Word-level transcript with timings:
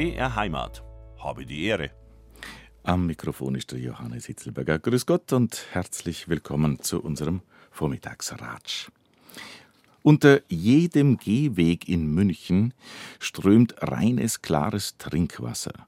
BR 0.00 0.34
Heimat. 0.34 0.82
Habe 1.18 1.44
die 1.44 1.64
Ehre. 1.64 1.90
Am 2.84 3.04
Mikrofon 3.04 3.54
ist 3.54 3.70
der 3.70 3.80
Johannes 3.80 4.24
Hitzelberger. 4.24 4.78
Grüß 4.78 5.04
Gott 5.04 5.30
und 5.34 5.66
herzlich 5.72 6.26
willkommen 6.26 6.80
zu 6.80 7.02
unserem 7.02 7.42
Vormittagsratsch. 7.70 8.90
Unter 10.02 10.40
jedem 10.48 11.18
Gehweg 11.18 11.86
in 11.86 12.06
München 12.06 12.72
strömt 13.18 13.74
reines, 13.82 14.40
klares 14.40 14.96
Trinkwasser. 14.96 15.86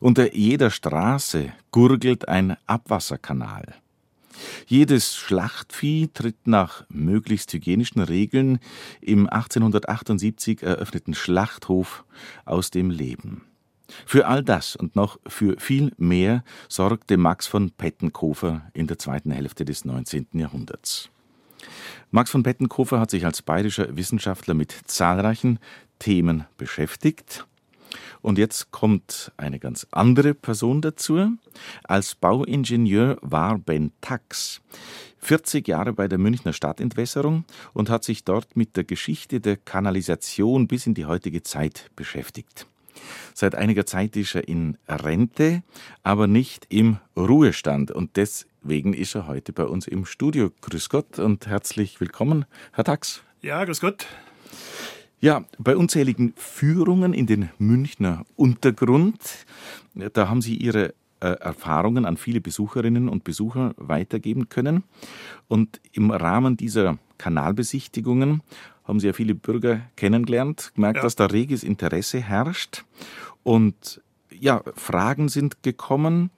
Unter 0.00 0.34
jeder 0.34 0.70
Straße 0.70 1.52
gurgelt 1.70 2.26
ein 2.26 2.56
Abwasserkanal. 2.66 3.76
Jedes 4.66 5.14
Schlachtvieh 5.14 6.08
tritt 6.12 6.48
nach 6.48 6.84
möglichst 6.88 7.52
hygienischen 7.52 8.02
Regeln 8.02 8.58
im 9.00 9.28
1878 9.28 10.64
eröffneten 10.64 11.14
Schlachthof 11.14 12.04
aus 12.44 12.72
dem 12.72 12.90
Leben. 12.90 13.42
Für 14.06 14.26
all 14.26 14.42
das 14.42 14.76
und 14.76 14.96
noch 14.96 15.18
für 15.26 15.58
viel 15.58 15.92
mehr 15.96 16.44
sorgte 16.68 17.16
Max 17.16 17.46
von 17.46 17.70
Pettenkofer 17.70 18.62
in 18.74 18.86
der 18.86 18.98
zweiten 18.98 19.30
Hälfte 19.30 19.64
des 19.64 19.84
19. 19.84 20.28
Jahrhunderts. 20.32 21.10
Max 22.10 22.30
von 22.30 22.42
Pettenkofer 22.42 23.00
hat 23.00 23.10
sich 23.10 23.24
als 23.24 23.42
bayerischer 23.42 23.96
Wissenschaftler 23.96 24.54
mit 24.54 24.74
zahlreichen 24.86 25.58
Themen 25.98 26.44
beschäftigt. 26.56 27.46
Und 28.20 28.38
jetzt 28.38 28.70
kommt 28.70 29.32
eine 29.36 29.58
ganz 29.58 29.86
andere 29.90 30.34
Person 30.34 30.80
dazu. 30.80 31.32
Als 31.84 32.14
Bauingenieur 32.14 33.18
war 33.20 33.58
Ben 33.58 33.92
Tax 34.00 34.60
40 35.18 35.68
Jahre 35.68 35.92
bei 35.92 36.08
der 36.08 36.18
Münchner 36.18 36.52
Stadtentwässerung 36.52 37.44
und 37.72 37.90
hat 37.90 38.04
sich 38.04 38.24
dort 38.24 38.56
mit 38.56 38.76
der 38.76 38.84
Geschichte 38.84 39.40
der 39.40 39.56
Kanalisation 39.56 40.68
bis 40.68 40.86
in 40.86 40.94
die 40.94 41.06
heutige 41.06 41.42
Zeit 41.42 41.90
beschäftigt. 41.96 42.66
Seit 43.34 43.54
einiger 43.54 43.86
Zeit 43.86 44.16
ist 44.16 44.34
er 44.34 44.48
in 44.48 44.78
Rente, 44.88 45.62
aber 46.02 46.26
nicht 46.26 46.66
im 46.68 46.98
Ruhestand. 47.16 47.90
Und 47.90 48.16
deswegen 48.16 48.94
ist 48.94 49.14
er 49.14 49.26
heute 49.26 49.52
bei 49.52 49.64
uns 49.64 49.86
im 49.86 50.04
Studio. 50.04 50.50
Grüß 50.60 50.88
Gott 50.88 51.18
und 51.18 51.46
herzlich 51.46 52.00
willkommen, 52.00 52.44
Herr 52.72 52.84
Tax. 52.84 53.22
Ja, 53.40 53.64
grüß 53.64 53.80
Gott. 53.80 54.06
Ja, 55.20 55.44
bei 55.58 55.76
unzähligen 55.76 56.34
Führungen 56.36 57.14
in 57.14 57.26
den 57.26 57.50
Münchner 57.58 58.24
Untergrund, 58.34 59.18
da 59.94 60.28
haben 60.28 60.42
Sie 60.42 60.56
Ihre 60.56 60.94
äh, 61.20 61.38
Erfahrungen 61.38 62.04
an 62.04 62.16
viele 62.16 62.40
Besucherinnen 62.40 63.08
und 63.08 63.22
Besucher 63.22 63.74
weitergeben 63.76 64.48
können. 64.48 64.82
Und 65.46 65.80
im 65.92 66.10
Rahmen 66.10 66.56
dieser 66.56 66.98
Kanalbesichtigungen 67.18 68.42
haben 68.84 69.00
Sie 69.00 69.06
ja 69.06 69.12
viele 69.12 69.34
Bürger 69.34 69.80
kennengelernt, 69.96 70.72
gemerkt, 70.74 70.96
ja. 70.96 71.02
dass 71.02 71.16
da 71.16 71.26
reges 71.26 71.62
Interesse 71.64 72.20
herrscht. 72.20 72.84
Und 73.42 74.00
ja, 74.30 74.62
Fragen 74.74 75.28
sind 75.28 75.62
gekommen 75.62 76.30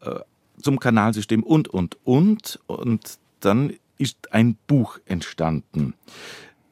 äh, 0.00 0.20
zum 0.60 0.78
Kanalsystem 0.78 1.42
und, 1.42 1.68
und, 1.68 1.98
und. 2.04 2.60
Und 2.66 3.18
dann 3.40 3.72
ist 3.98 4.32
ein 4.32 4.56
Buch 4.66 4.98
entstanden. 5.06 5.94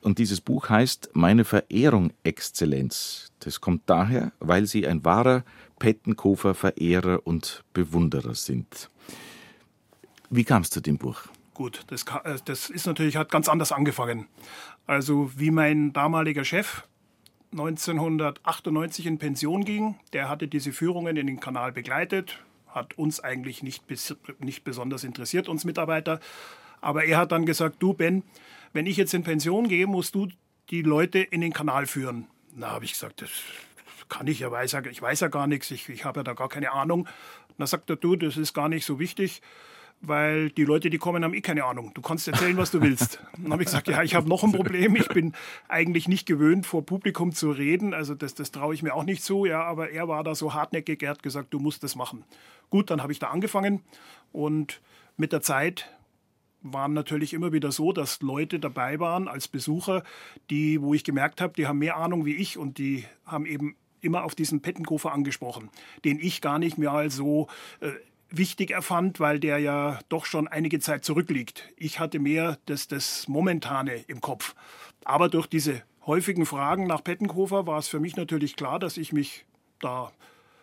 Und 0.00 0.18
dieses 0.18 0.40
Buch 0.40 0.68
heißt 0.68 1.10
Meine 1.14 1.44
Verehrung, 1.44 2.12
Exzellenz. 2.24 3.32
Das 3.40 3.60
kommt 3.60 3.82
daher, 3.86 4.32
weil 4.40 4.66
Sie 4.66 4.86
ein 4.86 5.04
wahrer 5.04 5.44
Pettenkofer-Verehrer 5.78 7.20
und 7.24 7.64
Bewunderer 7.72 8.34
sind. 8.34 8.90
Wie 10.30 10.44
kam 10.44 10.62
es 10.62 10.70
zu 10.70 10.80
dem 10.80 10.98
Buch? 10.98 11.22
Gut, 11.54 11.82
das, 11.88 12.04
äh, 12.24 12.38
das 12.44 12.70
ist 12.70 12.86
natürlich, 12.86 13.16
hat 13.16 13.30
ganz 13.30 13.48
anders 13.48 13.72
angefangen. 13.72 14.26
Also 14.86 15.30
wie 15.36 15.50
mein 15.50 15.92
damaliger 15.92 16.44
Chef 16.44 16.84
1998 17.52 19.06
in 19.06 19.18
Pension 19.18 19.64
ging, 19.64 19.96
der 20.14 20.28
hatte 20.28 20.48
diese 20.48 20.72
Führungen 20.72 21.16
in 21.16 21.26
den 21.26 21.40
Kanal 21.40 21.72
begleitet, 21.72 22.38
hat 22.68 22.96
uns 22.96 23.20
eigentlich 23.20 23.62
nicht, 23.62 23.84
nicht 24.38 24.64
besonders 24.64 25.04
interessiert, 25.04 25.48
uns 25.48 25.64
Mitarbeiter. 25.64 26.20
Aber 26.80 27.04
er 27.04 27.18
hat 27.18 27.32
dann 27.32 27.44
gesagt, 27.44 27.76
du 27.80 27.92
Ben, 27.92 28.22
wenn 28.72 28.86
ich 28.86 28.96
jetzt 28.96 29.12
in 29.12 29.22
Pension 29.22 29.68
gehe, 29.68 29.86
musst 29.86 30.14
du 30.14 30.28
die 30.70 30.80
Leute 30.80 31.18
in 31.18 31.42
den 31.42 31.52
Kanal 31.52 31.86
führen. 31.86 32.26
Na, 32.54 32.70
habe 32.70 32.86
ich 32.86 32.94
gesagt, 32.94 33.20
das 33.20 33.30
kann 34.08 34.26
ich 34.26 34.40
ja, 34.40 34.50
weiß 34.50 34.72
ja, 34.72 34.84
ich 34.86 35.02
weiß 35.02 35.20
ja 35.20 35.28
gar 35.28 35.46
nichts, 35.46 35.70
ich, 35.70 35.88
ich 35.90 36.06
habe 36.06 36.20
ja 36.20 36.24
da 36.24 36.32
gar 36.32 36.48
keine 36.48 36.72
Ahnung. 36.72 37.06
Da 37.58 37.66
sagt 37.66 37.90
er, 37.90 37.96
du, 37.96 38.16
das 38.16 38.38
ist 38.38 38.54
gar 38.54 38.70
nicht 38.70 38.86
so 38.86 38.98
wichtig 38.98 39.42
weil 40.02 40.50
die 40.50 40.64
Leute, 40.64 40.90
die 40.90 40.98
kommen, 40.98 41.24
haben 41.24 41.32
eh 41.32 41.40
keine 41.40 41.64
Ahnung. 41.64 41.92
Du 41.94 42.02
kannst 42.02 42.26
erzählen, 42.26 42.56
was 42.56 42.72
du 42.72 42.82
willst. 42.82 43.20
Dann 43.38 43.52
habe 43.52 43.62
ich 43.62 43.66
gesagt, 43.66 43.88
ja, 43.88 44.02
ich 44.02 44.14
habe 44.14 44.28
noch 44.28 44.42
ein 44.42 44.52
Problem. 44.52 44.96
Ich 44.96 45.08
bin 45.08 45.32
eigentlich 45.68 46.08
nicht 46.08 46.26
gewöhnt, 46.26 46.66
vor 46.66 46.84
Publikum 46.84 47.32
zu 47.32 47.52
reden. 47.52 47.94
Also 47.94 48.14
das, 48.14 48.34
das 48.34 48.50
traue 48.50 48.74
ich 48.74 48.82
mir 48.82 48.94
auch 48.94 49.04
nicht 49.04 49.22
zu. 49.22 49.46
Ja, 49.46 49.62
aber 49.62 49.90
er 49.90 50.08
war 50.08 50.24
da 50.24 50.34
so 50.34 50.54
hartnäckig. 50.54 51.02
Er 51.02 51.10
hat 51.10 51.22
gesagt, 51.22 51.54
du 51.54 51.60
musst 51.60 51.84
das 51.84 51.94
machen. 51.94 52.24
Gut, 52.68 52.90
dann 52.90 53.00
habe 53.00 53.12
ich 53.12 53.20
da 53.20 53.28
angefangen 53.28 53.82
und 54.32 54.80
mit 55.16 55.32
der 55.32 55.40
Zeit 55.40 55.90
waren 56.62 56.92
natürlich 56.92 57.34
immer 57.34 57.52
wieder 57.52 57.70
so, 57.72 57.92
dass 57.92 58.22
Leute 58.22 58.58
dabei 58.58 58.98
waren 58.98 59.28
als 59.28 59.48
Besucher, 59.48 60.04
die, 60.50 60.80
wo 60.80 60.94
ich 60.94 61.04
gemerkt 61.04 61.40
habe, 61.40 61.54
die 61.54 61.66
haben 61.66 61.78
mehr 61.78 61.96
Ahnung 61.96 62.24
wie 62.24 62.36
ich 62.36 62.56
und 62.56 62.78
die 62.78 63.04
haben 63.26 63.46
eben 63.46 63.76
immer 64.00 64.24
auf 64.24 64.34
diesen 64.34 64.62
Pettenkofer 64.62 65.12
angesprochen, 65.12 65.70
den 66.04 66.18
ich 66.18 66.40
gar 66.40 66.58
nicht 66.58 66.78
mehr 66.78 67.10
so 67.10 67.48
äh, 67.80 67.90
wichtig 68.36 68.70
erfand, 68.70 69.20
weil 69.20 69.38
der 69.38 69.58
ja 69.58 69.98
doch 70.08 70.24
schon 70.24 70.48
einige 70.48 70.80
Zeit 70.80 71.04
zurückliegt. 71.04 71.72
Ich 71.76 71.98
hatte 71.98 72.18
mehr 72.18 72.58
das, 72.66 72.88
das 72.88 73.28
Momentane 73.28 74.04
im 74.08 74.20
Kopf. 74.20 74.54
Aber 75.04 75.28
durch 75.28 75.46
diese 75.46 75.82
häufigen 76.06 76.46
Fragen 76.46 76.86
nach 76.86 77.04
Pettenkofer 77.04 77.66
war 77.66 77.78
es 77.78 77.88
für 77.88 78.00
mich 78.00 78.16
natürlich 78.16 78.56
klar, 78.56 78.78
dass 78.78 78.96
ich 78.96 79.12
mich 79.12 79.44
da 79.80 80.12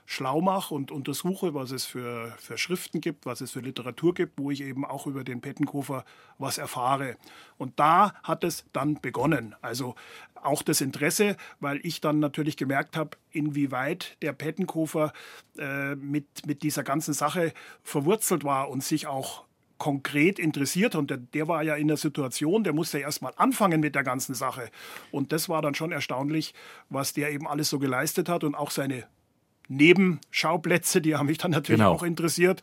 schlau 0.09 0.41
mache 0.41 0.73
und 0.73 0.89
untersuche, 0.89 1.53
was 1.53 1.69
es 1.69 1.85
für, 1.85 2.35
für 2.39 2.57
Schriften 2.57 2.99
gibt, 2.99 3.27
was 3.27 3.41
es 3.41 3.51
für 3.51 3.59
Literatur 3.59 4.15
gibt, 4.15 4.39
wo 4.39 4.49
ich 4.49 4.61
eben 4.61 4.83
auch 4.83 5.05
über 5.05 5.23
den 5.23 5.39
Pettenkofer 5.39 6.03
was 6.39 6.57
erfahre. 6.57 7.15
Und 7.59 7.79
da 7.79 8.15
hat 8.23 8.43
es 8.43 8.65
dann 8.73 8.99
begonnen. 9.01 9.53
Also 9.61 9.93
auch 10.33 10.63
das 10.63 10.81
Interesse, 10.81 11.37
weil 11.59 11.79
ich 11.83 12.01
dann 12.01 12.17
natürlich 12.17 12.57
gemerkt 12.57 12.97
habe, 12.97 13.11
inwieweit 13.29 14.17
der 14.23 14.33
Pettenkofer 14.33 15.13
äh, 15.59 15.93
mit, 15.93 16.25
mit 16.47 16.63
dieser 16.63 16.81
ganzen 16.81 17.13
Sache 17.13 17.53
verwurzelt 17.83 18.43
war 18.43 18.71
und 18.71 18.83
sich 18.83 19.05
auch 19.05 19.43
konkret 19.77 20.39
interessiert 20.39 20.95
und 20.95 21.11
der, 21.11 21.17
der, 21.17 21.47
war 21.47 21.61
ja 21.61 21.75
in 21.75 21.87
der 21.87 21.97
Situation, 21.97 22.63
der 22.63 22.73
musste 22.73 22.97
erst 22.97 23.21
mal 23.21 23.33
anfangen 23.37 23.79
mit 23.79 23.93
der 23.93 24.03
ganzen 24.03 24.33
Sache. 24.33 24.71
Und 25.11 25.31
das 25.33 25.49
war 25.49 25.61
dann 25.61 25.75
schon 25.75 25.91
erstaunlich, 25.91 26.55
was 26.89 27.13
der 27.13 27.31
eben 27.31 27.47
alles 27.47 27.69
so 27.69 27.77
geleistet 27.77 28.27
hat 28.27 28.43
und 28.43 28.55
auch 28.55 28.71
seine 28.71 29.05
Nebenschauplätze, 29.69 31.01
die 31.01 31.15
haben 31.15 31.27
mich 31.27 31.37
dann 31.37 31.51
natürlich 31.51 31.79
genau. 31.79 31.93
auch 31.93 32.03
interessiert. 32.03 32.61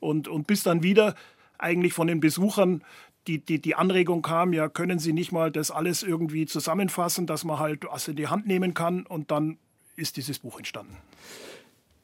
Und, 0.00 0.26
und 0.26 0.46
bis 0.46 0.62
dann 0.62 0.82
wieder 0.82 1.14
eigentlich 1.58 1.92
von 1.92 2.06
den 2.06 2.20
Besuchern 2.20 2.82
die, 3.26 3.44
die, 3.44 3.60
die 3.60 3.74
Anregung 3.74 4.22
kam, 4.22 4.52
ja, 4.52 4.68
können 4.68 4.98
Sie 4.98 5.12
nicht 5.12 5.32
mal 5.32 5.50
das 5.50 5.70
alles 5.70 6.02
irgendwie 6.02 6.46
zusammenfassen, 6.46 7.26
dass 7.26 7.44
man 7.44 7.58
halt 7.58 7.84
was 7.84 8.08
in 8.08 8.16
die 8.16 8.28
Hand 8.28 8.46
nehmen 8.46 8.74
kann 8.74 9.04
und 9.04 9.30
dann 9.30 9.58
ist 9.96 10.16
dieses 10.16 10.38
Buch 10.38 10.58
entstanden. 10.58 10.96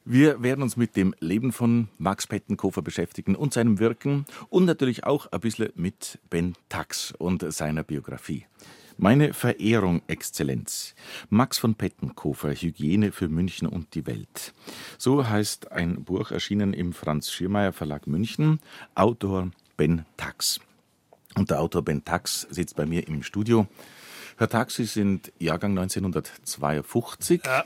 Wir 0.05 0.43
werden 0.43 0.63
uns 0.63 0.75
mit 0.75 0.97
dem 0.97 1.15
Leben 1.19 1.53
von 1.53 1.87
Max 1.97 2.27
Pettenkofer 2.27 2.81
beschäftigen 2.81 3.35
und 3.35 3.53
seinem 3.53 3.79
Wirken 3.79 4.25
und 4.49 4.65
natürlich 4.65 5.05
auch 5.05 5.31
ein 5.31 5.39
bisschen 5.39 5.69
mit 5.75 6.19
Ben 6.29 6.55
Tax 6.67 7.13
und 7.17 7.53
seiner 7.53 7.83
Biografie. 7.83 8.45
Meine 8.97 9.33
Verehrung, 9.33 10.01
Exzellenz. 10.07 10.95
Max 11.29 11.57
von 11.57 11.75
Pettenkofer, 11.75 12.53
Hygiene 12.53 13.11
für 13.11 13.27
München 13.27 13.67
und 13.67 13.95
die 13.95 14.05
Welt. 14.05 14.53
So 14.97 15.27
heißt 15.27 15.71
ein 15.71 16.03
Buch 16.03 16.31
erschienen 16.31 16.73
im 16.73 16.93
Franz 16.93 17.31
Schirmeier 17.31 17.73
Verlag 17.73 18.07
München. 18.07 18.59
Autor 18.95 19.51
Ben 19.77 20.05
Tax. 20.17 20.59
Und 21.35 21.49
der 21.49 21.59
Autor 21.61 21.81
Ben 21.81 22.05
Tax 22.05 22.47
sitzt 22.49 22.75
bei 22.75 22.85
mir 22.85 23.07
im 23.07 23.23
Studio. 23.23 23.67
Herr 24.37 24.49
Tax, 24.49 24.75
Sie 24.75 24.85
sind 24.85 25.31
Jahrgang 25.39 25.77
1952. 25.77 27.41
Ja. 27.45 27.63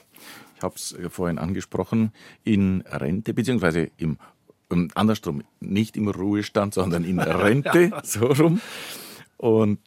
Ich 0.56 0.64
habe 0.64 0.76
es 0.76 0.96
vorhin 1.10 1.38
angesprochen, 1.38 2.12
in 2.44 2.82
Rente, 2.82 3.34
beziehungsweise 3.34 3.92
im, 3.98 4.18
um, 4.70 4.90
andersrum, 4.96 5.44
nicht 5.60 5.96
im 5.98 6.08
Ruhestand, 6.08 6.74
sondern 6.74 7.04
in 7.04 7.20
Rente, 7.20 7.92
so 8.04 8.26
rum. 8.26 8.60
Und 9.38 9.80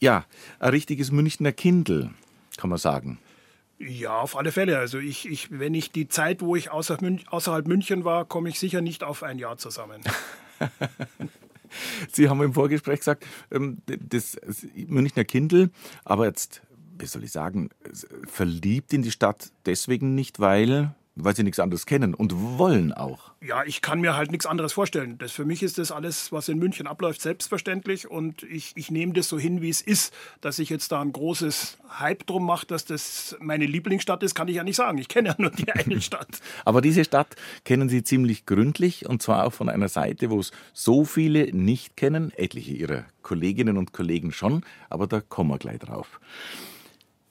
ja, 0.00 0.24
ein 0.58 0.70
richtiges 0.70 1.10
Münchner 1.12 1.52
Kindl, 1.52 2.10
kann 2.56 2.70
man 2.70 2.78
sagen. 2.78 3.18
Ja, 3.78 4.18
auf 4.18 4.36
alle 4.36 4.52
Fälle. 4.52 4.78
Also 4.78 4.98
ich, 4.98 5.26
ich, 5.26 5.58
wenn 5.58 5.72
ich 5.72 5.90
die 5.90 6.08
Zeit, 6.08 6.42
wo 6.42 6.54
ich 6.54 6.70
außer 6.70 6.98
Münch, 7.00 7.24
außerhalb 7.30 7.66
München 7.66 8.04
war, 8.04 8.26
komme 8.26 8.48
ich 8.50 8.58
sicher 8.58 8.82
nicht 8.82 9.02
auf 9.02 9.22
ein 9.22 9.38
Jahr 9.38 9.56
zusammen. 9.56 10.02
Sie 12.12 12.28
haben 12.28 12.42
im 12.42 12.52
Vorgespräch 12.52 12.98
gesagt, 12.98 13.24
ähm, 13.50 13.78
das 13.86 14.38
Münchner 14.74 15.24
Kindl, 15.24 15.70
aber 16.04 16.26
jetzt, 16.26 16.62
wie 16.98 17.06
soll 17.06 17.24
ich 17.24 17.32
sagen, 17.32 17.70
verliebt 18.26 18.92
in 18.92 19.02
die 19.02 19.12
Stadt 19.12 19.50
deswegen 19.64 20.14
nicht, 20.14 20.40
weil 20.40 20.94
weil 21.24 21.36
sie 21.36 21.42
nichts 21.42 21.58
anderes 21.58 21.86
kennen 21.86 22.14
und 22.14 22.58
wollen 22.58 22.92
auch. 22.92 23.32
Ja, 23.40 23.64
ich 23.64 23.80
kann 23.80 24.00
mir 24.00 24.16
halt 24.16 24.30
nichts 24.30 24.46
anderes 24.46 24.72
vorstellen. 24.72 25.16
Das, 25.18 25.32
für 25.32 25.44
mich 25.44 25.62
ist 25.62 25.78
das 25.78 25.92
alles, 25.92 26.32
was 26.32 26.48
in 26.48 26.58
München 26.58 26.86
abläuft, 26.86 27.20
selbstverständlich 27.22 28.10
und 28.10 28.42
ich, 28.42 28.72
ich 28.76 28.90
nehme 28.90 29.12
das 29.12 29.28
so 29.28 29.38
hin, 29.38 29.62
wie 29.62 29.70
es 29.70 29.80
ist. 29.80 30.12
Dass 30.40 30.58
ich 30.58 30.68
jetzt 30.68 30.92
da 30.92 31.00
ein 31.00 31.12
großes 31.12 31.78
Hype 31.98 32.26
drum 32.26 32.46
mache, 32.46 32.66
dass 32.66 32.84
das 32.84 33.36
meine 33.40 33.66
Lieblingsstadt 33.66 34.22
ist, 34.22 34.34
kann 34.34 34.48
ich 34.48 34.56
ja 34.56 34.64
nicht 34.64 34.76
sagen. 34.76 34.98
Ich 34.98 35.08
kenne 35.08 35.30
ja 35.30 35.34
nur 35.38 35.50
die 35.50 35.70
eine 35.72 36.00
Stadt. 36.00 36.40
Aber 36.64 36.80
diese 36.80 37.04
Stadt 37.04 37.36
kennen 37.64 37.88
Sie 37.88 38.02
ziemlich 38.02 38.46
gründlich 38.46 39.08
und 39.08 39.22
zwar 39.22 39.46
auch 39.46 39.52
von 39.52 39.68
einer 39.68 39.88
Seite, 39.88 40.30
wo 40.30 40.40
es 40.40 40.52
so 40.72 41.04
viele 41.04 41.54
nicht 41.54 41.96
kennen, 41.96 42.32
etliche 42.36 42.72
Ihrer 42.72 43.04
Kolleginnen 43.22 43.76
und 43.76 43.92
Kollegen 43.92 44.32
schon, 44.32 44.64
aber 44.88 45.06
da 45.06 45.20
kommen 45.20 45.50
wir 45.50 45.58
gleich 45.58 45.78
drauf. 45.78 46.20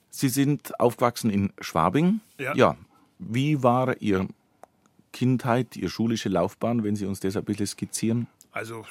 Sie 0.10 0.30
sind 0.30 0.80
aufgewachsen 0.80 1.30
in 1.30 1.54
Schwabing. 1.62 2.20
Ja. 2.38 2.54
ja. 2.56 2.78
Wie 3.20 3.62
war 3.62 4.02
Ihre 4.02 4.28
Kindheit, 5.12 5.76
Ihre 5.76 5.90
schulische 5.90 6.30
Laufbahn, 6.30 6.84
wenn 6.84 6.96
Sie 6.96 7.06
uns 7.06 7.20
das 7.20 7.36
ein 7.36 7.44
bisschen 7.44 7.68
skizzieren? 7.68 8.28
Also 8.52 8.86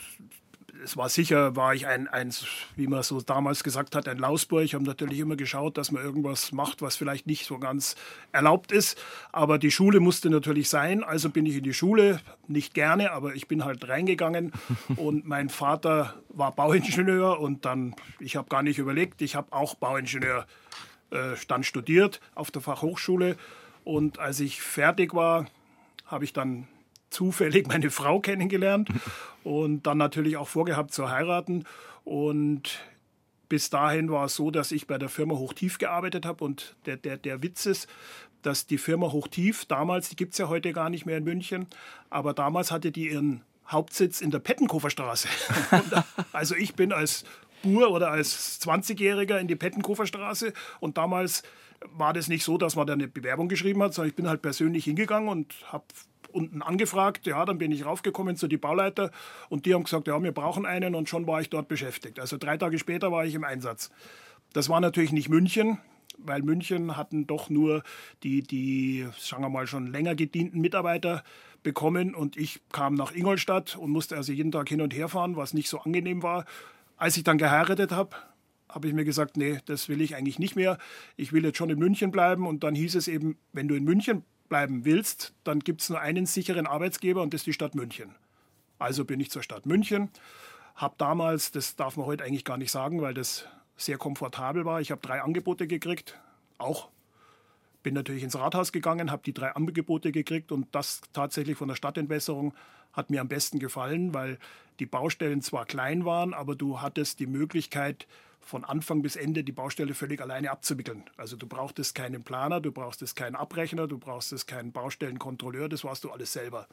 es 0.85 0.97
war 0.97 1.09
sicher, 1.09 1.57
war 1.57 1.75
ich 1.75 1.87
ein, 1.87 2.09
ein, 2.09 2.33
wie 2.77 2.87
man 2.87 3.03
so 3.03 3.21
damals 3.21 3.65
gesagt 3.65 3.95
hat, 3.95 4.09
ein 4.09 4.19
Lausburg. 4.19 4.65
Ich 4.65 4.75
habe 4.75 4.85
natürlich 4.85 5.19
immer 5.19 5.37
geschaut, 5.37 5.77
dass 5.77 5.91
man 5.91 6.03
irgendwas 6.03 6.53
macht, 6.53 6.83
was 6.83 6.97
vielleicht 6.97 7.27
nicht 7.27 7.47
so 7.47 7.59
ganz 7.59 7.97
erlaubt 8.33 8.73
ist. 8.73 8.99
Aber 9.33 9.59
die 9.59 9.71
Schule 9.71 10.01
musste 10.01 10.31
natürlich 10.31 10.69
sein. 10.69 11.03
Also 11.03 11.31
bin 11.31 11.47
ich 11.47 11.57
in 11.57 11.65
die 11.65 11.75
Schule, 11.75 12.21
nicht 12.47 12.75
gerne, 12.75 13.13
aber 13.13 13.35
ich 13.35 13.49
bin 13.49 13.65
halt 13.65 13.89
reingegangen. 13.89 14.53
Und 14.97 15.27
mein 15.27 15.49
Vater 15.49 16.15
war 16.29 16.53
Bauingenieur 16.53 17.41
und 17.41 17.65
dann, 17.65 17.95
ich 18.21 18.37
habe 18.37 18.49
gar 18.49 18.63
nicht 18.63 18.79
überlegt, 18.79 19.23
ich 19.23 19.35
habe 19.35 19.53
auch 19.53 19.75
Bauingenieur 19.75 20.47
äh, 21.11 21.35
dann 21.49 21.65
studiert 21.65 22.21
auf 22.35 22.51
der 22.51 22.63
Fachhochschule. 22.63 23.37
Und 23.89 24.19
als 24.19 24.39
ich 24.41 24.61
fertig 24.61 25.15
war, 25.15 25.47
habe 26.05 26.23
ich 26.23 26.35
dann 26.35 26.69
zufällig 27.09 27.67
meine 27.69 27.91
Frau 27.91 28.21
kennengelernt 28.21 28.91
und 29.45 29.87
dann 29.87 29.97
natürlich 29.97 30.37
auch 30.37 30.47
vorgehabt 30.47 30.93
zu 30.93 31.11
heiraten. 31.11 31.65
Und 32.05 32.81
bis 33.49 33.71
dahin 33.71 34.11
war 34.11 34.27
es 34.27 34.35
so, 34.35 34.51
dass 34.51 34.73
ich 34.73 34.89
bei 34.89 34.99
der 34.99 35.09
Firma 35.09 35.37
Hochtief 35.37 35.79
gearbeitet 35.79 36.27
habe. 36.27 36.45
Und 36.45 36.77
der, 36.85 36.99
der, 36.99 37.17
der 37.17 37.43
Witz 37.43 37.65
ist, 37.65 37.89
dass 38.43 38.67
die 38.67 38.77
Firma 38.77 39.11
Hochtief 39.11 39.65
damals, 39.65 40.11
die 40.11 40.17
gibt 40.17 40.33
es 40.33 40.39
ja 40.39 40.49
heute 40.49 40.75
gar 40.75 40.91
nicht 40.91 41.07
mehr 41.07 41.17
in 41.17 41.25
München, 41.25 41.67
aber 42.11 42.35
damals 42.35 42.71
hatte 42.71 42.93
die 42.93 43.09
ihren 43.09 43.41
Hauptsitz 43.69 44.21
in 44.21 44.31
der 44.31 44.41
Pettenkoferstraße. 44.41 45.29
also 46.33 46.55
ich 46.55 46.75
bin 46.75 46.93
als 46.93 47.25
Bur 47.63 47.91
oder 47.91 48.11
als 48.11 48.61
20-Jähriger 48.61 49.39
in 49.39 49.49
die 49.49 49.57
Pettenkoferstraße 49.57 50.53
und 50.79 50.99
damals 50.99 51.43
war 51.85 52.13
das 52.13 52.29
nicht 52.29 52.45
so, 52.45 52.59
dass 52.59 52.77
man 52.77 52.87
da 52.87 52.93
eine 52.93 53.09
Bewerbung 53.09 53.49
geschrieben 53.49 53.83
hat, 53.83 53.95
sondern 53.95 54.11
ich 54.11 54.17
bin 54.17 54.29
halt 54.29 54.43
persönlich 54.43 54.85
hingegangen 54.85 55.29
und 55.29 55.55
habe 55.73 55.85
unten 56.33 56.63
angefragt. 56.63 57.27
Ja, 57.27 57.45
dann 57.45 57.59
bin 57.59 57.73
ich 57.73 57.85
raufgekommen 57.85 58.37
zu 58.37 58.49
die 58.49 58.57
Bauleiter 58.57 59.11
und 59.49 59.67
die 59.67 59.75
haben 59.75 59.85
gesagt, 59.85 60.09
ja, 60.09 60.23
wir 60.23 60.33
brauchen 60.33 60.67
einen 60.67 60.95
und 60.95 61.09
schon 61.09 61.27
war 61.27 61.41
ich 61.41 61.51
dort 61.51 61.69
beschäftigt. 61.69 62.21
Also 62.21 62.37
drei 62.37 62.57
Tage 62.57 62.79
später 62.79 63.13
war 63.13 63.25
ich 63.25 63.35
im 63.35 63.45
Einsatz. 63.45 63.91
Das 64.53 64.69
war 64.69 64.81
natürlich 64.81 65.13
nicht 65.13 65.29
München, 65.29 65.79
weil 66.19 66.43
München 66.43 66.97
hatten 66.97 67.27
doch 67.27 67.51
nur 67.51 67.83
die, 68.23 68.43
die, 68.43 69.07
sagen 69.19 69.43
wir 69.43 69.51
mal, 69.51 69.67
schon 69.67 69.87
länger 69.87 70.15
gedienten 70.15 70.61
Mitarbeiter 70.61 71.23
bekommen 71.63 72.15
und 72.15 72.37
ich 72.37 72.61
kam 72.73 72.95
nach 72.95 73.13
Ingolstadt 73.13 73.77
und 73.77 73.91
musste 73.91 74.17
also 74.17 74.33
jeden 74.33 74.53
Tag 74.53 74.69
hin 74.69 74.81
und 74.81 74.95
her 74.95 75.09
fahren, 75.09 75.37
was 75.37 75.55
nicht 75.55 75.69
so 75.69 75.81
angenehm 75.81 76.23
war. 76.23 76.45
Als 76.97 77.17
ich 77.17 77.25
dann 77.25 77.39
geheiratet 77.39 77.93
habe, 77.93 78.17
habe 78.69 78.89
ich 78.89 78.95
mir 78.95 79.05
gesagt, 79.05 79.37
nee, 79.37 79.61
das 79.67 79.89
will 79.89 80.01
ich 80.01 80.17
eigentlich 80.17 80.39
nicht 80.39 80.57
mehr. 80.57 80.79
Ich 81.17 81.33
will 81.33 81.45
jetzt 81.45 81.59
schon 81.59 81.71
in 81.71 81.79
München 81.79 82.11
bleiben. 82.11 82.47
Und 82.47 82.65
dann 82.65 82.75
hieß 82.75 82.95
es 82.95 83.09
eben, 83.09 83.39
wenn 83.53 83.69
du 83.69 83.75
in 83.75 83.85
München 83.85 84.25
bleiben 84.49 84.85
willst, 84.85 85.35
dann 85.45 85.61
gibt 85.61 85.83
es 85.83 85.91
nur 85.91 86.01
einen 86.01 86.27
sicheren 86.27 86.67
Arbeitsgeber 86.67 87.23
und 87.23 87.35
das 87.35 87.41
ist 87.43 87.47
die 87.47 87.53
Stadt 87.53 87.75
München. 87.75 88.15
Also 88.79 89.05
bin 89.05 89.21
ich 89.21 89.31
zur 89.31 89.43
Stadt 89.43 89.67
München, 89.67 90.11
habe 90.75 90.95
damals, 90.99 91.51
das 91.51 91.77
darf 91.77 91.97
man 91.97 92.07
heute 92.07 92.25
eigentlich 92.25 92.45
gar 92.45 92.57
nicht 92.57 92.71
sagen, 92.71 93.03
weil 93.03 93.15
das 93.15 93.47
sehr 93.77 93.99
komfortabel 93.99 94.65
war, 94.65 94.81
ich 94.81 94.91
habe 94.91 95.01
drei 95.01 95.23
Angebote 95.23 95.67
gekriegt, 95.67 96.19
auch 96.59 96.89
bin 97.83 97.95
natürlich 97.95 98.25
ins 98.25 98.37
Rathaus 98.37 98.73
gegangen, 98.73 99.11
habe 99.11 99.23
die 99.25 99.33
drei 99.33 99.55
Angebote 99.55 100.13
gekriegt 100.13 100.53
und 100.53 100.67
das 100.73 101.01
tatsächlich 101.13 101.57
von 101.57 101.69
der 101.69 101.77
Stadtentwässerung 101.77 102.55
hat 102.93 103.11
mir 103.11 103.21
am 103.21 103.29
besten 103.29 103.59
gefallen, 103.59 104.15
weil 104.15 104.39
die 104.81 104.87
Baustellen 104.87 105.43
zwar 105.43 105.65
klein 105.65 106.05
waren, 106.05 106.35
aber 106.35 106.57
du 106.57 106.81
hattest 106.81 107.21
die 107.21 107.27
Möglichkeit, 107.27 108.07
von 108.41 108.65
Anfang 108.65 109.03
bis 109.03 109.17
Ende 109.17 109.45
die 109.45 109.53
Baustelle 109.53 109.95
völlig 109.95 110.21
alleine 110.21 110.51
abzuwickeln. 110.51 111.05
Also 111.17 111.37
du 111.37 111.47
brauchtest 111.47 111.95
keinen 111.95 112.25
Planer, 112.25 112.61
du 112.61 112.73
brauchtest 112.73 113.15
keinen 113.15 113.37
Abrechner, 113.37 113.87
du 113.87 113.99
brauchtest 113.99 114.47
keinen 114.47 114.73
Baustellenkontrolleur, 114.73 115.69
das 115.69 115.85
warst 115.85 116.05
du 116.05 116.11
alles 116.11 116.33
selber. 116.33 116.67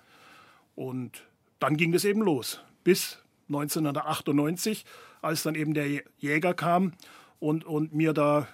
Und 0.76 1.24
dann 1.60 1.78
ging 1.78 1.92
das 1.92 2.06
eben 2.06 2.22
los. 2.22 2.62
Bis 2.84 3.20
1998, 3.50 4.86
als 5.22 5.44
dann 5.44 5.56
eben 5.56 5.74
der 5.74 6.04
Jäger 6.18 6.54
kam 6.54 6.94
und, 7.40 7.66
und 7.66 7.94
mir 7.94 8.14
da, 8.14 8.48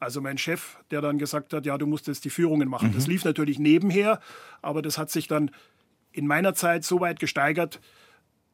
also 0.00 0.20
mein 0.20 0.38
Chef, 0.38 0.78
der 0.90 1.00
dann 1.00 1.18
gesagt 1.18 1.52
hat, 1.52 1.66
ja, 1.66 1.78
du 1.78 1.86
musst 1.86 2.06
jetzt 2.06 2.24
die 2.24 2.30
Führungen 2.30 2.68
machen. 2.68 2.90
Mhm. 2.90 2.94
Das 2.94 3.06
lief 3.06 3.24
natürlich 3.24 3.58
nebenher, 3.58 4.20
aber 4.62 4.82
das 4.82 4.98
hat 4.98 5.10
sich 5.10 5.28
dann 5.28 5.50
in 6.12 6.26
meiner 6.26 6.54
Zeit 6.54 6.84
so 6.84 7.00
weit 7.00 7.18
gesteigert, 7.20 7.80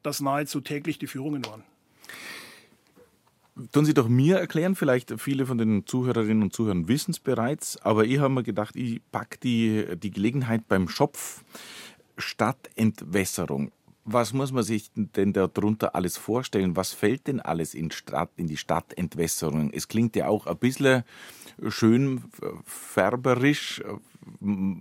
dass 0.03 0.21
nahezu 0.21 0.61
täglich 0.61 0.99
die 0.99 1.07
Führungen 1.07 1.45
waren. 1.47 1.63
Tun 3.73 3.85
Sie 3.85 3.95
doch 3.95 4.09
mir 4.09 4.39
erklären, 4.39 4.75
vielleicht 4.75 5.21
viele 5.21 5.47
von 5.47 5.59
den 5.59 5.87
Zuhörerinnen 5.87 6.43
und 6.43 6.53
Zuhörern 6.53 6.89
wissen 6.89 7.11
es 7.11 7.21
bereits, 7.21 7.77
aber 7.83 8.05
ich 8.05 8.19
habe 8.19 8.33
mir 8.33 8.43
gedacht, 8.43 8.77
ich 8.77 9.01
packe 9.13 9.39
die, 9.39 9.87
die 9.97 10.11
Gelegenheit 10.11 10.69
beim 10.69 10.89
Schopf 10.89 11.43
Stadtentwässerung. 12.17 13.73
Was 14.05 14.33
muss 14.33 14.51
man 14.51 14.65
sich 14.65 14.91
denn 14.95 15.33
darunter 15.33 15.95
alles 15.95 16.17
vorstellen? 16.17 16.75
Was 16.75 16.93
fällt 16.93 17.27
denn 17.27 17.41
alles 17.41 17.75
in, 17.75 17.91
Stadt, 17.91 18.31
in 18.37 18.47
die 18.47 18.57
Stadtentwässerung? 18.57 19.71
Es 19.73 19.89
klingt 19.89 20.17
ja 20.17 20.29
auch 20.29 20.47
ein 20.47 20.57
bisschen 20.57 21.05
schön 21.69 22.25
färberisch. 22.65 23.83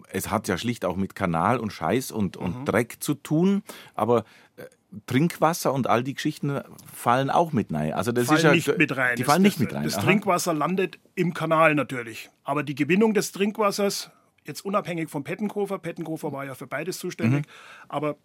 Es 0.10 0.32
hat 0.32 0.48
ja 0.48 0.58
schlicht 0.58 0.86
auch 0.86 0.96
mit 0.96 1.16
Kanal 1.16 1.60
und 1.60 1.74
Scheiß 1.74 2.12
und, 2.12 2.38
und 2.38 2.62
mhm. 2.62 2.66
Dreck 2.66 2.98
zu 3.02 3.14
tun. 3.14 3.64
Aber 3.94 4.24
äh, 4.56 4.64
Trinkwasser 5.06 5.74
und 5.74 5.88
all 5.88 6.04
die 6.04 6.16
Geschichten 6.16 6.62
fallen 6.92 7.30
auch 7.30 7.52
mit 7.52 7.72
rein. 7.72 7.94
Also 7.94 8.12
das 8.12 8.28
fallen 8.28 8.38
ist 8.38 8.44
ja, 8.44 8.52
nicht 8.52 8.78
mit 8.78 8.96
rein. 8.98 9.16
Die 9.16 9.24
fallen 9.24 9.44
das, 9.44 9.54
nicht 9.54 9.60
mit 9.60 9.74
rein. 9.74 9.84
Das 9.84 9.98
Aha. 9.98 10.04
Trinkwasser 10.04 10.54
landet 10.54 11.00
im 11.16 11.34
Kanal 11.34 11.76
natürlich. 11.76 12.30
Aber 12.44 12.64
die 12.64 12.76
Gewinnung 12.76 13.14
des 13.14 13.32
Trinkwassers, 13.32 14.10
jetzt 14.46 14.66
unabhängig 14.66 15.10
vom 15.10 15.24
Pettenkofer, 15.24 15.78
Pettenkofer 15.78 16.32
war 16.32 16.46
ja 16.46 16.56
für 16.56 16.68
beides 16.68 16.98
zuständig, 16.98 17.46
mhm. 17.46 17.52
aber 17.88 18.18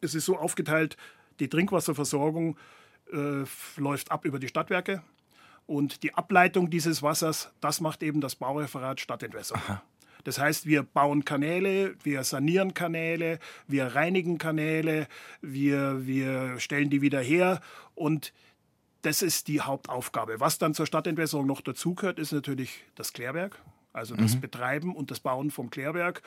es 0.00 0.14
ist 0.14 0.24
so 0.24 0.36
aufgeteilt, 0.36 0.96
die 1.38 1.48
Trinkwasserversorgung 1.48 2.56
äh, 3.12 3.44
läuft 3.76 4.10
ab 4.10 4.24
über 4.24 4.38
die 4.38 4.48
Stadtwerke 4.48 5.02
und 5.66 6.02
die 6.02 6.14
Ableitung 6.14 6.70
dieses 6.70 7.02
Wassers, 7.02 7.52
das 7.60 7.80
macht 7.80 8.02
eben 8.02 8.20
das 8.20 8.34
Baureferat 8.34 9.00
Stadtentwässerung. 9.00 9.62
Aha. 9.62 9.82
Das 10.24 10.38
heißt, 10.38 10.66
wir 10.66 10.82
bauen 10.82 11.24
Kanäle, 11.24 11.94
wir 12.02 12.24
sanieren 12.24 12.74
Kanäle, 12.74 13.38
wir 13.66 13.86
reinigen 13.86 14.38
Kanäle, 14.38 15.08
wir, 15.40 16.06
wir 16.06 16.58
stellen 16.58 16.90
die 16.90 17.02
wieder 17.02 17.20
her 17.20 17.60
und 17.94 18.32
das 19.02 19.22
ist 19.22 19.48
die 19.48 19.60
Hauptaufgabe. 19.60 20.40
Was 20.40 20.58
dann 20.58 20.74
zur 20.74 20.86
Stadtentwässerung 20.86 21.46
noch 21.46 21.62
dazugehört, 21.62 22.18
ist 22.18 22.32
natürlich 22.32 22.84
das 22.94 23.12
Klärwerk, 23.12 23.58
also 23.92 24.14
das 24.14 24.36
mhm. 24.36 24.40
Betreiben 24.40 24.94
und 24.94 25.10
das 25.10 25.20
Bauen 25.20 25.50
vom 25.50 25.70
Klärwerk 25.70 26.22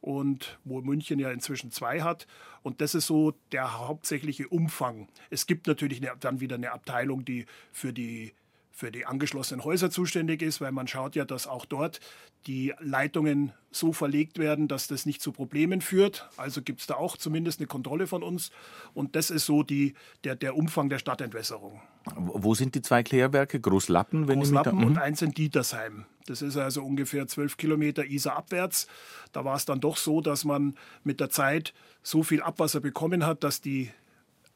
und 0.00 0.58
wo 0.64 0.80
München 0.82 1.18
ja 1.18 1.30
inzwischen 1.30 1.70
zwei 1.70 2.02
hat. 2.02 2.26
Und 2.62 2.80
das 2.80 2.94
ist 2.94 3.06
so 3.06 3.32
der 3.52 3.78
hauptsächliche 3.78 4.48
Umfang. 4.48 5.08
Es 5.30 5.46
gibt 5.46 5.66
natürlich 5.66 6.02
dann 6.20 6.40
wieder 6.40 6.56
eine 6.56 6.72
Abteilung, 6.72 7.24
die 7.24 7.46
für 7.72 7.92
die 7.92 8.34
für 8.76 8.90
die 8.90 9.06
angeschlossenen 9.06 9.64
Häuser 9.64 9.88
zuständig 9.88 10.42
ist, 10.42 10.60
weil 10.60 10.72
man 10.72 10.88
schaut 10.88 11.14
ja, 11.14 11.24
dass 11.24 11.46
auch 11.46 11.64
dort 11.64 12.00
die 12.48 12.74
Leitungen 12.80 13.52
so 13.70 13.92
verlegt 13.92 14.38
werden, 14.38 14.66
dass 14.66 14.88
das 14.88 15.06
nicht 15.06 15.22
zu 15.22 15.30
Problemen 15.30 15.80
führt. 15.80 16.28
Also 16.36 16.60
gibt 16.60 16.80
es 16.80 16.88
da 16.88 16.96
auch 16.96 17.16
zumindest 17.16 17.60
eine 17.60 17.68
Kontrolle 17.68 18.08
von 18.08 18.24
uns. 18.24 18.50
Und 18.92 19.14
das 19.14 19.30
ist 19.30 19.46
so 19.46 19.62
die, 19.62 19.94
der, 20.24 20.34
der 20.34 20.56
Umfang 20.56 20.88
der 20.88 20.98
Stadtentwässerung. 20.98 21.80
Wo 22.16 22.56
sind 22.56 22.74
die 22.74 22.82
zwei 22.82 23.04
Klärwerke? 23.04 23.60
Großlappen? 23.60 24.26
Wenn 24.26 24.40
Großlappen 24.40 24.82
und 24.82 24.94
mhm. 24.94 24.98
eins 24.98 25.22
in 25.22 25.30
Dietersheim. 25.30 26.06
Das 26.26 26.42
ist 26.42 26.56
also 26.56 26.82
ungefähr 26.82 27.28
zwölf 27.28 27.56
Kilometer 27.56 28.04
Isar 28.04 28.34
abwärts. 28.34 28.88
Da 29.30 29.44
war 29.44 29.54
es 29.54 29.66
dann 29.66 29.80
doch 29.80 29.98
so, 29.98 30.20
dass 30.20 30.44
man 30.44 30.74
mit 31.04 31.20
der 31.20 31.30
Zeit 31.30 31.74
so 32.02 32.24
viel 32.24 32.42
Abwasser 32.42 32.80
bekommen 32.80 33.24
hat, 33.24 33.44
dass 33.44 33.60
die 33.60 33.90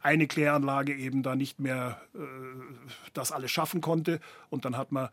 eine 0.00 0.26
Kläranlage 0.26 0.94
eben 0.94 1.22
da 1.22 1.34
nicht 1.34 1.60
mehr 1.60 2.00
äh, 2.14 2.18
das 3.14 3.32
alles 3.32 3.50
schaffen 3.50 3.80
konnte. 3.80 4.20
Und 4.50 4.64
dann 4.64 4.76
hat 4.76 4.92
man 4.92 5.08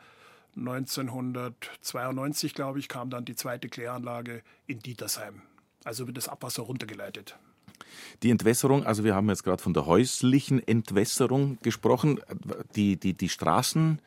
1992, 0.58 2.54
glaube 2.54 2.80
ich, 2.80 2.88
kam 2.88 3.10
dann 3.10 3.25
die 3.25 3.36
zweite 3.36 3.68
Kläranlage 3.68 4.42
in 4.68 4.80
Dietersheim. 4.80 5.42
Also 5.84 6.08
wird 6.08 6.18
das 6.18 6.30
Abwasser 6.30 6.63
runtergeleitet. 6.63 7.38
Die 8.24 8.30
Entwässerung, 8.30 8.86
also 8.86 9.04
wir 9.04 9.16
haben 9.16 9.30
jetzt 9.30 9.44
gerade 9.44 9.62
von 9.62 9.74
der 9.74 9.86
häuslichen 9.86 10.66
Entwässerung 10.66 11.58
gesprochen. 11.62 12.20
Die, 12.75 12.98
die, 12.98 13.14
die 13.14 13.30
Straßen, 13.30 14.00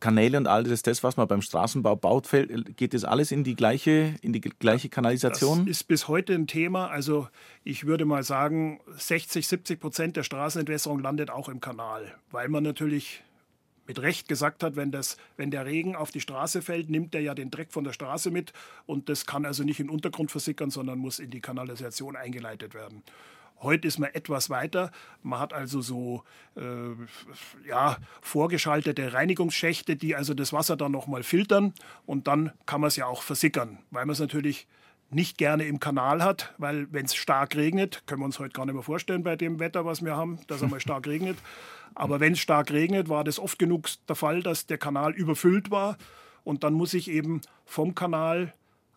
Kanäle 0.00 0.38
und 0.38 0.46
all 0.46 0.64
das, 0.64 0.82
das, 0.82 1.02
was 1.02 1.16
man 1.16 1.28
beim 1.28 1.42
Straßenbau 1.42 1.96
baut, 1.96 2.28
geht 2.76 2.94
das 2.94 3.04
alles 3.04 3.32
in 3.32 3.44
die 3.44 3.54
gleiche, 3.54 4.14
in 4.22 4.32
die 4.32 4.40
gleiche 4.40 4.88
Kanalisation? 4.88 5.60
Das 5.60 5.78
ist 5.78 5.84
bis 5.84 6.08
heute 6.08 6.34
ein 6.34 6.46
Thema. 6.46 6.88
Also 6.88 7.28
ich 7.64 7.86
würde 7.86 8.04
mal 8.04 8.22
sagen, 8.22 8.80
60, 8.96 9.46
70 9.46 9.80
Prozent 9.80 10.16
der 10.16 10.22
Straßenentwässerung 10.22 11.00
landet 11.00 11.30
auch 11.30 11.48
im 11.48 11.60
Kanal, 11.60 12.14
weil 12.30 12.48
man 12.48 12.62
natürlich 12.62 13.22
mit 13.92 14.00
Recht 14.00 14.26
gesagt 14.26 14.62
hat, 14.62 14.74
wenn, 14.74 14.90
das, 14.90 15.18
wenn 15.36 15.50
der 15.50 15.66
Regen 15.66 15.96
auf 15.96 16.10
die 16.10 16.22
Straße 16.22 16.62
fällt, 16.62 16.88
nimmt 16.88 17.14
er 17.14 17.20
ja 17.20 17.34
den 17.34 17.50
Dreck 17.50 17.72
von 17.72 17.84
der 17.84 17.92
Straße 17.92 18.30
mit 18.30 18.54
und 18.86 19.10
das 19.10 19.26
kann 19.26 19.44
also 19.44 19.64
nicht 19.64 19.80
in 19.80 19.88
den 19.88 19.92
Untergrund 19.92 20.30
versickern, 20.30 20.70
sondern 20.70 20.98
muss 20.98 21.18
in 21.18 21.28
die 21.28 21.42
Kanalisation 21.42 22.16
eingeleitet 22.16 22.72
werden. 22.72 23.02
Heute 23.60 23.86
ist 23.86 23.98
man 23.98 24.08
etwas 24.14 24.48
weiter. 24.48 24.92
Man 25.22 25.40
hat 25.40 25.52
also 25.52 25.82
so 25.82 26.24
äh, 26.56 27.68
ja, 27.68 27.98
vorgeschaltete 28.22 29.12
Reinigungsschächte, 29.12 29.94
die 29.94 30.16
also 30.16 30.32
das 30.32 30.54
Wasser 30.54 30.78
dann 30.78 30.92
nochmal 30.92 31.22
filtern 31.22 31.74
und 32.06 32.28
dann 32.28 32.52
kann 32.64 32.80
man 32.80 32.88
es 32.88 32.96
ja 32.96 33.04
auch 33.04 33.20
versickern, 33.20 33.78
weil 33.90 34.06
man 34.06 34.14
es 34.14 34.20
natürlich 34.20 34.66
nicht 35.14 35.38
gerne 35.38 35.64
im 35.64 35.80
Kanal 35.80 36.22
hat, 36.22 36.54
weil 36.58 36.86
wenn 36.92 37.06
es 37.06 37.14
stark 37.14 37.56
regnet, 37.56 38.02
können 38.06 38.20
wir 38.22 38.26
uns 38.26 38.38
heute 38.38 38.52
gar 38.52 38.66
nicht 38.66 38.74
mehr 38.74 38.82
vorstellen 38.82 39.22
bei 39.22 39.36
dem 39.36 39.58
Wetter, 39.58 39.84
was 39.84 40.04
wir 40.04 40.16
haben, 40.16 40.38
dass 40.46 40.58
es 40.58 40.62
einmal 40.64 40.80
stark 40.80 41.06
regnet. 41.06 41.38
Aber 41.94 42.20
wenn 42.20 42.32
es 42.32 42.38
stark 42.38 42.70
regnet, 42.70 43.08
war 43.08 43.24
das 43.24 43.38
oft 43.38 43.58
genug 43.58 43.88
der 44.08 44.16
Fall, 44.16 44.42
dass 44.42 44.66
der 44.66 44.78
Kanal 44.78 45.12
überfüllt 45.12 45.70
war 45.70 45.96
und 46.44 46.64
dann 46.64 46.74
muss 46.74 46.94
ich 46.94 47.10
eben 47.10 47.40
vom 47.64 47.94
Kanal 47.94 48.54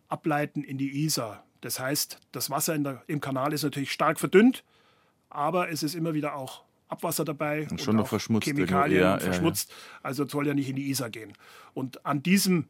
ableiten 0.07 0.63
in 0.63 0.77
die 0.77 1.03
Isar. 1.03 1.43
Das 1.61 1.79
heißt, 1.79 2.19
das 2.31 2.49
Wasser 2.49 2.77
der, 2.77 3.03
im 3.07 3.21
Kanal 3.21 3.53
ist 3.53 3.63
natürlich 3.63 3.91
stark 3.91 4.19
verdünnt, 4.19 4.63
aber 5.29 5.69
es 5.69 5.83
ist 5.83 5.95
immer 5.95 6.13
wieder 6.13 6.35
auch 6.35 6.63
Abwasser 6.87 7.25
dabei 7.25 7.67
und 7.69 7.81
schon 7.81 7.95
noch 7.95 8.07
verschmutzt 8.07 8.45
Chemikalien 8.45 9.01
ja, 9.01 9.17
verschmutzt. 9.17 9.69
Ja, 9.69 9.75
ja. 9.75 9.99
Also 10.03 10.27
soll 10.27 10.47
ja 10.47 10.53
nicht 10.53 10.69
in 10.69 10.75
die 10.75 10.89
Isar 10.89 11.09
gehen. 11.09 11.33
Und 11.73 12.05
an 12.05 12.21
diesem 12.21 12.67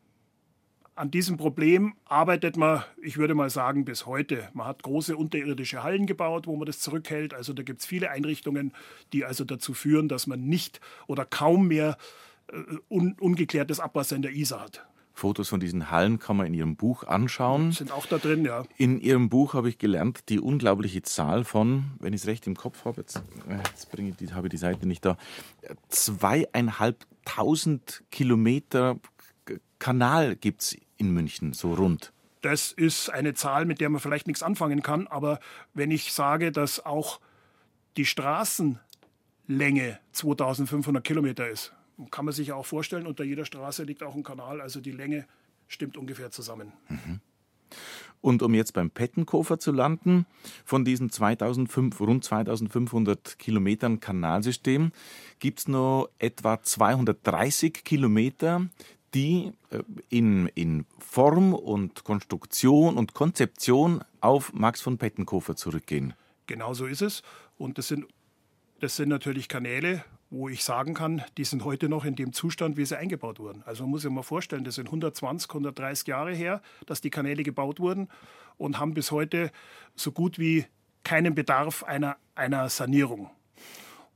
an 0.95 1.11
diesem 1.11 1.35
Problem 1.37 1.93
arbeitet 2.05 2.57
man, 2.57 2.83
ich 3.01 3.17
würde 3.17 3.35
mal 3.35 3.49
sagen, 3.49 3.85
bis 3.85 4.05
heute. 4.05 4.49
Man 4.53 4.67
hat 4.67 4.83
große 4.83 5.17
unterirdische 5.17 5.81
Hallen 5.83 6.05
gebaut, 6.05 6.47
wo 6.47 6.55
man 6.55 6.65
das 6.65 6.79
zurückhält. 6.79 7.33
Also 7.33 7.51
da 7.53 7.63
gibt 7.63 7.81
es 7.81 7.85
viele 7.85 8.11
Einrichtungen, 8.11 8.71
die 9.11 9.25
also 9.25 9.43
dazu 9.43 9.73
führen, 9.73 10.07
dass 10.07 10.25
man 10.25 10.45
nicht 10.45 10.79
oder 11.07 11.25
kaum 11.25 11.67
mehr 11.67 11.97
äh, 12.47 12.61
un 12.87 13.17
ungeklärtes 13.19 13.81
Abwasser 13.81 14.15
in 14.15 14.21
der 14.21 14.31
Isar 14.31 14.61
hat. 14.61 14.87
Fotos 15.13 15.49
von 15.49 15.59
diesen 15.61 15.91
Hallen 15.91 16.19
kann 16.19 16.37
man 16.37 16.47
in 16.47 16.53
Ihrem 16.53 16.75
Buch 16.75 17.03
anschauen. 17.03 17.71
Sind 17.71 17.91
auch 17.91 18.05
da 18.05 18.17
drin, 18.17 18.43
ja. 18.43 18.65
In 18.77 18.99
Ihrem 18.99 19.29
Buch 19.29 19.53
habe 19.53 19.69
ich 19.69 19.77
gelernt, 19.77 20.27
die 20.27 20.41
unglaubliche 20.41 21.03
Zahl 21.03 21.45
von, 21.45 21.91
wenn 21.99 22.11
ich 22.13 22.21
es 22.21 22.27
recht 22.27 22.47
im 22.47 22.55
Kopf 22.55 22.83
habe, 22.83 22.99
jetzt, 23.01 23.17
äh, 23.17 23.21
jetzt 23.69 23.91
bringe 23.91 24.09
ich 24.09 24.17
die, 24.17 24.33
habe 24.33 24.47
ich 24.47 24.51
die 24.51 24.57
Seite 24.57 24.85
nicht 24.87 25.05
da, 25.05 25.15
zweieinhalbtausend 25.89 28.03
Kilometer 28.11 28.99
Kanal 29.79 30.35
gibt 30.35 30.63
es 30.63 30.77
in 30.97 31.11
München, 31.11 31.53
so 31.53 31.73
rund. 31.73 32.11
Das 32.41 32.71
ist 32.71 33.09
eine 33.09 33.33
Zahl, 33.33 33.65
mit 33.65 33.81
der 33.81 33.89
man 33.89 33.99
vielleicht 33.99 34.27
nichts 34.27 34.43
anfangen 34.43 34.83
kann. 34.83 35.07
Aber 35.07 35.39
wenn 35.73 35.91
ich 35.91 36.13
sage, 36.13 36.51
dass 36.51 36.85
auch 36.85 37.19
die 37.97 38.05
Straßenlänge 38.05 38.79
2500 40.11 41.03
Kilometer 41.03 41.49
ist, 41.49 41.73
kann 42.11 42.25
man 42.25 42.33
sich 42.33 42.51
auch 42.51 42.65
vorstellen, 42.65 43.07
unter 43.07 43.23
jeder 43.23 43.45
Straße 43.45 43.83
liegt 43.83 44.03
auch 44.03 44.15
ein 44.15 44.23
Kanal. 44.23 44.61
Also 44.61 44.81
die 44.81 44.91
Länge 44.91 45.25
stimmt 45.67 45.97
ungefähr 45.97 46.29
zusammen. 46.29 46.73
Mhm. 46.89 47.21
Und 48.21 48.41
um 48.41 48.53
jetzt 48.53 48.73
beim 48.73 48.89
Pettenkofer 48.89 49.59
zu 49.59 49.71
landen, 49.71 50.25
von 50.65 50.83
diesen 50.83 51.11
2005, 51.11 51.99
rund 51.99 52.23
2500 52.23 53.37
Kilometern 53.37 53.99
Kanalsystem 53.99 54.91
gibt 55.39 55.59
es 55.59 55.67
noch 55.67 56.09
etwa 56.17 56.61
230 56.61 57.83
Kilometer, 57.83 58.67
die 59.15 59.53
äh, 59.71 59.81
in, 60.09 60.47
in 60.49 60.85
Form 60.99 61.53
und 61.53 62.03
Konstruktion 62.03 62.97
und 62.97 63.13
Konzeption 63.13 64.03
auf 64.19 64.53
Max 64.53 64.81
von 64.81 64.97
Pettenkofer 64.97 65.55
zurückgehen. 65.55 66.13
Genau 66.47 66.73
so 66.73 66.85
ist 66.85 67.01
es. 67.01 67.23
Und 67.57 67.77
das 67.77 67.87
sind, 67.87 68.05
das 68.81 68.97
sind 68.97 69.09
natürlich 69.09 69.47
Kanäle, 69.47 70.03
wo 70.29 70.49
ich 70.49 70.63
sagen 70.63 70.93
kann, 70.93 71.23
die 71.37 71.45
sind 71.45 71.63
heute 71.63 71.87
noch 71.87 72.03
in 72.03 72.15
dem 72.15 72.33
Zustand, 72.33 72.75
wie 72.75 72.85
sie 72.85 72.97
eingebaut 72.97 73.39
wurden. 73.39 73.63
Also 73.65 73.83
man 73.83 73.91
muss 73.91 74.01
sich 74.01 74.11
mal 74.11 74.21
vorstellen, 74.21 74.65
das 74.65 74.75
sind 74.75 74.87
120, 74.87 75.49
130 75.49 76.07
Jahre 76.07 76.33
her, 76.33 76.61
dass 76.85 76.99
die 76.99 77.09
Kanäle 77.09 77.43
gebaut 77.43 77.79
wurden 77.79 78.09
und 78.57 78.79
haben 78.79 78.93
bis 78.93 79.11
heute 79.11 79.49
so 79.95 80.11
gut 80.11 80.37
wie 80.37 80.65
keinen 81.03 81.35
Bedarf 81.35 81.83
einer, 81.83 82.17
einer 82.35 82.67
Sanierung. 82.67 83.29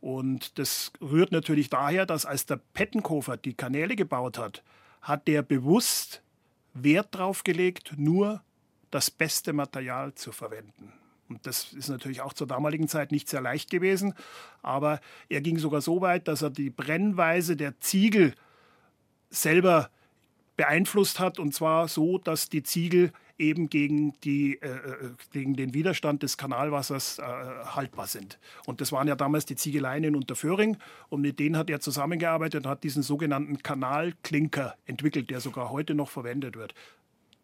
Und 0.02 0.60
das 0.60 0.92
rührt 1.02 1.32
natürlich 1.32 1.70
daher, 1.70 2.06
dass 2.06 2.26
als 2.26 2.46
der 2.46 2.60
Pettenkofer 2.74 3.38
die 3.38 3.54
Kanäle 3.54 3.96
gebaut 3.96 4.38
hat, 4.38 4.64
hat 5.02 5.28
der 5.28 5.42
bewusst 5.42 6.22
Wert 6.74 7.16
darauf 7.16 7.44
gelegt, 7.44 7.94
nur 7.98 8.44
das 8.92 9.12
beste 9.12 9.54
Material 9.54 10.14
zu 10.14 10.32
verwenden. 10.32 10.94
Und 11.30 11.46
das 11.46 11.74
ist 11.74 11.90
natürlich 11.90 12.22
auch 12.22 12.34
zur 12.34 12.48
damaligen 12.48 12.88
Zeit 12.88 13.12
nicht 13.12 13.30
sehr 13.30 13.42
leicht 13.42 13.70
gewesen. 13.70 14.16
Aber 14.64 15.00
er 15.30 15.42
ging 15.42 15.60
sogar 15.60 15.82
so 15.82 16.02
weit, 16.02 16.28
dass 16.28 16.42
er 16.42 16.50
die 16.50 16.72
Brennweise 16.72 17.56
der 17.56 17.80
Ziegel 17.80 18.34
selber 19.30 19.92
beeinflusst 20.58 21.20
hat. 21.20 21.38
Und 21.38 21.54
zwar 21.54 21.88
so, 21.88 22.18
dass 22.18 22.50
die 22.50 22.64
Ziegel 22.64 23.14
eben 23.40 23.70
gegen, 23.70 24.14
die, 24.22 24.62
äh, 24.62 24.68
äh, 24.68 25.10
gegen 25.32 25.56
den 25.56 25.74
Widerstand 25.74 26.22
des 26.22 26.38
Kanalwassers 26.38 27.20
äh, 27.20 27.24
haltbar 27.24 28.08
sind. 28.08 28.38
Und 28.66 28.82
das 28.82 28.92
waren 28.92 29.08
ja 29.08 29.16
damals 29.16 29.46
die 29.46 29.56
Ziegeleien 29.56 30.04
in 30.04 30.16
Unterföhring 30.16 30.78
und 31.08 31.22
mit 31.22 31.40
denen 31.40 31.58
hat 31.58 31.70
er 31.70 31.80
zusammengearbeitet 31.80 32.66
und 32.66 32.70
hat 32.70 32.84
diesen 32.84 33.02
sogenannten 33.02 33.64
Kanalklinker 33.64 34.76
entwickelt, 34.86 35.30
der 35.30 35.40
sogar 35.40 35.72
heute 35.72 35.96
noch 35.96 36.10
verwendet 36.10 36.56
wird. 36.56 36.76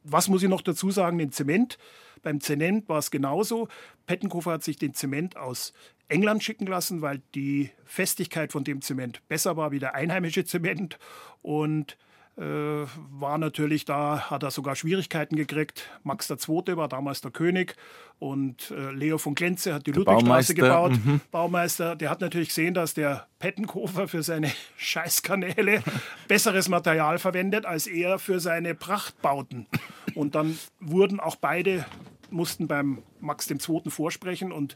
Was 0.04 0.28
muss 0.28 0.44
ich 0.44 0.50
noch 0.50 0.62
dazu 0.62 0.92
sagen? 0.92 1.18
Den 1.18 1.32
Zement. 1.32 1.80
Beim 2.22 2.40
Zement 2.40 2.88
war 2.90 3.00
es 3.00 3.10
genauso. 3.10 3.68
Pettenkofer 4.06 4.52
hat 4.52 4.64
sich 4.64 4.78
den 4.78 4.94
Zement 4.94 5.38
aus 5.38 5.74
England 6.08 6.44
schicken 6.44 6.68
lassen, 6.68 7.02
weil 7.02 7.22
die 7.34 7.72
Festigkeit 7.86 8.52
von 8.52 8.64
dem 8.64 8.82
Zement 8.82 9.28
besser 9.28 9.58
war 9.58 9.72
wie 9.72 9.80
der 9.80 9.96
einheimische 9.96 10.46
Zement. 10.46 11.00
Und 11.42 11.98
war 12.38 13.38
natürlich 13.38 13.86
da, 13.86 14.30
hat 14.30 14.44
er 14.44 14.52
sogar 14.52 14.76
Schwierigkeiten 14.76 15.38
gekriegt. 15.38 15.90
Max 16.04 16.30
II. 16.30 16.76
war 16.76 16.90
damals 16.90 17.22
der 17.22 17.32
König 17.32 17.76
und 18.20 18.72
äh, 18.72 18.92
Leo 18.92 19.18
von 19.18 19.36
Klenze 19.36 19.74
hat 19.74 19.88
die 19.88 19.92
der 19.92 20.04
Ludwigstraße 20.04 20.54
gebaut. 20.54 20.92
Mhm. 20.92 21.22
Baumeister, 21.32 21.96
der 21.96 22.10
hat 22.10 22.20
natürlich 22.20 22.50
gesehen, 22.50 22.74
dass 22.74 22.94
der 22.94 23.28
Pettenkofer 23.40 24.10
für 24.10 24.22
seine 24.22 24.52
Scheißkanäle 24.78 25.82
besseres 26.28 26.68
Material 26.68 27.20
verwendet 27.20 27.66
als 27.66 27.88
er 27.88 28.20
für 28.20 28.42
seine 28.42 28.76
Prachtbauten. 28.76 29.68
Und 30.14 30.36
dann 30.36 30.60
wurden 30.82 31.22
auch 31.22 31.38
beide, 31.38 31.86
mussten 32.32 32.68
beim 32.68 33.02
Max 33.22 33.50
II. 33.50 33.82
vorsprechen 33.88 34.52
und 34.52 34.76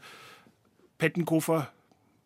Pettenkofer 0.96 1.70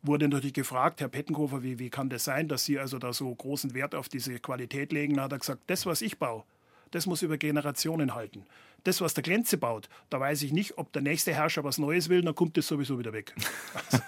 wurde 0.06 0.28
natürlich 0.28 0.52
gefragt, 0.52 1.00
Herr 1.00 1.08
Pettenkofer, 1.08 1.62
wie, 1.62 1.78
wie 1.78 1.90
kann 1.90 2.08
das 2.08 2.24
sein, 2.24 2.46
dass 2.48 2.64
Sie 2.64 2.78
also 2.78 2.98
da 2.98 3.12
so 3.12 3.34
großen 3.34 3.74
Wert 3.74 3.94
auf 3.94 4.08
diese 4.08 4.38
Qualität 4.38 4.92
legen? 4.92 5.16
Da 5.16 5.24
hat 5.24 5.32
er 5.32 5.38
gesagt, 5.38 5.62
das, 5.66 5.86
was 5.86 6.02
ich 6.02 6.18
baue, 6.18 6.44
das 6.90 7.06
muss 7.06 7.22
über 7.22 7.38
Generationen 7.38 8.14
halten. 8.14 8.46
Das, 8.84 9.00
was 9.00 9.14
der 9.14 9.22
Glänze 9.22 9.56
baut, 9.56 9.88
da 10.10 10.20
weiß 10.20 10.42
ich 10.42 10.52
nicht, 10.52 10.76
ob 10.76 10.92
der 10.92 11.00
nächste 11.00 11.32
Herrscher 11.32 11.64
was 11.64 11.78
Neues 11.78 12.10
will, 12.10 12.20
dann 12.20 12.34
kommt 12.34 12.56
das 12.58 12.66
sowieso 12.66 12.98
wieder 12.98 13.12
weg. 13.12 13.34
Also, 13.74 13.98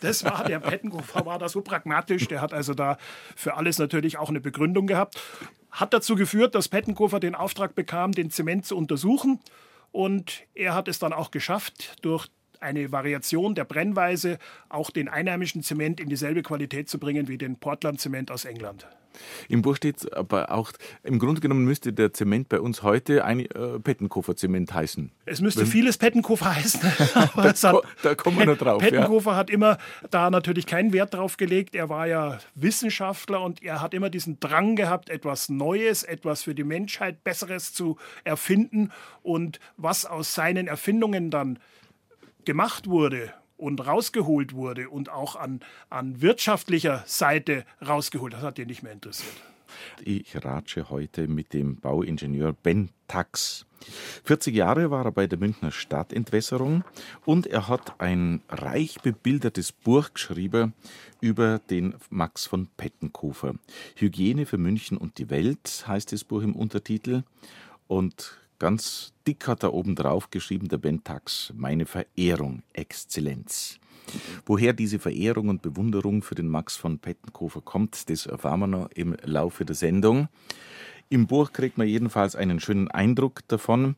das 0.00 0.24
war, 0.24 0.44
der 0.44 0.58
Pettenkofer 0.60 1.24
war 1.24 1.38
da 1.38 1.48
so 1.48 1.62
pragmatisch, 1.62 2.28
der 2.28 2.40
hat 2.40 2.52
also 2.52 2.74
da 2.74 2.98
für 3.36 3.54
alles 3.54 3.78
natürlich 3.78 4.18
auch 4.18 4.28
eine 4.28 4.40
Begründung 4.40 4.86
gehabt. 4.86 5.20
Hat 5.70 5.94
dazu 5.94 6.16
geführt, 6.16 6.54
dass 6.54 6.68
Pettenkofer 6.68 7.20
den 7.20 7.34
Auftrag 7.34 7.74
bekam, 7.74 8.12
den 8.12 8.30
Zement 8.30 8.66
zu 8.66 8.76
untersuchen. 8.76 9.40
Und 9.90 10.42
er 10.54 10.74
hat 10.74 10.88
es 10.88 10.98
dann 10.98 11.12
auch 11.12 11.30
geschafft, 11.30 11.96
durch 12.02 12.28
eine 12.62 12.92
Variation 12.92 13.54
der 13.54 13.64
Brennweise, 13.64 14.38
auch 14.68 14.90
den 14.90 15.08
einheimischen 15.08 15.62
Zement 15.62 16.00
in 16.00 16.08
dieselbe 16.08 16.42
Qualität 16.42 16.88
zu 16.88 16.98
bringen 16.98 17.28
wie 17.28 17.38
den 17.38 17.56
Portland-Zement 17.56 18.30
aus 18.30 18.44
England. 18.44 18.86
Im 19.48 19.62
Buch 19.62 19.76
steht 19.76 20.12
aber 20.14 20.50
auch, 20.52 20.72
im 21.02 21.18
Grunde 21.18 21.40
genommen 21.40 21.64
müsste 21.64 21.92
der 21.92 22.12
Zement 22.12 22.48
bei 22.48 22.60
uns 22.60 22.82
heute 22.82 23.24
ein 23.24 23.40
äh, 23.40 23.78
Pettenkofer-Zement 23.78 24.72
heißen. 24.72 25.10
Es 25.26 25.40
müsste 25.40 25.62
Wenn, 25.62 25.66
vieles 25.66 25.98
Pettenkofer 25.98 26.54
heißen. 26.54 26.80
da, 27.14 27.52
hat, 27.52 27.82
da, 28.02 28.14
kommen 28.14 28.38
wir 28.38 28.46
noch 28.46 28.58
drauf. 28.58 28.80
Pettenkofer 28.80 29.32
ja. 29.32 29.36
hat 29.36 29.50
immer 29.50 29.78
da 30.10 30.30
natürlich 30.30 30.66
keinen 30.66 30.92
Wert 30.92 31.14
drauf 31.14 31.36
gelegt. 31.36 31.74
Er 31.74 31.88
war 31.88 32.06
ja 32.06 32.38
Wissenschaftler 32.54 33.42
und 33.42 33.62
er 33.62 33.80
hat 33.80 33.94
immer 33.94 34.10
diesen 34.10 34.40
Drang 34.40 34.76
gehabt, 34.76 35.10
etwas 35.10 35.48
Neues, 35.48 36.02
etwas 36.02 36.42
für 36.42 36.54
die 36.54 36.64
Menschheit 36.64 37.24
Besseres 37.24 37.72
zu 37.72 37.96
erfinden. 38.24 38.90
Und 39.22 39.60
was 39.76 40.06
aus 40.06 40.34
seinen 40.34 40.66
Erfindungen 40.66 41.30
dann 41.30 41.58
gemacht 42.44 42.88
wurde 42.88 43.32
und 43.56 43.86
rausgeholt 43.86 44.54
wurde 44.54 44.88
und 44.88 45.08
auch 45.08 45.36
an, 45.36 45.60
an 45.88 46.20
wirtschaftlicher 46.20 47.04
Seite 47.06 47.64
rausgeholt, 47.86 48.32
das 48.32 48.42
hat 48.42 48.58
ihn 48.58 48.66
nicht 48.66 48.82
mehr 48.82 48.92
interessiert. 48.92 49.34
Ich 50.04 50.44
ratsche 50.44 50.90
heute 50.90 51.28
mit 51.28 51.52
dem 51.52 51.76
Bauingenieur 51.76 52.52
Ben 52.52 52.90
Tax. 53.08 53.66
40 54.24 54.54
Jahre 54.54 54.90
war 54.90 55.04
er 55.04 55.12
bei 55.12 55.26
der 55.26 55.38
Münchner 55.38 55.72
Stadtentwässerung 55.72 56.84
und 57.24 57.46
er 57.46 57.68
hat 57.68 58.00
ein 58.00 58.42
reich 58.48 59.00
bebildertes 59.00 59.72
Buch 59.72 60.12
geschrieben 60.14 60.74
über 61.20 61.58
den 61.58 61.94
Max 62.10 62.46
von 62.46 62.68
Pettenkofer. 62.76 63.54
Hygiene 63.96 64.46
für 64.46 64.58
München 64.58 64.96
und 64.96 65.18
die 65.18 65.30
Welt 65.30 65.84
heißt 65.86 66.12
das 66.12 66.24
Buch 66.24 66.42
im 66.42 66.54
Untertitel. 66.54 67.22
Und 67.88 68.41
ganz 68.62 69.12
dick 69.26 69.48
hat 69.48 69.64
er 69.64 69.74
oben 69.74 69.96
drauf 69.96 70.30
geschrieben, 70.30 70.68
der 70.68 70.78
Ben 70.78 71.02
Tax, 71.02 71.52
meine 71.56 71.84
Verehrung, 71.84 72.62
Exzellenz. 72.72 73.80
Woher 74.46 74.72
diese 74.72 75.00
Verehrung 75.00 75.48
und 75.48 75.62
Bewunderung 75.62 76.22
für 76.22 76.36
den 76.36 76.46
Max 76.46 76.76
von 76.76 77.00
Pettenkofer 77.00 77.60
kommt, 77.60 78.08
das 78.08 78.26
erfahren 78.26 78.60
wir 78.60 78.66
noch 78.68 78.90
im 78.92 79.16
Laufe 79.24 79.64
der 79.64 79.74
Sendung. 79.74 80.28
Im 81.08 81.26
Buch 81.26 81.52
kriegt 81.52 81.76
man 81.76 81.88
jedenfalls 81.88 82.36
einen 82.36 82.60
schönen 82.60 82.88
Eindruck 82.88 83.40
davon, 83.48 83.96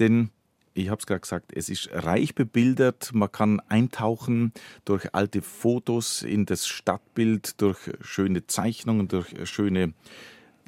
denn 0.00 0.30
ich 0.74 0.88
habe 0.88 0.98
es 0.98 1.06
gerade 1.06 1.20
gesagt, 1.20 1.52
es 1.54 1.68
ist 1.68 1.88
reich 1.92 2.34
bebildert, 2.34 3.14
man 3.14 3.30
kann 3.30 3.60
eintauchen 3.68 4.52
durch 4.84 5.14
alte 5.14 5.42
Fotos 5.42 6.22
in 6.22 6.44
das 6.44 6.66
Stadtbild, 6.66 7.60
durch 7.60 7.78
schöne 8.00 8.48
Zeichnungen, 8.48 9.06
durch 9.06 9.32
schöne 9.48 9.94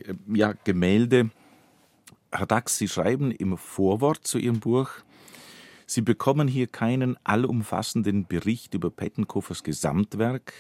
äh, 0.04 0.14
ja, 0.32 0.52
Gemälde. 0.52 1.30
Herr 2.36 2.46
Dax, 2.46 2.78
Sie 2.78 2.88
schreiben 2.88 3.30
im 3.30 3.56
Vorwort 3.56 4.26
zu 4.26 4.38
Ihrem 4.38 4.58
Buch, 4.58 4.90
Sie 5.86 6.00
bekommen 6.00 6.48
hier 6.48 6.66
keinen 6.66 7.16
allumfassenden 7.24 8.26
Bericht 8.26 8.74
über 8.74 8.90
Pettenkofers 8.90 9.62
Gesamtwerk, 9.62 10.52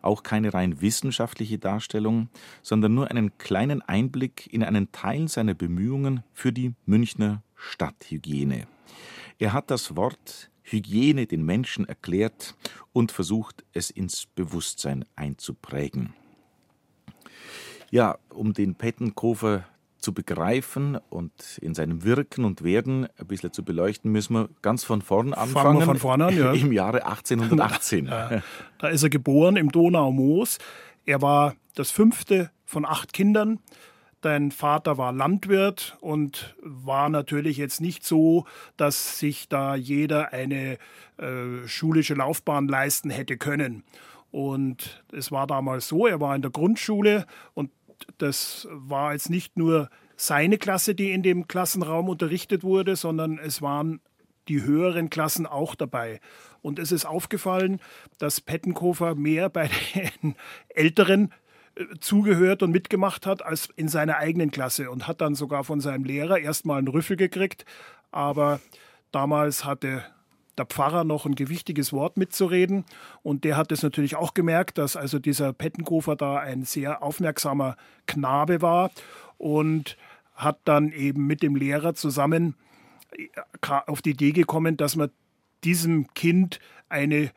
auch 0.00 0.24
keine 0.24 0.52
rein 0.52 0.80
wissenschaftliche 0.80 1.58
Darstellung, 1.58 2.28
sondern 2.62 2.94
nur 2.94 3.08
einen 3.08 3.38
kleinen 3.38 3.82
Einblick 3.82 4.52
in 4.52 4.64
einen 4.64 4.90
Teil 4.90 5.28
seiner 5.28 5.54
Bemühungen 5.54 6.24
für 6.32 6.52
die 6.52 6.74
Münchner 6.86 7.44
Stadthygiene. 7.54 8.66
Er 9.38 9.52
hat 9.52 9.70
das 9.70 9.94
Wort 9.94 10.50
Hygiene 10.64 11.26
den 11.26 11.44
Menschen 11.44 11.86
erklärt 11.86 12.56
und 12.92 13.12
versucht, 13.12 13.62
es 13.74 13.90
ins 13.90 14.26
Bewusstsein 14.26 15.04
einzuprägen. 15.14 16.14
Ja, 17.92 18.18
um 18.30 18.54
den 18.54 18.74
Pettenkofer 18.74 19.66
zu 20.02 20.12
begreifen 20.12 20.98
und 21.08 21.58
in 21.60 21.74
seinem 21.74 22.04
Wirken 22.04 22.44
und 22.44 22.62
Werden 22.62 23.08
ein 23.18 23.26
bisschen 23.26 23.52
zu 23.52 23.64
beleuchten, 23.64 24.12
müssen 24.12 24.34
wir 24.34 24.48
ganz 24.60 24.84
von 24.84 25.02
vorn 25.02 25.32
anfangen. 25.32 25.52
Fangen 25.52 25.78
wir 25.78 25.86
von 25.86 25.98
vorne 25.98 26.26
an, 26.26 26.36
ja. 26.36 26.52
Im 26.52 26.72
Jahre 26.72 27.06
1818. 27.06 28.06
da 28.78 28.88
ist 28.88 29.02
er 29.02 29.10
geboren 29.10 29.56
im 29.56 29.70
Donaumoos. 29.70 30.58
Er 31.06 31.22
war 31.22 31.54
das 31.74 31.90
fünfte 31.90 32.50
von 32.64 32.84
acht 32.84 33.12
Kindern. 33.12 33.60
Dein 34.20 34.52
Vater 34.52 34.98
war 34.98 35.12
Landwirt 35.12 35.96
und 36.00 36.54
war 36.62 37.08
natürlich 37.08 37.56
jetzt 37.56 37.80
nicht 37.80 38.04
so, 38.04 38.44
dass 38.76 39.18
sich 39.18 39.48
da 39.48 39.74
jeder 39.74 40.32
eine 40.32 40.78
äh, 41.16 41.66
schulische 41.66 42.14
Laufbahn 42.14 42.68
leisten 42.68 43.10
hätte 43.10 43.36
können. 43.36 43.82
Und 44.30 45.04
es 45.12 45.30
war 45.30 45.46
damals 45.46 45.88
so, 45.88 46.06
er 46.06 46.20
war 46.20 46.34
in 46.34 46.42
der 46.42 46.50
Grundschule 46.50 47.26
und 47.52 47.70
das 48.18 48.68
war 48.70 49.12
jetzt 49.12 49.30
nicht 49.30 49.56
nur 49.56 49.88
seine 50.16 50.58
Klasse, 50.58 50.94
die 50.94 51.12
in 51.12 51.22
dem 51.22 51.48
Klassenraum 51.48 52.08
unterrichtet 52.08 52.62
wurde, 52.62 52.96
sondern 52.96 53.38
es 53.38 53.62
waren 53.62 54.00
die 54.48 54.62
höheren 54.62 55.10
Klassen 55.10 55.46
auch 55.46 55.74
dabei. 55.74 56.20
Und 56.62 56.78
es 56.78 56.92
ist 56.92 57.04
aufgefallen, 57.04 57.80
dass 58.18 58.40
Pettenkofer 58.40 59.14
mehr 59.14 59.48
bei 59.48 59.70
den 59.94 60.34
Älteren 60.68 61.32
äh, 61.74 61.84
zugehört 62.00 62.62
und 62.62 62.70
mitgemacht 62.70 63.26
hat 63.26 63.44
als 63.44 63.68
in 63.76 63.88
seiner 63.88 64.16
eigenen 64.16 64.50
Klasse 64.50 64.90
und 64.90 65.06
hat 65.06 65.20
dann 65.20 65.34
sogar 65.34 65.64
von 65.64 65.80
seinem 65.80 66.04
Lehrer 66.04 66.38
erstmal 66.38 66.78
einen 66.78 66.88
Rüffel 66.88 67.16
gekriegt. 67.16 67.64
Aber 68.10 68.60
damals 69.10 69.64
hatte 69.64 70.04
der 70.58 70.66
Pfarrer 70.66 71.04
noch 71.04 71.26
ein 71.26 71.34
gewichtiges 71.34 71.92
Wort 71.92 72.16
mitzureden. 72.16 72.84
Und 73.22 73.44
der 73.44 73.56
hat 73.56 73.72
es 73.72 73.82
natürlich 73.82 74.16
auch 74.16 74.34
gemerkt, 74.34 74.78
dass 74.78 74.96
also 74.96 75.18
dieser 75.18 75.52
Pettenkofer 75.52 76.16
da 76.16 76.38
ein 76.38 76.64
sehr 76.64 77.02
aufmerksamer 77.02 77.76
Knabe 78.06 78.62
war 78.62 78.90
und 79.38 79.96
hat 80.34 80.58
dann 80.64 80.92
eben 80.92 81.26
mit 81.26 81.42
dem 81.42 81.56
Lehrer 81.56 81.94
zusammen 81.94 82.54
äh, 83.12 83.28
auf 83.86 84.02
die 84.02 84.10
Idee 84.10 84.32
gekommen, 84.32 84.76
dass 84.76 84.96
man 84.96 85.10
diesem 85.64 86.12
Kind 86.14 86.58
eine 86.88 87.30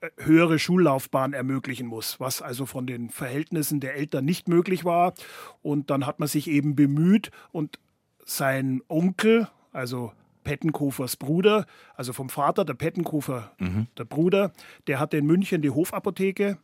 äh, 0.00 0.10
höhere 0.18 0.58
Schullaufbahn 0.58 1.32
ermöglichen 1.32 1.86
muss, 1.86 2.20
was 2.20 2.42
also 2.42 2.66
von 2.66 2.86
den 2.86 3.10
Verhältnissen 3.10 3.80
der 3.80 3.96
Eltern 3.96 4.24
nicht 4.24 4.48
möglich 4.48 4.84
war. 4.84 5.14
Und 5.62 5.90
dann 5.90 6.06
hat 6.06 6.20
man 6.20 6.28
sich 6.28 6.48
eben 6.48 6.76
bemüht 6.76 7.30
und 7.52 7.78
sein 8.24 8.82
Onkel, 8.88 9.48
also 9.72 10.12
Pettenkofers 10.50 11.16
Bruder, 11.16 11.64
also 11.94 12.12
vom 12.12 12.28
Vater, 12.28 12.64
der 12.64 12.74
Pettenkofer, 12.74 13.52
mhm. 13.60 13.86
der 13.96 14.02
Bruder, 14.02 14.52
der 14.88 14.98
hatte 14.98 15.16
in 15.16 15.24
München 15.24 15.62
die 15.62 15.70
Hofapotheke. 15.70 16.58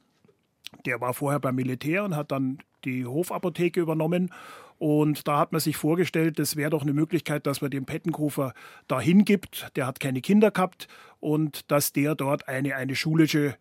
Der 0.84 1.00
war 1.00 1.14
vorher 1.14 1.38
beim 1.38 1.54
Militär 1.54 2.02
und 2.02 2.16
hat 2.16 2.32
dann 2.32 2.58
die 2.84 3.06
Hofapotheke 3.06 3.78
übernommen. 3.78 4.34
Und 4.78 5.28
da 5.28 5.38
hat 5.38 5.52
man 5.52 5.60
sich 5.60 5.76
vorgestellt, 5.76 6.40
das 6.40 6.56
wäre 6.56 6.70
doch 6.70 6.82
eine 6.82 6.94
Möglichkeit, 6.94 7.46
dass 7.46 7.60
man 7.60 7.70
den 7.70 7.86
Pettenkofer 7.86 8.54
da 8.88 9.00
hingibt. 9.00 9.70
Der 9.76 9.86
hat 9.86 10.00
keine 10.00 10.20
Kinder 10.20 10.50
gehabt 10.50 10.88
und 11.20 11.70
dass 11.70 11.92
der 11.92 12.16
dort 12.16 12.48
eine, 12.48 12.74
eine 12.74 12.96
schulische 12.96 13.54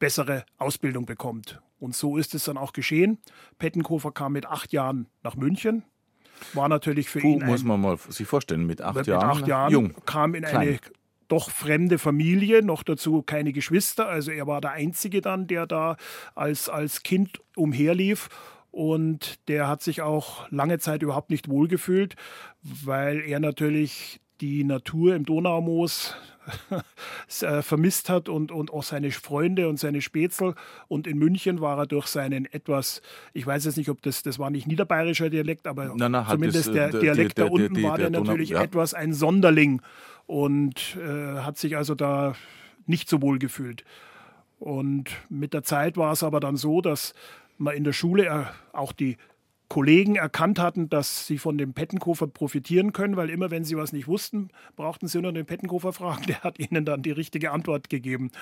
bessere 0.00 0.44
Ausbildung 0.58 1.06
bekommt. 1.06 1.62
Und 1.78 1.94
so 1.94 2.16
ist 2.16 2.34
es 2.34 2.42
dann 2.42 2.58
auch 2.58 2.72
geschehen. 2.72 3.18
Pettenkofer 3.60 4.10
kam 4.10 4.32
mit 4.32 4.46
acht 4.46 4.72
Jahren 4.72 5.06
nach 5.22 5.36
München, 5.36 5.84
war 6.54 6.68
natürlich 6.68 7.08
für 7.08 7.20
Puh, 7.20 7.38
ihn. 7.40 7.46
muss 7.46 7.64
man 7.64 7.80
mal 7.80 7.98
sich 8.08 8.26
vorstellen, 8.26 8.66
mit 8.66 8.82
acht 8.82 8.96
mit 8.96 9.06
Jahren. 9.06 9.30
Acht 9.30 9.46
Jahren 9.46 9.72
jung, 9.72 9.94
kam 10.06 10.34
in 10.34 10.44
klein. 10.44 10.56
eine 10.56 10.78
doch 11.28 11.50
fremde 11.50 11.98
Familie, 11.98 12.62
noch 12.62 12.82
dazu 12.82 13.22
keine 13.22 13.52
Geschwister. 13.52 14.08
Also 14.08 14.32
er 14.32 14.46
war 14.46 14.60
der 14.60 14.72
Einzige 14.72 15.20
dann, 15.20 15.46
der 15.46 15.66
da 15.66 15.96
als, 16.34 16.68
als 16.68 17.02
Kind 17.02 17.40
umherlief. 17.56 18.28
Und 18.72 19.48
der 19.48 19.68
hat 19.68 19.82
sich 19.82 20.02
auch 20.02 20.48
lange 20.50 20.78
Zeit 20.78 21.02
überhaupt 21.02 21.30
nicht 21.30 21.48
wohlgefühlt, 21.48 22.14
weil 22.62 23.20
er 23.20 23.40
natürlich 23.40 24.20
die 24.40 24.64
Natur 24.64 25.14
im 25.14 25.24
Donaumoos 25.24 26.14
äh, 27.42 27.62
vermisst 27.62 28.08
hat 28.08 28.28
und, 28.28 28.50
und 28.50 28.72
auch 28.72 28.82
seine 28.82 29.10
Freunde 29.10 29.68
und 29.68 29.78
seine 29.78 30.00
Spätzl. 30.00 30.54
Und 30.88 31.06
in 31.06 31.18
München 31.18 31.60
war 31.60 31.78
er 31.78 31.86
durch 31.86 32.06
seinen 32.06 32.46
etwas, 32.46 33.02
ich 33.32 33.46
weiß 33.46 33.64
jetzt 33.64 33.76
nicht, 33.76 33.90
ob 33.90 34.02
das, 34.02 34.22
das 34.22 34.38
war 34.38 34.50
nicht 34.50 34.66
niederbayerischer 34.66 35.30
Dialekt, 35.30 35.66
aber 35.66 35.92
na, 35.96 36.26
halt 36.26 36.30
zumindest 36.30 36.68
das, 36.68 36.74
der, 36.74 36.88
der 36.90 37.00
Dialekt 37.00 37.38
der, 37.38 37.44
der, 37.44 37.56
da 37.56 37.62
unten 37.62 37.74
die, 37.74 37.82
war 37.82 37.98
der, 37.98 38.10
der 38.10 38.20
natürlich 38.20 38.50
ja. 38.50 38.62
etwas 38.62 38.94
ein 38.94 39.12
Sonderling 39.12 39.82
und 40.26 40.96
äh, 40.96 41.40
hat 41.40 41.58
sich 41.58 41.76
also 41.76 41.94
da 41.94 42.34
nicht 42.86 43.08
so 43.08 43.22
wohl 43.22 43.38
gefühlt. 43.38 43.84
Und 44.58 45.10
mit 45.28 45.54
der 45.54 45.62
Zeit 45.62 45.96
war 45.96 46.12
es 46.12 46.22
aber 46.22 46.40
dann 46.40 46.56
so, 46.56 46.80
dass 46.80 47.14
man 47.56 47.74
in 47.74 47.84
der 47.84 47.92
Schule 47.92 48.48
auch 48.72 48.92
die 48.92 49.16
Kollegen 49.70 50.16
erkannt 50.16 50.58
hatten, 50.58 50.88
dass 50.88 51.28
sie 51.28 51.38
von 51.38 51.56
dem 51.56 51.74
Pettenkofer 51.74 52.26
profitieren 52.26 52.92
können, 52.92 53.16
weil 53.16 53.30
immer 53.30 53.52
wenn 53.52 53.62
sie 53.62 53.76
was 53.76 53.92
nicht 53.92 54.08
wussten, 54.08 54.48
brauchten 54.74 55.06
sie 55.06 55.22
nur 55.22 55.32
den 55.32 55.46
Pettenkofer 55.46 55.92
fragen. 55.92 56.24
Der 56.26 56.42
hat 56.42 56.58
ihnen 56.58 56.84
dann 56.84 57.02
die 57.02 57.12
richtige 57.12 57.52
Antwort 57.52 57.88
gegeben. 57.88 58.32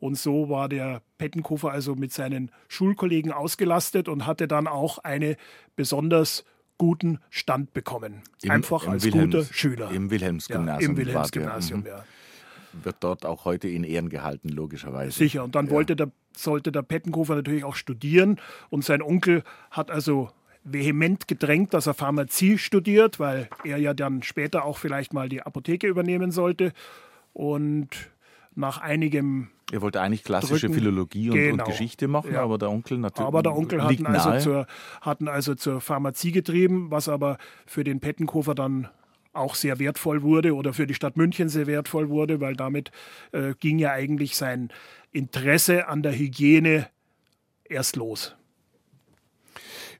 Und 0.00 0.16
so 0.16 0.48
war 0.48 0.68
der 0.68 1.02
Pettenkofer 1.18 1.70
also 1.70 1.94
mit 1.94 2.12
seinen 2.12 2.50
Schulkollegen 2.68 3.32
ausgelastet 3.32 4.08
und 4.08 4.26
hatte 4.26 4.48
dann 4.48 4.66
auch 4.66 4.96
einen 4.98 5.36
besonders 5.76 6.44
guten 6.78 7.18
Stand 7.28 7.74
bekommen. 7.74 8.22
Im, 8.40 8.50
Einfach 8.50 8.84
im 8.84 8.92
als 8.92 9.04
Wilhelms, 9.04 9.34
guter 9.34 9.52
Schüler. 9.52 9.90
Im 9.90 10.10
Wilhelmsgymnasium. 10.10 10.80
Ja, 10.80 10.88
Im 10.88 10.96
Wilhelmsgymnasium, 10.96 11.84
ja. 11.86 12.04
Wird 12.82 12.96
dort 13.00 13.26
auch 13.26 13.44
heute 13.44 13.68
in 13.68 13.84
Ehren 13.84 14.08
gehalten, 14.08 14.48
logischerweise. 14.48 15.12
Sicher. 15.12 15.44
Und 15.44 15.54
dann 15.54 15.66
ja. 15.66 15.72
wollte 15.72 15.96
der, 15.96 16.10
sollte 16.34 16.72
der 16.72 16.82
Pettenkofer 16.82 17.34
natürlich 17.34 17.64
auch 17.64 17.74
studieren. 17.74 18.40
Und 18.70 18.84
sein 18.84 19.02
Onkel 19.02 19.42
hat 19.70 19.90
also 19.90 20.30
vehement 20.72 21.28
gedrängt, 21.28 21.74
dass 21.74 21.86
er 21.86 21.94
Pharmazie 21.94 22.58
studiert, 22.58 23.20
weil 23.20 23.48
er 23.64 23.78
ja 23.78 23.94
dann 23.94 24.22
später 24.22 24.64
auch 24.64 24.78
vielleicht 24.78 25.12
mal 25.12 25.28
die 25.28 25.42
Apotheke 25.42 25.86
übernehmen 25.86 26.30
sollte. 26.30 26.72
Und 27.32 27.88
nach 28.54 28.78
einigem 28.78 29.48
er 29.70 29.82
wollte 29.82 30.00
eigentlich 30.00 30.24
klassische 30.24 30.68
Drücken, 30.68 30.80
Philologie 30.80 31.28
und, 31.28 31.36
genau. 31.36 31.64
und, 31.64 31.70
Geschichte 31.70 32.08
machen, 32.08 32.32
ja. 32.32 32.42
aber 32.42 32.56
der 32.56 32.70
Onkel 32.70 32.96
natürlich. 32.96 33.26
Aber 33.26 33.42
der 33.42 33.54
Onkel 33.54 33.82
hatten 33.84 34.06
also, 34.06 34.38
zur, 34.38 34.66
hatten 35.02 35.28
also 35.28 35.54
zur 35.54 35.82
Pharmazie 35.82 36.32
getrieben, 36.32 36.90
was 36.90 37.08
aber 37.08 37.36
für 37.66 37.84
den 37.84 38.00
Pettenkofer 38.00 38.54
dann 38.54 38.88
auch 39.34 39.54
sehr 39.54 39.78
wertvoll 39.78 40.22
wurde 40.22 40.54
oder 40.54 40.72
für 40.72 40.86
die 40.86 40.94
Stadt 40.94 41.18
München 41.18 41.50
sehr 41.50 41.66
wertvoll 41.66 42.08
wurde, 42.08 42.40
weil 42.40 42.56
damit 42.56 42.90
äh, 43.32 43.54
ging 43.60 43.78
ja 43.78 43.92
eigentlich 43.92 44.36
sein 44.36 44.70
Interesse 45.12 45.86
an 45.86 46.02
der 46.02 46.12
Hygiene 46.12 46.88
erst 47.64 47.96
los. 47.96 48.37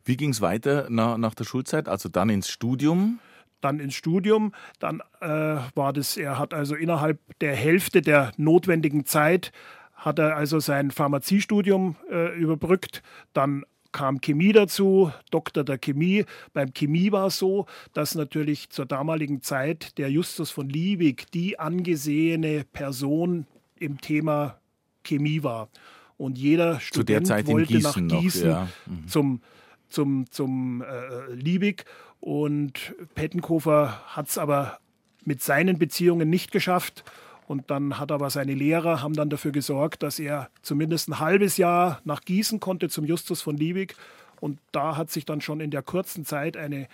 Wie 0.08 0.16
ging 0.16 0.30
es 0.30 0.40
weiter 0.40 0.86
nach, 0.88 1.18
nach 1.18 1.34
der 1.34 1.44
Schulzeit? 1.44 1.86
Also 1.86 2.08
dann 2.08 2.30
ins 2.30 2.48
Studium? 2.48 3.20
dann 3.60 3.80
ins 3.80 3.94
Studium. 3.94 4.52
Dann 4.78 5.02
äh, 5.20 5.26
war 5.74 5.92
das, 5.92 6.16
er 6.16 6.38
hat 6.38 6.54
also 6.54 6.74
innerhalb 6.76 7.18
der 7.40 7.54
Hälfte 7.54 8.02
der 8.02 8.32
notwendigen 8.36 9.04
Zeit 9.04 9.52
hat 9.94 10.20
er 10.20 10.36
also 10.36 10.60
sein 10.60 10.92
Pharmaziestudium 10.92 11.96
äh, 12.10 12.38
überbrückt. 12.38 13.02
Dann 13.32 13.64
kam 13.90 14.20
Chemie 14.20 14.52
dazu, 14.52 15.12
Doktor 15.30 15.64
der 15.64 15.78
Chemie. 15.78 16.24
Beim 16.52 16.72
Chemie 16.72 17.10
war 17.10 17.26
es 17.26 17.38
so, 17.38 17.66
dass 17.94 18.14
natürlich 18.14 18.70
zur 18.70 18.86
damaligen 18.86 19.42
Zeit 19.42 19.98
der 19.98 20.10
Justus 20.10 20.50
von 20.50 20.68
Liebig 20.68 21.30
die 21.32 21.58
angesehene 21.58 22.64
Person 22.72 23.46
im 23.76 24.00
Thema 24.00 24.60
Chemie 25.02 25.42
war. 25.42 25.68
Und 26.16 26.38
jeder 26.38 26.80
Student 26.80 27.28
wollte 27.46 27.74
Gießen 27.74 28.06
nach 28.06 28.20
Gießen 28.20 28.48
noch, 28.48 28.56
ja. 28.56 28.68
mhm. 28.86 29.08
zum, 29.08 29.40
zum, 29.88 30.30
zum 30.30 30.82
äh, 30.82 31.32
Liebig. 31.32 31.84
Und 32.20 32.94
Pettenkofer 33.14 34.02
hat 34.06 34.28
es 34.28 34.38
aber 34.38 34.78
mit 35.24 35.42
seinen 35.42 35.78
Beziehungen 35.78 36.28
nicht 36.28 36.52
geschafft. 36.52 37.04
Und 37.46 37.70
dann 37.70 37.98
hat 37.98 38.12
aber 38.12 38.28
seine 38.28 38.54
Lehrer 38.54 39.02
haben 39.02 39.14
dann 39.14 39.30
dafür 39.30 39.52
gesorgt, 39.52 40.02
dass 40.02 40.18
er 40.18 40.50
zumindest 40.60 41.08
ein 41.08 41.18
halbes 41.18 41.56
Jahr 41.56 42.00
nach 42.04 42.20
Gießen 42.20 42.60
konnte 42.60 42.90
zum 42.90 43.06
Justus 43.06 43.40
von 43.40 43.56
Liebig. 43.56 43.94
Und 44.40 44.60
da 44.72 44.96
hat 44.96 45.10
sich 45.10 45.24
dann 45.24 45.40
schon 45.40 45.60
in 45.60 45.70
der 45.70 45.82
kurzen 45.82 46.24
Zeit 46.24 46.56
eine 46.56 46.88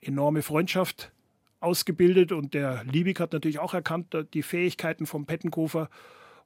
enorme 0.00 0.42
Freundschaft 0.42 1.10
ausgebildet. 1.60 2.30
Und 2.30 2.54
der 2.54 2.84
Liebig 2.84 3.18
hat 3.18 3.32
natürlich 3.32 3.58
auch 3.58 3.74
erkannt, 3.74 4.16
die 4.32 4.42
Fähigkeiten 4.42 5.06
vom 5.06 5.26
Pettenkofer. 5.26 5.90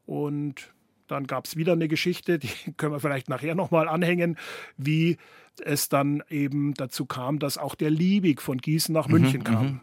Und 0.06 0.72
dann 1.12 1.26
gab 1.26 1.46
es 1.46 1.56
wieder 1.56 1.72
eine 1.72 1.88
Geschichte, 1.88 2.38
die 2.38 2.48
können 2.76 2.92
wir 2.92 3.00
vielleicht 3.00 3.28
nachher 3.28 3.54
nochmal 3.54 3.88
anhängen, 3.88 4.36
wie 4.76 5.16
es 5.64 5.88
dann 5.88 6.22
eben 6.30 6.74
dazu 6.74 7.04
kam, 7.04 7.38
dass 7.38 7.58
auch 7.58 7.74
der 7.74 7.90
Liebig 7.90 8.40
von 8.40 8.58
Gießen 8.58 8.92
nach 8.92 9.08
München 9.08 9.40
mhm, 9.40 9.44
kam. 9.44 9.64
Mhm. 9.66 9.80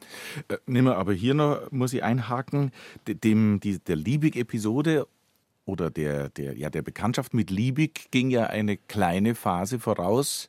Äh, 0.48 0.58
nehmen 0.66 0.88
wir 0.88 0.98
aber 0.98 1.14
hier 1.14 1.34
noch, 1.34 1.72
muss 1.72 1.94
ich 1.94 2.04
einhaken, 2.04 2.72
dem, 3.08 3.60
die, 3.60 3.80
der 3.80 3.96
Liebig-Episode 3.96 5.08
oder 5.70 5.90
der, 5.90 6.30
der, 6.30 6.58
ja, 6.58 6.70
der 6.70 6.82
Bekanntschaft 6.82 7.34
mit 7.34 7.50
Liebig 7.52 8.10
ging 8.12 8.32
ja 8.32 8.48
eine 8.48 8.76
kleine 8.76 9.36
Phase 9.36 9.80
voraus, 9.80 10.48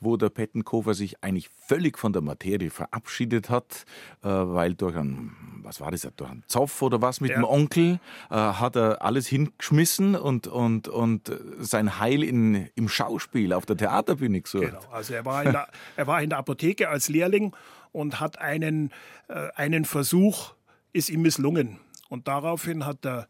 wo 0.00 0.16
der 0.16 0.30
Pettenkofer 0.30 0.94
sich 0.94 1.22
eigentlich 1.22 1.50
völlig 1.50 1.98
von 1.98 2.12
der 2.12 2.22
Materie 2.22 2.70
verabschiedet 2.70 3.50
hat, 3.50 3.84
äh, 4.22 4.28
weil 4.28 4.74
durch 4.74 4.96
ein, 4.96 5.32
was 5.62 5.80
war 5.80 5.90
das, 5.90 6.08
durch 6.16 6.30
einen 6.30 6.42
Zoff 6.46 6.80
oder 6.82 7.02
was 7.02 7.20
mit 7.20 7.30
ja. 7.30 7.36
dem 7.36 7.44
Onkel 7.44 8.00
äh, 8.30 8.34
hat 8.34 8.76
er 8.76 9.02
alles 9.02 9.26
hingeschmissen 9.28 10.16
und, 10.16 10.46
und, 10.46 10.88
und 10.88 11.30
sein 11.58 11.98
Heil 11.98 12.22
in, 12.22 12.68
im 12.74 12.88
Schauspiel 12.88 13.52
auf 13.52 13.66
der 13.66 13.76
Theaterbühne 13.76 14.40
gesucht. 14.40 14.64
Genau, 14.64 14.82
also 14.90 15.14
er 15.14 15.24
war 15.24 15.44
in 15.44 15.52
der, 15.52 15.68
er 15.96 16.06
war 16.06 16.22
in 16.22 16.30
der 16.30 16.38
Apotheke 16.38 16.88
als 16.88 17.08
Lehrling 17.08 17.54
und 17.92 18.20
hat 18.20 18.38
einen, 18.38 18.90
äh, 19.28 19.48
einen 19.54 19.84
Versuch, 19.84 20.54
ist 20.92 21.10
ihm 21.10 21.22
misslungen. 21.22 21.78
Und 22.08 22.28
daraufhin 22.28 22.86
hat 22.86 23.04
er 23.04 23.28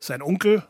sein 0.00 0.22
Onkel, 0.22 0.64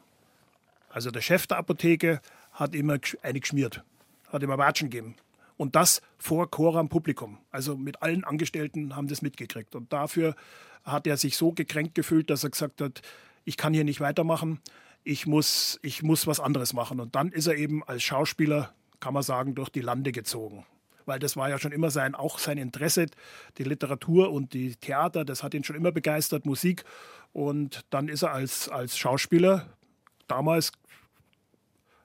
also 0.95 1.11
der 1.11 1.23
Chef 1.23 1.49
der 1.49 1.57
Apotheke 1.57 2.21
hat 2.53 2.73
immer 2.73 2.99
eine 3.23 3.41
geschmiert, 3.41 3.83
hat 4.29 4.45
immer 4.45 4.59
Watschen 4.59 4.91
gegeben. 4.91 5.17
Und 5.57 5.75
das 5.75 6.01
vor 6.19 6.49
Choram 6.49 6.89
Publikum. 6.89 7.39
Also 7.51 7.77
mit 7.77 8.01
allen 8.01 8.23
Angestellten 8.23 8.95
haben 8.95 9.09
das 9.09 9.21
mitgekriegt. 9.21 9.75
Und 9.75 9.93
dafür 9.93 10.37
hat 10.85 11.09
er 11.09 11.17
sich 11.17 11.37
so 11.37 11.51
gekränkt 11.51 11.97
gefühlt, 11.97 12.31
dass 12.31 12.45
er 12.45 12.51
gesagt 12.51 12.81
hat, 12.81 13.03
ich 13.45 13.57
kann 13.57 13.75
hier 13.75 13.83
nicht 13.83 14.01
weitermachen, 14.01 14.61
ich 15.03 15.27
muss, 15.27 15.81
ich 15.83 16.05
muss 16.05 16.29
was 16.29 16.39
anderes 16.39 16.75
machen. 16.75 17.01
Und 17.01 17.17
dann 17.17 17.33
ist 17.33 17.49
er 17.49 17.57
eben 17.57 17.83
als 17.83 18.05
Schauspieler, 18.05 18.73
kann 19.01 19.15
man 19.15 19.25
sagen, 19.25 19.57
durch 19.57 19.71
die 19.71 19.81
Lande 19.81 20.13
gezogen. 20.13 20.65
Weil 21.07 21.19
das 21.19 21.37
war 21.37 21.51
ja 21.51 21.59
schon 21.59 21.73
immer 21.73 21.91
sein, 21.91 22.15
auch 22.15 22.39
sein 22.39 22.57
Interesse, 22.57 23.07
die 23.59 23.65
Literatur 23.65 24.31
und 24.31 24.55
die 24.55 24.77
Theater, 24.77 25.25
das 25.25 25.43
hat 25.43 25.55
ihn 25.55 25.65
schon 25.65 25.75
immer 25.75 25.91
begeistert, 25.91 26.47
Musik. 26.47 26.85
Und 27.33 27.85
dann 27.91 28.09
ist 28.09 28.23
er 28.23 28.31
als, 28.31 28.69
als 28.69 28.97
Schauspieler 28.97 29.67
damals 30.29 30.73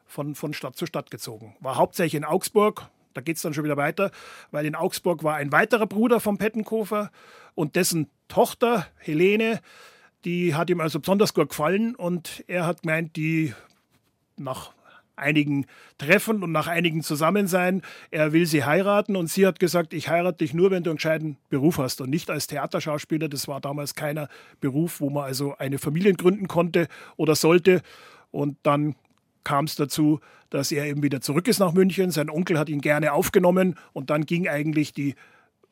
von, 0.09 0.35
von 0.35 0.53
Stadt 0.53 0.75
zu 0.75 0.85
Stadt 0.85 1.11
gezogen. 1.11 1.55
War 1.61 1.77
hauptsächlich 1.77 2.15
in 2.15 2.25
Augsburg, 2.25 2.89
da 3.13 3.21
geht 3.21 3.37
es 3.37 3.41
dann 3.41 3.53
schon 3.53 3.63
wieder 3.63 3.77
weiter, 3.77 4.11
weil 4.51 4.65
in 4.65 4.75
Augsburg 4.75 5.23
war 5.23 5.35
ein 5.35 5.51
weiterer 5.51 5.87
Bruder 5.87 6.19
von 6.19 6.37
Pettenkofer 6.37 7.11
und 7.55 7.75
dessen 7.75 8.09
Tochter 8.27 8.87
Helene, 8.97 9.61
die 10.25 10.55
hat 10.55 10.69
ihm 10.69 10.81
also 10.81 10.99
besonders 10.99 11.33
gut 11.33 11.49
gefallen 11.49 11.95
und 11.95 12.43
er 12.47 12.65
hat 12.65 12.81
gemeint, 12.81 13.15
die 13.15 13.53
nach 14.35 14.73
einigen 15.15 15.65
Treffen 15.97 16.43
und 16.43 16.51
nach 16.51 16.67
einigen 16.67 17.03
Zusammensein, 17.03 17.81
er 18.09 18.31
will 18.31 18.45
sie 18.45 18.63
heiraten 18.63 19.15
und 19.15 19.27
sie 19.27 19.45
hat 19.45 19.59
gesagt, 19.59 19.93
ich 19.93 20.09
heirate 20.09 20.39
dich 20.39 20.53
nur, 20.53 20.71
wenn 20.71 20.83
du 20.83 20.89
einen 20.89 20.97
gescheiten 20.97 21.37
Beruf 21.49 21.77
hast 21.77 22.01
und 22.01 22.09
nicht 22.09 22.29
als 22.29 22.47
Theaterschauspieler. 22.47 23.27
Das 23.27 23.47
war 23.47 23.59
damals 23.61 23.95
keiner 23.95 24.29
Beruf, 24.61 25.01
wo 25.01 25.09
man 25.09 25.25
also 25.25 25.55
eine 25.57 25.77
Familie 25.77 26.13
gründen 26.13 26.47
konnte 26.47 26.87
oder 27.17 27.35
sollte. 27.35 27.81
Und 28.31 28.57
dann 28.63 28.95
kam 29.49 29.65
es 29.65 29.75
dazu, 29.75 30.19
dass 30.51 30.71
er 30.71 30.85
eben 30.85 31.01
wieder 31.01 31.21
zurück 31.21 31.47
ist 31.47 31.57
nach 31.57 31.73
München. 31.73 32.11
Sein 32.11 32.29
Onkel 32.29 32.59
hat 32.59 32.69
ihn 32.69 32.81
gerne 32.81 33.13
aufgenommen 33.13 33.79
und 33.93 34.11
dann 34.11 34.27
ging 34.27 34.47
eigentlich 34.47 34.93
die 34.93 35.15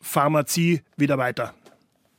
Pharmazie 0.02 0.82
wieder 0.96 1.20
weiter. 1.20 1.54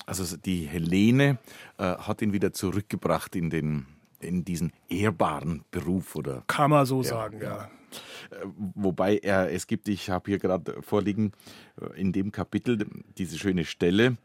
Also 0.07 0.37
die 0.37 0.67
Helene 0.67 1.39
äh, 1.79 1.83
hat 1.83 2.23
ihn 2.23 2.33
wieder 2.33 2.53
zurückgebracht 2.53 3.35
in, 3.35 3.51
den, 3.51 3.87
in 4.21 4.45
diesen 4.45 4.73
ehrbaren 4.89 5.65
Beruf, 5.73 6.15
oder? 6.15 6.45
Kann 6.47 6.71
man 6.71 6.87
so 6.87 7.03
ja, 7.03 7.09
sagen, 7.09 7.41
ja. 7.43 7.49
ja. 7.49 7.71
Äh, 8.31 8.47
wobei 8.77 9.17
er, 9.19 9.53
es 9.53 9.67
gibt, 9.67 9.89
ich 9.89 10.11
habe 10.11 10.31
hier 10.31 10.39
gerade 10.39 10.81
vorliegen, 10.83 11.33
äh, 11.81 12.01
in 12.01 12.13
dem 12.13 12.31
Kapitel 12.31 12.87
diese 13.17 13.37
schöne 13.37 13.65
Stelle, 13.65 14.17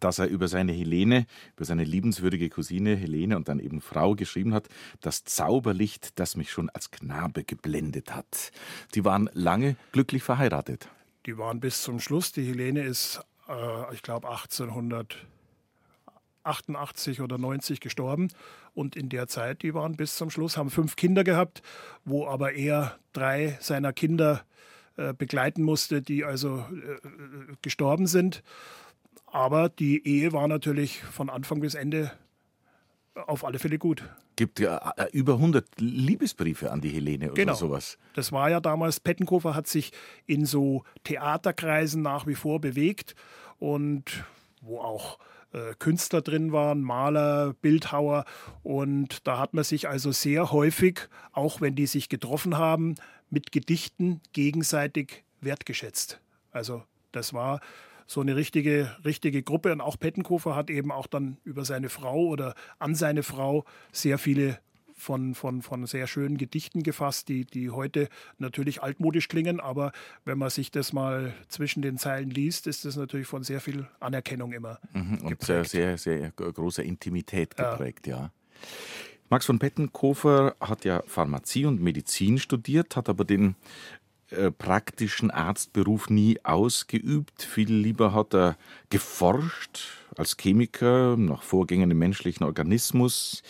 dass 0.00 0.18
er 0.18 0.28
über 0.28 0.48
seine 0.48 0.72
Helene, 0.72 1.26
über 1.56 1.64
seine 1.64 1.84
liebenswürdige 1.84 2.50
Cousine 2.50 2.96
Helene 2.96 3.36
und 3.36 3.48
dann 3.48 3.60
eben 3.60 3.80
Frau 3.80 4.14
geschrieben 4.14 4.52
hat, 4.54 4.68
das 5.00 5.24
Zauberlicht, 5.24 6.18
das 6.18 6.36
mich 6.36 6.50
schon 6.50 6.68
als 6.70 6.90
Knabe 6.90 7.44
geblendet 7.44 8.14
hat. 8.14 8.50
Die 8.94 9.04
waren 9.04 9.28
lange 9.32 9.76
glücklich 9.92 10.22
verheiratet. 10.22 10.88
Die 11.26 11.36
waren 11.38 11.60
bis 11.60 11.82
zum 11.82 12.00
Schluss. 12.00 12.32
Die 12.32 12.44
Helene 12.44 12.82
ist, 12.82 13.20
äh, 13.48 13.94
ich 13.94 14.02
glaube, 14.02 14.28
1888 14.28 17.20
oder 17.20 17.38
90 17.38 17.78
gestorben. 17.80 18.28
Und 18.74 18.96
in 18.96 19.08
der 19.08 19.28
Zeit, 19.28 19.62
die 19.62 19.72
waren 19.74 19.96
bis 19.96 20.16
zum 20.16 20.30
Schluss, 20.30 20.56
haben 20.56 20.70
fünf 20.70 20.96
Kinder 20.96 21.22
gehabt, 21.24 21.62
wo 22.04 22.26
aber 22.26 22.54
er 22.54 22.98
drei 23.12 23.58
seiner 23.60 23.92
Kinder 23.92 24.44
äh, 24.96 25.12
begleiten 25.14 25.62
musste, 25.62 26.02
die 26.02 26.24
also 26.24 26.64
äh, 26.72 26.92
äh 26.92 26.98
gestorben 27.62 28.06
sind. 28.06 28.42
Aber 29.30 29.68
die 29.68 30.06
Ehe 30.06 30.32
war 30.32 30.48
natürlich 30.48 31.02
von 31.02 31.30
Anfang 31.30 31.60
bis 31.60 31.74
Ende 31.74 32.12
auf 33.26 33.44
alle 33.44 33.58
Fälle 33.58 33.78
gut. 33.78 34.02
Gibt 34.36 34.60
ja 34.60 34.92
äh, 34.96 35.08
über 35.12 35.34
100 35.34 35.66
Liebesbriefe 35.78 36.70
an 36.70 36.80
die 36.80 36.90
Helene 36.90 37.26
oder 37.26 37.34
genau. 37.34 37.54
sowas. 37.54 37.98
Das 38.14 38.32
war 38.32 38.48
ja 38.50 38.60
damals, 38.60 39.00
Pettenkofer 39.00 39.54
hat 39.54 39.66
sich 39.66 39.92
in 40.26 40.46
so 40.46 40.84
Theaterkreisen 41.04 42.02
nach 42.02 42.26
wie 42.26 42.36
vor 42.36 42.60
bewegt 42.60 43.16
und 43.58 44.24
wo 44.60 44.78
auch 44.80 45.18
äh, 45.52 45.74
Künstler 45.78 46.22
drin 46.22 46.52
waren, 46.52 46.82
Maler, 46.82 47.54
Bildhauer. 47.60 48.24
Und 48.62 49.26
da 49.26 49.38
hat 49.38 49.54
man 49.54 49.64
sich 49.64 49.88
also 49.88 50.12
sehr 50.12 50.52
häufig, 50.52 51.08
auch 51.32 51.60
wenn 51.60 51.74
die 51.74 51.86
sich 51.86 52.08
getroffen 52.08 52.56
haben, 52.56 52.94
mit 53.30 53.52
Gedichten 53.52 54.20
gegenseitig 54.32 55.24
wertgeschätzt. 55.40 56.20
Also 56.52 56.82
das 57.12 57.32
war 57.32 57.60
so 58.08 58.22
eine 58.22 58.34
richtige, 58.34 58.96
richtige 59.04 59.42
Gruppe. 59.44 59.70
Und 59.70 59.80
auch 59.80 59.98
Pettenkofer 59.98 60.56
hat 60.56 60.70
eben 60.70 60.90
auch 60.90 61.06
dann 61.06 61.36
über 61.44 61.64
seine 61.64 61.90
Frau 61.90 62.26
oder 62.26 62.54
an 62.80 62.96
seine 62.96 63.22
Frau 63.22 63.64
sehr 63.92 64.18
viele 64.18 64.58
von, 64.96 65.34
von, 65.34 65.62
von 65.62 65.86
sehr 65.86 66.08
schönen 66.08 66.38
Gedichten 66.38 66.82
gefasst, 66.82 67.28
die, 67.28 67.44
die 67.44 67.70
heute 67.70 68.08
natürlich 68.38 68.82
altmodisch 68.82 69.28
klingen, 69.28 69.60
aber 69.60 69.92
wenn 70.24 70.38
man 70.38 70.50
sich 70.50 70.72
das 70.72 70.92
mal 70.92 71.32
zwischen 71.48 71.82
den 71.82 71.98
Zeilen 71.98 72.30
liest, 72.30 72.66
ist 72.66 72.84
das 72.84 72.96
natürlich 72.96 73.28
von 73.28 73.44
sehr 73.44 73.60
viel 73.60 73.86
Anerkennung 74.00 74.52
immer. 74.52 74.80
Mhm, 74.94 75.18
und 75.18 75.40
sehr, 75.42 75.64
sehr, 75.64 75.98
sehr 75.98 76.32
großer 76.32 76.82
Intimität 76.82 77.56
geprägt, 77.56 78.08
ja. 78.08 78.16
ja. 78.16 78.30
Max 79.30 79.44
von 79.44 79.58
Pettenkofer 79.58 80.56
hat 80.58 80.84
ja 80.86 81.02
Pharmazie 81.06 81.66
und 81.66 81.82
Medizin 81.82 82.38
studiert, 82.38 82.96
hat 82.96 83.10
aber 83.10 83.24
den 83.24 83.56
äh, 84.30 84.50
praktischen 84.50 85.30
Arztberuf 85.30 86.10
nie 86.10 86.38
ausgeübt. 86.44 87.42
Viel 87.42 87.72
lieber 87.72 88.12
hat 88.12 88.34
er 88.34 88.58
geforscht 88.90 89.80
als 90.16 90.36
Chemiker 90.36 91.16
nach 91.16 91.42
Vorgängen 91.42 91.90
im 91.90 91.98
menschlichen 91.98 92.44
Organismus. 92.44 93.42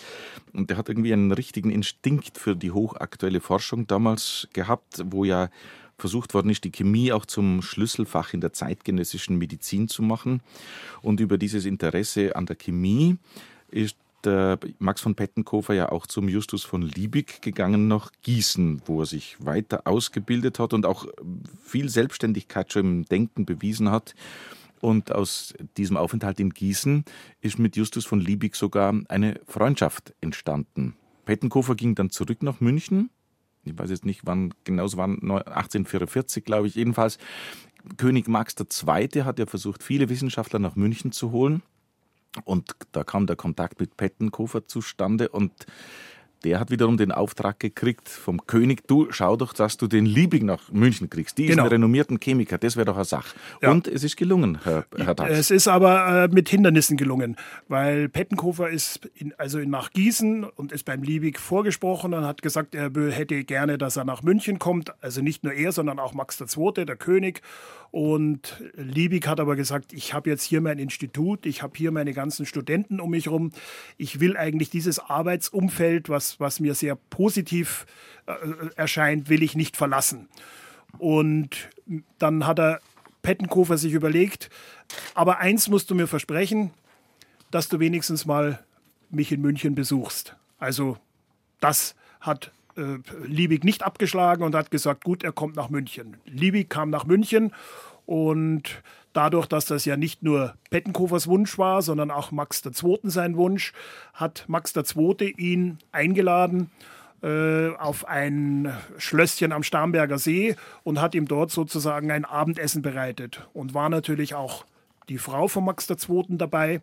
Und 0.53 0.71
er 0.71 0.77
hat 0.77 0.89
irgendwie 0.89 1.13
einen 1.13 1.33
richtigen 1.33 1.71
Instinkt 1.71 2.39
für 2.39 2.55
die 2.55 2.71
hochaktuelle 2.71 3.41
Forschung 3.41 3.89
damals 3.89 4.47
gehabt, 4.53 5.03
wo 5.07 5.25
ja 5.25 5.51
versucht 5.97 6.33
worden 6.33 6.51
ist, 6.51 6.63
die 6.63 6.71
Chemie 6.71 7.13
auch 7.13 7.27
zum 7.27 7.61
Schlüsselfach 7.61 8.33
in 8.33 8.41
der 8.41 8.53
zeitgenössischen 8.53 9.37
Medizin 9.37 9.89
zu 9.89 10.03
machen. 10.03 10.43
Und 11.03 11.19
über 11.19 11.39
dieses 11.39 11.65
Interesse 11.65 12.37
an 12.37 12.47
der 12.47 12.57
Chemie 12.57 13.17
ist 13.71 13.97
der 14.25 14.59
Max 14.79 15.01
von 15.01 15.15
Pettenkofer 15.15 15.75
ja 15.75 15.91
auch 15.91 16.07
zum 16.07 16.29
Justus 16.29 16.65
von 16.65 16.83
Liebig 16.83 17.41
gegangen 17.43 17.89
nach 17.89 18.11
Gießen, 18.23 18.83
wo 18.87 19.01
er 19.01 19.07
sich 19.07 19.37
weiter 19.39 19.87
ausgebildet 19.87 20.59
hat 20.59 20.73
und 20.73 20.87
auch 20.87 21.07
viel 21.63 21.89
Selbstständigkeit 21.89 22.73
schon 22.73 22.85
im 22.85 23.05
Denken 23.05 23.47
bewiesen 23.47 23.91
hat. 23.91 24.15
Und 24.81 25.11
aus 25.13 25.55
diesem 25.77 25.97
Aufenthalt 25.97 26.39
in 26.39 26.51
Gießen 26.51 27.05
ist 27.41 27.59
mit 27.59 27.77
Justus 27.77 28.07
von 28.07 28.21
Liebig 28.21 28.55
sogar 28.55 28.95
eine 29.09 29.41
Freundschaft 29.47 30.15
entstanden. 30.21 30.95
Pettenkofer 31.25 31.75
ging 31.75 31.95
dann 31.95 32.11
zurück 32.11 32.43
nach 32.43 32.61
München 32.61 33.11
ich 33.69 33.79
weiß 33.79 33.91
jetzt 33.91 34.05
nicht, 34.05 34.23
wann 34.25 34.55
genau 34.65 34.85
es 34.85 34.97
war, 34.97 35.09
1844, 35.09 36.45
glaube 36.45 36.67
ich, 36.67 36.75
jedenfalls. 36.75 37.19
König 37.97 38.29
Max 38.29 38.55
II. 38.59 39.23
hat 39.23 39.39
ja 39.39 39.47
versucht, 39.47 39.83
viele 39.83 40.09
Wissenschaftler 40.09 40.59
nach 40.59 40.77
München 40.77 41.13
zu 41.13 41.31
holen. 41.31 41.63
Und 42.45 42.73
da 42.93 43.05
kam 43.05 43.27
der 43.27 43.37
Kontakt 43.37 43.81
mit 43.81 43.97
Pettenkofer 43.97 44.67
zustande 44.67 45.29
und 45.29 45.67
der 46.45 46.61
hat 46.61 46.71
wiederum 46.71 46.97
den 46.97 47.13
Auftrag 47.13 47.61
gekriegt 47.61 48.09
vom 48.09 48.47
König, 48.47 48.87
du 48.87 49.09
schau 49.11 49.37
doch, 49.37 49.53
dass 49.53 49.77
du 49.77 49.87
den 49.87 50.07
Liebig 50.07 50.43
nach 50.43 50.71
München 50.71 51.11
kriegst. 51.11 51.39
Die 51.39 51.47
genau. 51.47 51.65
ist 51.65 51.67
ein 51.67 51.73
renommierten 51.73 52.19
Chemiker, 52.21 52.59
das 52.59 52.77
wäre 52.77 52.87
doch 52.87 52.97
eine 52.97 53.05
Sache. 53.05 53.37
Ja. 53.63 53.71
Und 53.71 53.89
es 53.89 54.05
ist 54.05 54.17
gelungen, 54.17 54.59
Herr, 54.65 54.85
Herr 54.97 55.15
Dax. 55.15 55.31
Es 55.31 55.51
ist 55.51 55.69
aber 55.69 56.25
äh, 56.25 56.29
mit 56.29 56.49
Hindernissen 56.49 56.97
gelungen, 56.97 57.37
weil 57.69 58.09
Pettenkofer 58.09 58.69
ist 58.69 59.07
in, 59.15 59.35
also 59.39 59.59
nach 59.59 59.91
Gießen 59.91 60.45
und 60.45 60.73
ist 60.73 60.85
beim 60.85 61.03
Liebig 61.03 61.39
vorgesprochen 61.39 62.15
und 62.15 62.25
hat 62.25 62.43
gesagt, 62.43 62.75
er 62.75 62.91
hätte 63.11 63.45
gerne, 63.45 63.79
dass 63.79 63.97
er 63.97 64.05
nach 64.05 64.23
München 64.23 64.59
kommt. 64.59 64.93
Also 65.03 65.23
nicht 65.23 65.45
nur 65.45 65.53
er, 65.53 65.73
sondern 65.73 65.99
auch 65.99 66.15
Max 66.15 66.41
II., 66.41 66.85
der 66.85 66.97
König. 66.97 67.43
Und 67.91 68.63
Liebig 68.75 69.27
hat 69.27 69.41
aber 69.41 69.57
gesagt, 69.57 69.95
ich 69.95 70.13
habe 70.13 70.29
jetzt 70.29 70.43
hier 70.43 70.61
mein 70.61 70.79
Institut, 70.79 71.47
ich 71.47 71.63
habe 71.63 71.73
hier 71.77 71.91
meine 71.91 72.13
ganzen 72.13 72.45
Studenten 72.45 73.01
um 73.01 73.11
mich 73.11 73.27
herum. 73.27 73.51
Ich 73.97 74.21
will 74.21 74.37
eigentlich 74.37 74.69
dieses 74.69 74.99
Arbeitsumfeld, 74.99 76.11
was, 76.11 76.28
was 76.39 76.61
mir 76.61 76.75
sehr 76.75 76.97
positiv 76.97 77.87
äh, 78.27 78.33
erscheint, 78.77 79.29
will 79.29 79.43
ich 79.43 79.57
nicht 79.57 79.77
verlassen. 79.77 80.29
Und 80.99 81.69
dann 82.19 82.47
hat 82.47 82.59
er 82.59 82.81
Pettenkofer 83.23 83.79
sich 83.79 83.93
überlegt, 83.93 84.49
aber 85.15 85.39
eins 85.39 85.69
musst 85.69 85.91
du 85.91 85.95
mir 85.95 86.07
versprechen, 86.07 86.71
dass 87.51 87.69
du 87.69 87.81
wenigstens 87.81 88.27
mal 88.27 88.65
mich 89.11 89.33
in 89.33 89.41
München 89.41 89.75
besuchst. 89.75 90.37
Also 90.59 90.99
das 91.61 91.95
hat 92.21 92.53
äh, 92.77 92.99
Liebig 93.25 93.65
nicht 93.65 93.83
abgeschlagen 93.83 94.43
und 94.43 94.55
hat 94.55 94.71
gesagt, 94.71 95.05
gut, 95.05 95.23
er 95.25 95.33
kommt 95.33 95.57
nach 95.57 95.69
München. 95.69 96.17
Liebig 96.27 96.69
kam 96.69 96.91
nach 96.91 97.05
München 97.05 97.53
und 98.09 98.83
dadurch, 99.13 99.45
dass 99.45 99.67
das 99.67 99.85
ja 99.85 99.99
nicht 99.99 100.23
nur 100.23 100.55
Pettenkofers 100.71 101.29
Wunsch 101.29 101.59
war, 101.59 101.83
sondern 101.83 102.11
auch 102.11 102.31
Max 102.31 102.65
II. 102.65 103.01
sein 103.03 103.37
Wunsch, 103.37 103.75
hat 104.15 104.47
Max 104.49 104.73
II. 104.75 105.35
ihn 105.37 105.77
eingeladen 105.93 106.71
äh, 107.23 107.69
auf 107.77 108.09
ein 108.09 108.73
Schlösschen 108.97 109.53
am 109.53 109.63
Starnberger 109.63 110.17
See 110.17 110.57
und 110.85 111.03
hat 111.03 111.15
ihm 111.15 111.29
dort 111.29 111.51
sozusagen 111.51 112.11
ein 112.11 112.25
Abendessen 112.25 112.81
bereitet. 112.81 113.47
Und 113.53 113.75
war 113.75 113.91
natürlich 113.91 114.35
auch 114.35 114.65
die 115.11 115.19
Frau 115.19 115.47
von 115.47 115.67
Max 115.67 115.87
II. 115.91 116.25
dabei. 116.31 116.81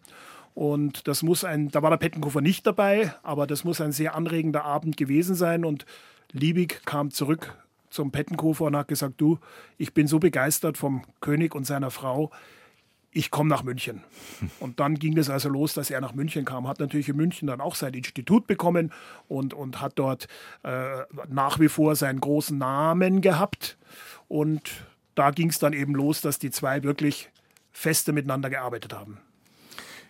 Und 0.54 1.08
das 1.08 1.24
muss 1.24 1.44
ein, 1.44 1.72
da 1.72 1.82
war 1.82 1.90
der 1.90 1.98
Pettenkofer 1.98 2.42
nicht 2.42 2.68
dabei, 2.68 3.16
aber 3.24 3.48
das 3.48 3.64
muss 3.64 3.82
ein 3.82 3.94
sehr 3.94 4.14
anregender 4.14 4.64
Abend 4.64 4.96
gewesen 4.96 5.34
sein. 5.34 5.66
Und 5.66 5.88
Liebig 6.34 6.86
kam 6.86 7.10
zurück 7.10 7.56
zum 7.96 8.12
Pettenkofer 8.12 8.66
und 8.66 8.76
hat 8.76 8.88
gesagt, 8.88 9.16
du, 9.18 9.40
ich 9.78 9.94
bin 9.94 10.08
so 10.08 10.20
begeistert 10.20 10.78
vom 10.78 11.04
König 11.22 11.56
und 11.56 11.66
seiner 11.66 11.92
Frau, 11.92 12.32
ich 13.12 13.32
komme 13.32 13.50
nach 13.50 13.64
München. 13.64 14.04
Und 14.60 14.82
dann 14.82 14.96
ging 14.96 15.18
es 15.18 15.30
also 15.30 15.48
los, 15.48 15.74
dass 15.74 15.90
er 15.90 16.02
nach 16.02 16.14
München 16.14 16.44
kam. 16.44 16.68
Hat 16.68 16.82
natürlich 16.82 17.08
in 17.08 17.16
München 17.16 17.48
dann 17.48 17.62
auch 17.62 17.76
sein 17.76 17.94
Institut 17.94 18.46
bekommen 18.46 18.92
und, 19.30 19.54
und 19.54 19.80
hat 19.80 19.94
dort 19.96 20.28
äh, 20.64 20.98
nach 21.30 21.58
wie 21.62 21.70
vor 21.70 21.96
seinen 21.96 22.20
großen 22.20 22.58
Namen 22.58 23.22
gehabt. 23.22 23.78
Und 24.28 24.70
da 25.16 25.32
ging 25.32 25.48
es 25.48 25.60
dann 25.60 25.72
eben 25.72 25.96
los, 25.96 26.20
dass 26.20 26.40
die 26.40 26.52
zwei 26.52 26.84
wirklich 26.84 27.30
feste 27.72 28.12
miteinander 28.12 28.50
gearbeitet 28.50 28.92
haben 28.92 29.20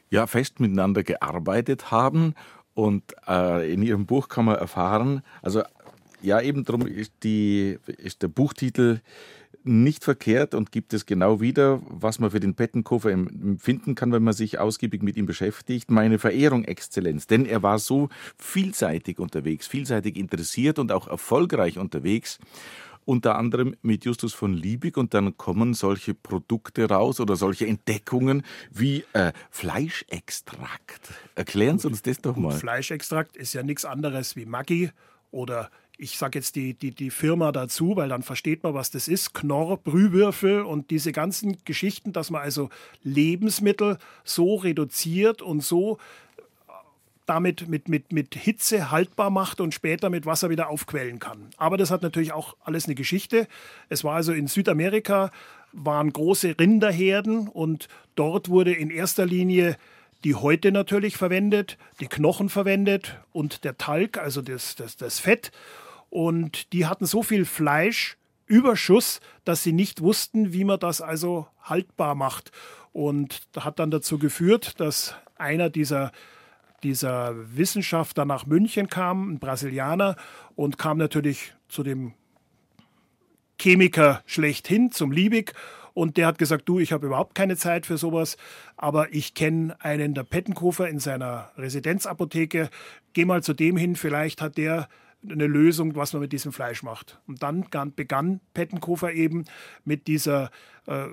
ja 0.09 0.27
fest 0.27 0.59
miteinander 0.59 1.03
gearbeitet 1.03 1.91
haben. 1.91 2.33
Und 2.73 3.03
äh, 3.27 3.71
in 3.71 3.81
Ihrem 3.81 4.05
Buch 4.05 4.27
kann 4.27 4.45
man 4.45 4.55
erfahren, 4.55 5.21
also 5.41 5.63
ja, 6.25 6.41
eben 6.41 6.63
darum 6.63 6.87
ist, 6.87 7.13
die, 7.23 7.77
ist 7.97 8.21
der 8.21 8.27
Buchtitel 8.27 9.01
nicht 9.63 10.03
verkehrt 10.03 10.53
und 10.53 10.71
gibt 10.71 10.93
es 10.93 11.05
genau 11.05 11.41
wieder, 11.41 11.81
was 11.89 12.19
man 12.19 12.31
für 12.31 12.39
den 12.39 12.53
Pettenkofer 12.53 13.11
empfinden 13.11 13.95
kann, 13.95 14.11
wenn 14.11 14.23
man 14.23 14.33
sich 14.33 14.59
ausgiebig 14.59 15.01
mit 15.01 15.17
ihm 15.17 15.25
beschäftigt. 15.25 15.89
Meine 15.89 16.19
Verehrung, 16.19 16.65
Exzellenz. 16.65 17.25
Denn 17.25 17.45
er 17.45 17.63
war 17.63 17.79
so 17.79 18.09
vielseitig 18.37 19.17
unterwegs, 19.17 19.65
vielseitig 19.65 20.17
interessiert 20.17 20.77
und 20.77 20.91
auch 20.91 21.07
erfolgreich 21.07 21.79
unterwegs 21.79 22.39
unter 23.05 23.37
anderem 23.37 23.75
mit 23.83 24.03
Justus 24.05 24.33
von 24.33 24.53
Liebig 24.53 24.97
und 24.97 25.13
dann 25.13 25.37
kommen 25.37 25.73
solche 25.73 26.13
Produkte 26.13 26.89
raus 26.89 27.19
oder 27.19 27.35
solche 27.35 27.67
Entdeckungen 27.67 28.43
wie 28.71 29.05
äh, 29.13 29.31
Fleischextrakt. 29.51 31.13
Erklären 31.35 31.77
Sie 31.79 31.87
uns 31.87 32.01
das 32.01 32.17
doch 32.17 32.35
mal. 32.35 32.51
Fleischextrakt 32.57 33.37
ist 33.37 33.53
ja 33.53 33.63
nichts 33.63 33.85
anderes 33.85 34.35
wie 34.35 34.45
Maggi 34.45 34.89
oder 35.31 35.69
ich 35.97 36.17
sage 36.17 36.39
jetzt 36.39 36.55
die, 36.55 36.73
die, 36.73 36.91
die 36.91 37.09
Firma 37.09 37.51
dazu, 37.51 37.95
weil 37.95 38.09
dann 38.09 38.23
versteht 38.23 38.63
man, 38.63 38.73
was 38.73 38.91
das 38.91 39.07
ist. 39.07 39.33
Knorr, 39.33 39.77
Brühwürfel 39.77 40.61
und 40.61 40.89
diese 40.91 41.11
ganzen 41.11 41.57
Geschichten, 41.63 42.11
dass 42.11 42.29
man 42.29 42.41
also 42.41 42.69
Lebensmittel 43.03 43.97
so 44.23 44.55
reduziert 44.55 45.41
und 45.41 45.61
so 45.61 45.97
damit 47.25 47.67
mit, 47.67 47.89
mit, 47.89 48.11
mit 48.11 48.35
Hitze 48.35 48.91
haltbar 48.91 49.29
macht 49.29 49.59
und 49.59 49.73
später 49.73 50.09
mit 50.09 50.25
Wasser 50.25 50.49
wieder 50.49 50.69
aufquellen 50.69 51.19
kann. 51.19 51.49
Aber 51.57 51.77
das 51.77 51.89
hat 51.91 52.03
natürlich 52.03 52.33
auch 52.33 52.55
alles 52.63 52.85
eine 52.85 52.95
Geschichte. 52.95 53.47
Es 53.89 54.03
war 54.03 54.15
also 54.15 54.31
in 54.31 54.47
Südamerika, 54.47 55.31
waren 55.71 56.13
große 56.13 56.55
Rinderherden 56.59 57.47
und 57.47 57.87
dort 58.15 58.49
wurde 58.49 58.73
in 58.73 58.91
erster 58.91 59.25
Linie 59.25 59.77
die 60.23 60.35
Häute 60.35 60.71
natürlich 60.71 61.17
verwendet, 61.17 61.77
die 61.99 62.07
Knochen 62.07 62.49
verwendet 62.49 63.17
und 63.31 63.63
der 63.63 63.77
Talg, 63.77 64.17
also 64.17 64.41
das, 64.41 64.75
das, 64.75 64.97
das 64.97 65.19
Fett. 65.19 65.51
Und 66.15 66.71
die 66.71 66.85
hatten 66.85 67.05
so 67.05 67.23
viel 67.23 67.43
Fleischüberschuss, 67.43 69.19
dass 69.43 69.63
sie 69.63 69.73
nicht 69.73 69.99
wussten, 69.99 70.53
wie 70.53 70.63
man 70.63 70.79
das 70.79 71.01
also 71.01 71.45
haltbar 71.61 72.15
macht. 72.15 72.53
Und 72.93 73.41
das 73.51 73.65
hat 73.65 73.79
dann 73.79 73.91
dazu 73.91 74.17
geführt, 74.17 74.79
dass 74.79 75.13
einer 75.35 75.69
dieser 75.69 76.13
dieser 76.83 77.35
Wissenschaftler 77.57 78.23
nach 78.23 78.45
München 78.45 78.87
kam, 78.87 79.33
ein 79.33 79.39
Brasilianer, 79.39 80.15
und 80.55 80.77
kam 80.77 80.97
natürlich 80.97 81.53
zu 81.67 81.83
dem 81.83 82.13
Chemiker 83.59 84.23
schlechthin, 84.25 84.93
zum 84.93 85.11
Liebig. 85.11 85.51
Und 85.93 86.15
der 86.15 86.27
hat 86.27 86.37
gesagt, 86.37 86.69
du, 86.69 86.79
ich 86.79 86.93
habe 86.93 87.07
überhaupt 87.07 87.35
keine 87.35 87.57
Zeit 87.57 87.85
für 87.85 87.97
sowas, 87.97 88.37
aber 88.77 89.13
ich 89.13 89.33
kenne 89.33 89.75
einen 89.81 90.13
der 90.13 90.23
Pettenkofer 90.23 90.87
in 90.87 90.99
seiner 90.99 91.51
Residenzapotheke. 91.57 92.69
Geh 93.11 93.25
mal 93.25 93.43
zu 93.43 93.53
dem 93.53 93.75
hin, 93.75 93.97
vielleicht 93.97 94.41
hat 94.41 94.55
der 94.55 94.87
eine 95.29 95.47
Lösung, 95.47 95.95
was 95.95 96.13
man 96.13 96.21
mit 96.21 96.31
diesem 96.31 96.51
Fleisch 96.51 96.83
macht. 96.83 97.19
Und 97.27 97.43
dann 97.43 97.65
begann 97.95 98.41
Pettenkofer 98.53 99.13
eben 99.13 99.45
mit 99.83 100.07
dieser, 100.07 100.51
äh, 100.87 101.05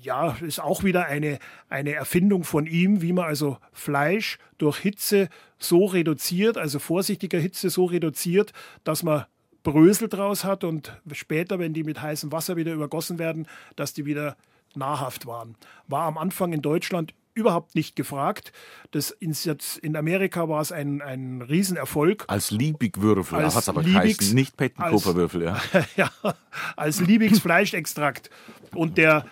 ja, 0.00 0.36
ist 0.40 0.60
auch 0.60 0.84
wieder 0.84 1.06
eine, 1.06 1.38
eine 1.68 1.94
Erfindung 1.94 2.44
von 2.44 2.66
ihm, 2.66 3.02
wie 3.02 3.12
man 3.12 3.24
also 3.24 3.58
Fleisch 3.72 4.38
durch 4.58 4.78
Hitze 4.78 5.28
so 5.58 5.86
reduziert, 5.86 6.56
also 6.58 6.78
vorsichtiger 6.78 7.38
Hitze 7.38 7.70
so 7.70 7.86
reduziert, 7.86 8.52
dass 8.84 9.02
man 9.02 9.24
Brösel 9.62 10.08
draus 10.08 10.44
hat 10.44 10.64
und 10.64 10.98
später, 11.12 11.58
wenn 11.58 11.74
die 11.74 11.84
mit 11.84 12.00
heißem 12.00 12.32
Wasser 12.32 12.56
wieder 12.56 12.72
übergossen 12.72 13.18
werden, 13.18 13.46
dass 13.76 13.92
die 13.92 14.06
wieder 14.06 14.36
nahrhaft 14.74 15.26
waren. 15.26 15.56
War 15.88 16.04
am 16.04 16.18
Anfang 16.18 16.52
in 16.52 16.62
Deutschland 16.62 17.12
überhaupt 17.38 17.74
nicht 17.74 17.96
gefragt. 17.96 18.52
Das 18.90 19.10
in 19.10 19.96
Amerika 19.96 20.48
war 20.48 20.60
es 20.60 20.72
ein, 20.72 21.00
ein 21.00 21.42
Riesenerfolg. 21.42 22.24
Als 22.26 22.50
Liebigwürfel, 22.50 23.38
als 23.38 23.54
hat 23.54 23.68
aber 23.68 23.82
Liebigs, 23.82 24.18
geheißen, 24.18 24.34
nicht 24.34 24.56
Pettenkoferwürfel. 24.56 25.42
Ja. 25.42 25.60
ja, 25.96 26.10
als 26.76 27.00
Liebigs 27.00 27.38
Fleischextrakt. 27.38 28.30
Und 28.74 28.98
der 28.98 29.24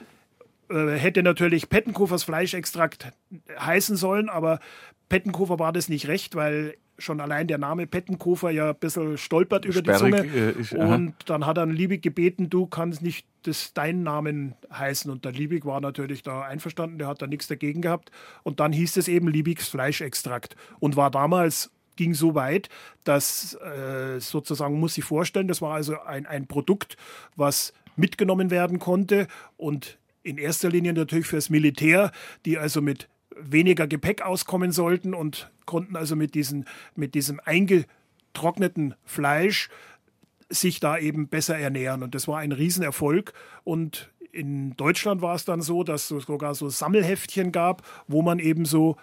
hätte 0.68 1.22
natürlich 1.22 1.68
Pettenkofers 1.68 2.24
Fleischextrakt 2.24 3.12
heißen 3.58 3.96
sollen, 3.96 4.28
aber 4.28 4.60
Pettenkofer 5.08 5.58
war 5.58 5.72
das 5.72 5.88
nicht 5.88 6.08
recht, 6.08 6.34
weil 6.34 6.76
schon 6.98 7.20
allein 7.20 7.46
der 7.46 7.58
Name 7.58 7.86
Pettenkofer 7.86 8.50
ja 8.50 8.70
ein 8.70 8.76
bisschen 8.76 9.18
stolpert 9.18 9.64
über 9.64 9.78
Sperrig, 9.78 10.22
die 10.22 10.28
Zunge. 10.30 10.54
Äh, 10.56 10.60
ich, 10.60 10.74
und 10.74 11.14
dann 11.26 11.46
hat 11.46 11.58
er 11.58 11.66
Liebig 11.66 12.02
gebeten, 12.02 12.48
du 12.48 12.66
kannst 12.66 13.02
nicht 13.02 13.26
das 13.42 13.74
deinen 13.74 14.02
Namen 14.02 14.54
heißen. 14.72 15.10
Und 15.10 15.24
der 15.24 15.32
Liebig 15.32 15.64
war 15.64 15.80
natürlich 15.80 16.22
da 16.22 16.42
einverstanden, 16.42 16.98
der 16.98 17.08
hat 17.08 17.22
da 17.22 17.26
nichts 17.26 17.46
dagegen 17.46 17.82
gehabt. 17.82 18.10
Und 18.42 18.60
dann 18.60 18.72
hieß 18.72 18.96
es 18.96 19.08
eben 19.08 19.28
Liebigs 19.28 19.68
Fleischextrakt 19.68 20.56
und 20.80 20.96
war 20.96 21.10
damals 21.10 21.70
ging 21.96 22.12
so 22.12 22.34
weit, 22.34 22.68
dass 23.04 23.54
äh, 23.54 24.20
sozusagen, 24.20 24.78
muss 24.78 24.98
ich 24.98 25.04
vorstellen, 25.04 25.48
das 25.48 25.62
war 25.62 25.74
also 25.74 26.00
ein, 26.02 26.26
ein 26.26 26.46
Produkt, 26.46 26.96
was 27.36 27.72
mitgenommen 27.96 28.50
werden 28.50 28.78
konnte 28.78 29.28
und 29.56 29.98
in 30.26 30.38
erster 30.38 30.68
Linie 30.68 30.92
natürlich 30.92 31.26
fürs 31.26 31.50
Militär, 31.50 32.10
die 32.44 32.58
also 32.58 32.82
mit 32.82 33.08
weniger 33.38 33.86
Gepäck 33.86 34.22
auskommen 34.22 34.72
sollten 34.72 35.14
und 35.14 35.50
konnten 35.66 35.96
also 35.96 36.16
mit, 36.16 36.34
diesen, 36.34 36.64
mit 36.94 37.14
diesem 37.14 37.40
eingetrockneten 37.44 38.94
Fleisch 39.04 39.68
sich 40.48 40.80
da 40.80 40.98
eben 40.98 41.28
besser 41.28 41.56
ernähren. 41.56 42.02
Und 42.02 42.14
das 42.14 42.26
war 42.26 42.38
ein 42.38 42.52
Riesenerfolg. 42.52 43.34
Und 43.62 44.10
in 44.32 44.76
Deutschland 44.76 45.22
war 45.22 45.34
es 45.34 45.44
dann 45.44 45.62
so, 45.62 45.84
dass 45.84 46.10
es 46.10 46.24
sogar 46.24 46.54
so 46.54 46.68
Sammelheftchen 46.68 47.52
gab, 47.52 47.82
wo 48.08 48.22
man 48.22 48.38
eben 48.38 48.64
so 48.64 48.96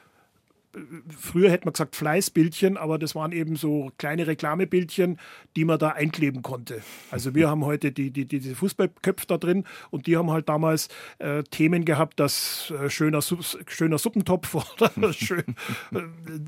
früher 1.17 1.51
hätte 1.51 1.65
man 1.65 1.73
gesagt 1.73 1.95
Fleißbildchen, 1.95 2.77
aber 2.77 2.97
das 2.97 3.15
waren 3.15 3.31
eben 3.31 3.55
so 3.55 3.91
kleine 3.97 4.27
Reklamebildchen, 4.27 5.19
die 5.55 5.65
man 5.65 5.79
da 5.79 5.89
einkleben 5.89 6.41
konnte. 6.41 6.81
Also 7.11 7.35
wir 7.35 7.49
haben 7.49 7.63
heute 7.65 7.91
die, 7.91 8.11
die, 8.11 8.25
diese 8.25 8.55
Fußballköpfe 8.55 9.27
da 9.27 9.37
drin 9.37 9.65
und 9.91 10.07
die 10.07 10.17
haben 10.17 10.31
halt 10.31 10.49
damals 10.49 10.89
äh, 11.19 11.43
Themen 11.43 11.85
gehabt, 11.85 12.19
dass 12.19 12.71
äh, 12.71 12.89
schöner, 12.89 13.21
schöner 13.21 13.97
Suppentopf 13.97 14.55
oder 14.77 15.13
schön, 15.13 15.55
äh, 15.91 16.01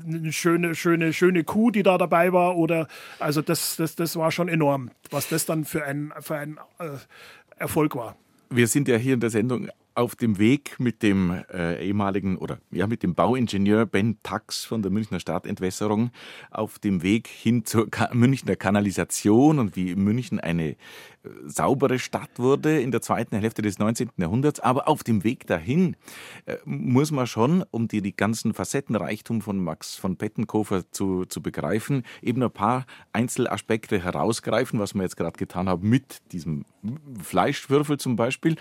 eine 0.06 0.32
schöne, 0.32 0.74
schöne, 0.74 1.12
schöne 1.12 1.44
Kuh, 1.44 1.70
die 1.70 1.82
da 1.82 1.98
dabei 1.98 2.32
war 2.32 2.56
oder 2.56 2.88
also 3.18 3.42
das, 3.42 3.76
das, 3.76 3.94
das 3.94 4.16
war 4.16 4.32
schon 4.32 4.48
enorm, 4.48 4.90
was 5.10 5.28
das 5.28 5.46
dann 5.46 5.64
für 5.64 5.84
ein, 5.84 6.12
für 6.20 6.36
ein 6.36 6.58
äh, 6.78 6.90
Erfolg 7.58 7.94
war. 7.94 8.16
Wir 8.50 8.66
sind 8.66 8.88
ja 8.88 8.96
hier 8.96 9.14
in 9.14 9.20
der 9.20 9.30
Sendung 9.30 9.68
auf 9.96 10.14
dem 10.14 10.38
Weg 10.38 10.78
mit 10.78 11.02
dem 11.02 11.42
äh, 11.52 11.82
ehemaligen 11.84 12.36
oder 12.36 12.58
ja 12.70 12.86
mit 12.86 13.02
dem 13.02 13.14
Bauingenieur 13.14 13.86
Ben 13.86 14.18
Tax 14.22 14.64
von 14.64 14.82
der 14.82 14.90
Münchner 14.90 15.20
Stadtentwässerung 15.20 16.10
auf 16.50 16.78
dem 16.78 17.02
Weg 17.02 17.26
hin 17.28 17.64
zur 17.64 17.90
Ka 17.90 18.10
Münchner 18.12 18.56
Kanalisation 18.56 19.58
und 19.58 19.74
wie 19.74 19.94
München 19.96 20.38
eine 20.38 20.70
äh, 20.70 20.76
saubere 21.46 21.98
Stadt 21.98 22.38
wurde 22.38 22.78
in 22.80 22.90
der 22.90 23.00
zweiten 23.00 23.36
Hälfte 23.36 23.62
des 23.62 23.78
19. 23.78 24.10
Jahrhunderts. 24.18 24.60
Aber 24.60 24.86
auf 24.86 25.02
dem 25.02 25.24
Weg 25.24 25.46
dahin 25.46 25.96
äh, 26.44 26.56
muss 26.66 27.10
man 27.10 27.26
schon, 27.26 27.64
um 27.70 27.88
die, 27.88 28.02
die 28.02 28.14
ganzen 28.14 28.52
Facettenreichtum 28.52 29.40
von 29.40 29.58
Max 29.58 29.96
von 29.96 30.16
Pettenkofer 30.16 30.90
zu, 30.90 31.24
zu 31.24 31.40
begreifen, 31.40 32.04
eben 32.20 32.42
ein 32.42 32.50
paar 32.50 32.84
Einzelaspekte 33.14 33.98
herausgreifen, 34.02 34.78
was 34.78 34.94
wir 34.94 35.02
jetzt 35.02 35.16
gerade 35.16 35.38
getan 35.38 35.70
haben 35.70 35.88
mit 35.88 36.20
diesem 36.32 36.66
Fleischwürfel 37.22 37.96
zum 37.96 38.16
Beispiel 38.16 38.56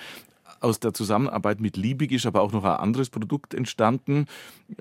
aus 0.65 0.80
der 0.80 0.93
Zusammenarbeit 0.93 1.62
mit 1.62 1.78
Liebig 1.78 2.12
ist 2.12 2.25
aber 2.25 2.41
auch 2.41 2.51
noch 2.51 2.63
ein 2.63 2.71
anderes 2.71 3.12
Produkt 3.12 3.54
entstanden, 3.54 4.25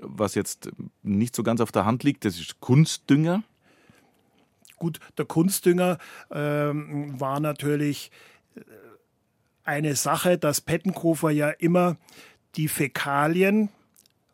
was 0.01 0.33
jetzt 0.33 0.71
nicht 1.03 1.35
so 1.35 1.43
ganz 1.43 1.61
auf 1.61 1.71
der 1.71 1.85
Hand 1.85 2.03
liegt. 2.03 2.25
Das 2.25 2.39
ist 2.39 2.59
Kunstdünger. 2.59 3.43
Gut, 4.77 4.99
der 5.17 5.25
Kunstdünger 5.25 5.99
ähm, 6.31 7.19
war 7.19 7.39
natürlich 7.39 8.11
äh, 8.55 8.61
eine 9.63 9.95
Sache, 9.95 10.39
dass 10.39 10.59
Pettenkofer 10.59 11.29
ja 11.29 11.49
immer 11.49 11.97
die 12.55 12.67
Fäkalien 12.67 13.69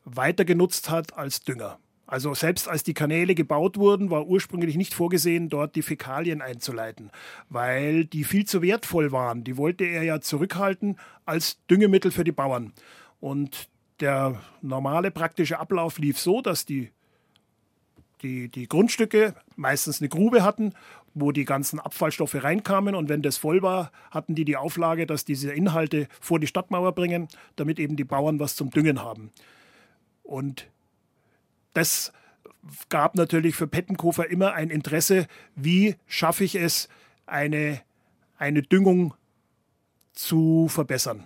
weiter 0.06 0.46
genutzt 0.46 0.90
hat 0.90 1.18
als 1.18 1.42
Dünger. 1.42 1.80
Also 2.12 2.34
selbst 2.34 2.68
als 2.68 2.84
die 2.84 2.94
Kanäle 2.94 3.36
gebaut 3.36 3.78
wurden, 3.78 4.10
war 4.10 4.28
ursprünglich 4.28 4.76
nicht 4.76 4.94
vorgesehen, 4.94 5.48
dort 5.48 5.78
die 5.78 5.82
Fäkalien 5.82 6.42
einzuleiten, 6.42 7.10
weil 7.48 8.04
die 8.04 8.26
viel 8.26 8.46
zu 8.46 8.62
wertvoll 8.62 9.14
waren. 9.14 9.46
Die 9.46 9.56
wollte 9.56 9.86
er 9.86 10.04
ja 10.04 10.20
zurückhalten 10.20 11.00
als 11.26 11.66
Düngemittel 11.68 12.12
für 12.12 12.26
die 12.26 12.34
Bauern. 12.34 12.74
Und 13.22 13.70
der 14.02 14.42
normale 14.62 15.10
praktische 15.10 15.58
Ablauf 15.58 16.00
lief 16.00 16.20
so, 16.20 16.42
dass 16.42 16.66
die, 16.66 16.92
die, 18.24 18.50
die 18.50 18.68
Grundstücke 18.68 19.34
meistens 19.56 20.02
eine 20.02 20.10
Grube 20.10 20.44
hatten, 20.44 20.74
wo 21.14 21.32
die 21.32 21.46
ganzen 21.46 21.80
Abfallstoffe 21.80 22.44
reinkamen. 22.44 22.94
Und 22.94 23.08
wenn 23.08 23.22
das 23.22 23.38
voll 23.38 23.62
war, 23.62 23.90
hatten 24.12 24.36
die 24.36 24.44
die 24.44 24.58
Auflage, 24.58 25.06
dass 25.06 25.24
diese 25.24 25.54
Inhalte 25.54 26.10
vor 26.20 26.42
die 26.42 26.48
Stadtmauer 26.48 26.92
bringen, 26.92 27.30
damit 27.56 27.80
eben 27.80 27.96
die 27.96 28.04
Bauern 28.04 28.38
was 28.42 28.58
zum 28.58 28.70
Düngen 28.70 29.02
haben. 29.02 29.32
Und 30.24 30.68
das 31.74 32.12
gab 32.90 33.16
natürlich 33.16 33.56
für 33.56 33.68
Pettenkofer 33.68 34.30
immer 34.30 34.54
ein 34.54 34.70
Interesse, 34.70 35.28
wie 35.56 35.96
schaffe 36.08 36.44
ich 36.44 36.56
es, 36.56 36.90
eine, 37.26 37.82
eine 38.38 38.62
Düngung 38.62 39.14
zu 40.14 40.68
verbessern. 40.70 41.26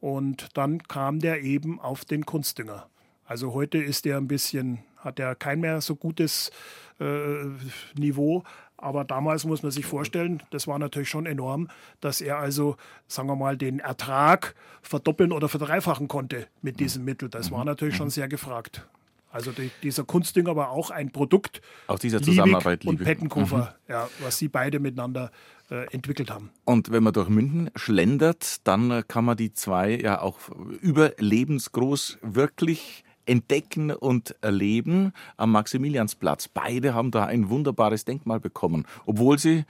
Und 0.00 0.56
dann 0.56 0.82
kam 0.82 1.20
der 1.20 1.42
eben 1.42 1.80
auf 1.80 2.04
den 2.04 2.26
Kunstdünger. 2.26 2.88
Also 3.24 3.54
heute 3.54 3.78
ist 3.78 4.04
der 4.04 4.16
ein 4.16 4.28
bisschen, 4.28 4.80
hat 4.96 5.18
er 5.20 5.34
kein 5.34 5.60
mehr 5.60 5.80
so 5.80 5.94
gutes 5.94 6.50
äh, 6.98 7.46
Niveau. 7.94 8.42
Aber 8.76 9.04
damals 9.04 9.44
muss 9.44 9.62
man 9.62 9.70
sich 9.70 9.86
vorstellen, 9.86 10.42
das 10.50 10.66
war 10.66 10.76
natürlich 10.78 11.08
schon 11.08 11.24
enorm, 11.24 11.68
dass 12.00 12.20
er 12.20 12.38
also, 12.38 12.76
sagen 13.06 13.28
wir 13.28 13.36
mal, 13.36 13.56
den 13.56 13.78
Ertrag 13.78 14.56
verdoppeln 14.82 15.30
oder 15.30 15.48
verdreifachen 15.48 16.08
konnte 16.08 16.48
mit 16.62 16.80
diesem 16.80 17.04
Mittel. 17.04 17.28
Das 17.28 17.52
war 17.52 17.64
natürlich 17.64 17.94
schon 17.94 18.10
sehr 18.10 18.26
gefragt. 18.26 18.84
Also 19.32 19.50
die, 19.50 19.70
dieser 19.82 20.04
Kunstdünger 20.04 20.54
war 20.54 20.70
auch 20.70 20.90
ein 20.90 21.10
Produkt 21.10 21.62
aus 21.86 22.00
dieser 22.00 22.22
Zusammenarbeit 22.22 22.84
Liebig 22.84 23.00
und 23.00 23.04
Pettenkofer, 23.04 23.76
mhm. 23.86 23.92
ja, 23.92 24.08
was 24.20 24.38
sie 24.38 24.48
beide 24.48 24.78
miteinander 24.78 25.32
äh, 25.70 25.86
entwickelt 25.92 26.30
haben. 26.30 26.50
Und 26.64 26.92
wenn 26.92 27.02
man 27.02 27.14
durch 27.14 27.30
München 27.30 27.70
schlendert, 27.74 28.66
dann 28.66 28.90
äh, 28.90 29.02
kann 29.06 29.24
man 29.24 29.36
die 29.36 29.52
zwei 29.52 29.96
ja 29.96 30.20
auch 30.20 30.38
überlebensgroß 30.82 32.18
wirklich 32.20 33.04
entdecken 33.26 33.90
und 33.90 34.34
erleben 34.40 35.12
am 35.36 35.52
Maximiliansplatz. 35.52 36.48
Beide 36.48 36.94
haben 36.94 37.10
da 37.10 37.24
ein 37.24 37.50
wunderbares 37.50 38.04
Denkmal 38.04 38.40
bekommen, 38.40 38.84
obwohl 39.06 39.38
sie 39.38 39.64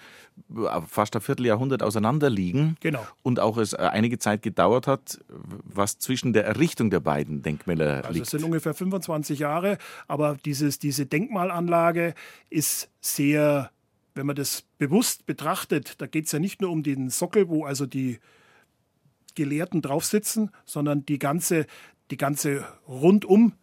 äh, 0.54 0.80
fast 0.86 1.14
ein 1.14 1.22
Vierteljahrhundert 1.22 1.82
auseinander 1.82 2.30
liegen 2.30 2.76
genau. 2.80 3.06
und 3.22 3.40
auch 3.40 3.58
es 3.58 3.74
äh, 3.74 3.76
einige 3.76 4.18
Zeit 4.18 4.42
gedauert 4.42 4.86
hat, 4.86 5.20
was 5.28 5.98
zwischen 5.98 6.32
der 6.32 6.46
Errichtung 6.46 6.90
der 6.90 7.00
beiden 7.00 7.42
Denkmäler 7.42 7.98
also 7.98 8.12
liegt. 8.12 8.26
Es 8.26 8.30
sind 8.30 8.44
ungefähr 8.44 8.74
25 8.74 9.38
Jahre, 9.38 9.78
aber 10.08 10.38
dieses, 10.44 10.78
diese 10.78 11.06
Denkmalanlage 11.06 12.14
ist 12.48 12.90
sehr, 13.00 13.70
wenn 14.14 14.26
man 14.26 14.36
das 14.36 14.64
bewusst 14.78 15.26
betrachtet, 15.26 16.00
da 16.00 16.06
geht 16.06 16.26
es 16.26 16.32
ja 16.32 16.38
nicht 16.38 16.60
nur 16.60 16.70
um 16.70 16.82
den 16.82 17.10
Sockel, 17.10 17.48
wo 17.48 17.64
also 17.64 17.86
die 17.86 18.18
Gelehrten 19.34 19.82
drauf 19.82 20.04
sitzen, 20.04 20.50
sondern 20.64 21.06
die 21.06 21.18
ganze 21.18 21.66
die 22.12 22.18
ganze 22.18 22.66
rundum 22.86 23.54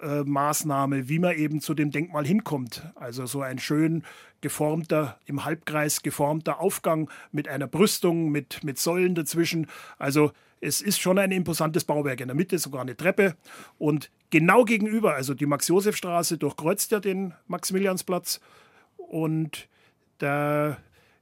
äh, 0.00 0.22
Maßnahme, 0.22 1.08
wie 1.08 1.18
man 1.18 1.36
eben 1.36 1.60
zu 1.60 1.74
dem 1.74 1.90
Denkmal 1.90 2.24
hinkommt. 2.24 2.82
Also 2.94 3.26
so 3.26 3.42
ein 3.42 3.58
schön 3.58 4.04
geformter, 4.40 5.18
im 5.26 5.44
Halbkreis 5.44 6.02
geformter 6.02 6.60
Aufgang 6.60 7.10
mit 7.32 7.48
einer 7.48 7.66
Brüstung, 7.66 8.30
mit, 8.30 8.62
mit 8.62 8.78
Säulen 8.78 9.16
dazwischen. 9.16 9.66
Also 9.98 10.30
es 10.60 10.80
ist 10.80 11.00
schon 11.00 11.18
ein 11.18 11.32
imposantes 11.32 11.82
Bauwerk. 11.82 12.20
In 12.20 12.28
der 12.28 12.36
Mitte 12.36 12.56
sogar 12.58 12.82
eine 12.82 12.96
Treppe. 12.96 13.34
Und 13.78 14.12
genau 14.30 14.64
gegenüber, 14.64 15.14
also 15.14 15.34
die 15.34 15.46
Max-Josef-Straße 15.46 16.38
durchkreuzt 16.38 16.92
ja 16.92 17.00
den 17.00 17.34
Maximiliansplatz. 17.48 18.40
Und 18.96 19.68
da 20.18 20.76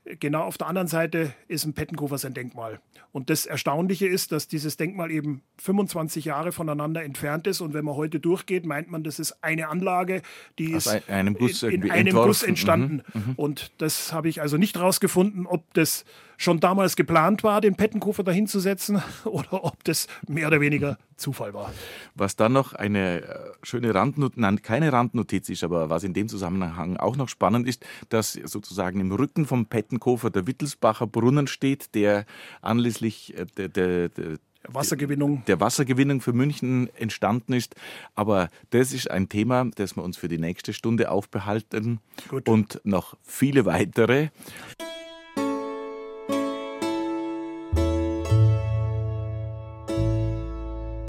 genau 0.04 0.42
auf 0.42 0.58
der 0.58 0.66
anderen 0.66 0.88
Seite 0.88 1.32
ist 1.48 1.64
ein 1.64 1.72
Pettenkofer 1.72 2.18
sein 2.18 2.34
Denkmal. 2.34 2.80
Und 3.12 3.28
das 3.28 3.46
Erstaunliche 3.46 4.06
ist, 4.06 4.30
dass 4.30 4.46
dieses 4.46 4.76
Denkmal 4.76 5.10
eben 5.10 5.42
25 5.58 6.24
Jahre 6.26 6.52
voneinander 6.52 7.02
entfernt 7.02 7.46
ist. 7.46 7.60
Und 7.60 7.74
wenn 7.74 7.84
man 7.84 7.96
heute 7.96 8.20
durchgeht, 8.20 8.64
meint 8.64 8.90
man, 8.90 9.02
das 9.02 9.18
ist 9.18 9.42
eine 9.42 9.68
Anlage, 9.68 10.22
die 10.58 10.76
Aus 10.76 10.86
ist 10.86 11.08
einem 11.08 11.36
in, 11.36 11.48
in 11.48 11.90
einem 11.90 12.06
entworfen. 12.06 12.28
Guss 12.28 12.42
entstanden. 12.42 13.02
Mhm, 13.12 13.20
mhm. 13.20 13.34
Und 13.36 13.72
das 13.78 14.12
habe 14.12 14.28
ich 14.28 14.40
also 14.40 14.56
nicht 14.56 14.78
rausgefunden, 14.78 15.46
ob 15.46 15.72
das 15.74 16.04
schon 16.40 16.58
damals 16.58 16.96
geplant 16.96 17.44
war, 17.44 17.60
den 17.60 17.74
Pettenkofer 17.74 18.24
dahin 18.24 18.46
zu 18.46 18.60
setzen 18.60 19.02
oder 19.24 19.62
ob 19.62 19.84
das 19.84 20.06
mehr 20.26 20.46
oder 20.46 20.60
weniger 20.60 20.96
Zufall 21.16 21.52
war. 21.52 21.70
Was 22.14 22.34
dann 22.34 22.54
noch 22.54 22.72
eine 22.72 23.22
äh, 23.22 23.38
schöne 23.62 23.94
Randnotiz, 23.94 24.38
nein, 24.38 24.62
keine 24.62 24.90
Randnotiz 24.90 25.50
ist, 25.50 25.62
aber 25.62 25.90
was 25.90 26.02
in 26.02 26.14
dem 26.14 26.28
Zusammenhang 26.28 26.96
auch 26.96 27.16
noch 27.16 27.28
spannend 27.28 27.68
ist, 27.68 27.84
dass 28.08 28.32
sozusagen 28.32 29.00
im 29.00 29.12
Rücken 29.12 29.44
vom 29.44 29.66
Pettenkofer 29.66 30.30
der 30.30 30.46
Wittelsbacher 30.46 31.06
Brunnen 31.06 31.46
steht, 31.46 31.94
der 31.94 32.24
anlässlich 32.62 33.36
äh, 33.36 33.44
der, 33.58 33.68
der, 33.68 34.08
der 34.08 34.38
Wassergewinnung. 34.66 35.42
Der 35.46 35.60
Wassergewinnung 35.60 36.22
für 36.22 36.32
München 36.32 36.88
entstanden 36.96 37.52
ist. 37.52 37.74
Aber 38.14 38.48
das 38.70 38.94
ist 38.94 39.10
ein 39.10 39.28
Thema, 39.28 39.66
das 39.74 39.96
wir 39.96 40.02
uns 40.02 40.16
für 40.16 40.28
die 40.28 40.38
nächste 40.38 40.72
Stunde 40.72 41.10
aufbehalten. 41.10 42.00
Gut. 42.28 42.48
Und 42.48 42.80
noch 42.84 43.16
viele 43.22 43.66
weitere. 43.66 44.28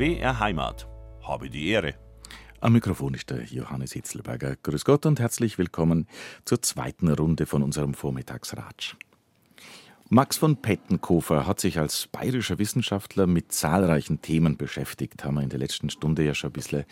BR 0.01 0.39
Heimat. 0.39 0.87
Habe 1.21 1.51
die 1.51 1.67
Ehre. 1.67 1.93
Am 2.59 2.73
Mikrofon 2.73 3.13
ist 3.13 3.29
der 3.29 3.43
Johannes 3.43 3.91
Hitzelberger. 3.91 4.55
Grüß 4.55 4.83
Gott 4.83 5.05
und 5.05 5.19
herzlich 5.19 5.59
willkommen 5.59 6.07
zur 6.43 6.59
zweiten 6.63 7.07
Runde 7.07 7.45
von 7.45 7.61
unserem 7.61 7.93
Vormittagsratsch. 7.93 8.95
Max 10.09 10.37
von 10.37 10.59
Pettenkofer 10.59 11.45
hat 11.45 11.59
sich 11.59 11.77
als 11.77 12.07
bayerischer 12.07 12.57
Wissenschaftler 12.57 13.27
mit 13.27 13.51
zahlreichen 13.51 14.23
Themen 14.23 14.57
beschäftigt, 14.57 15.23
haben 15.23 15.35
wir 15.35 15.43
in 15.43 15.49
der 15.49 15.59
letzten 15.59 15.91
Stunde 15.91 16.23
ja 16.23 16.33
schon 16.33 16.49
ein 16.49 16.53
bisschen 16.53 16.85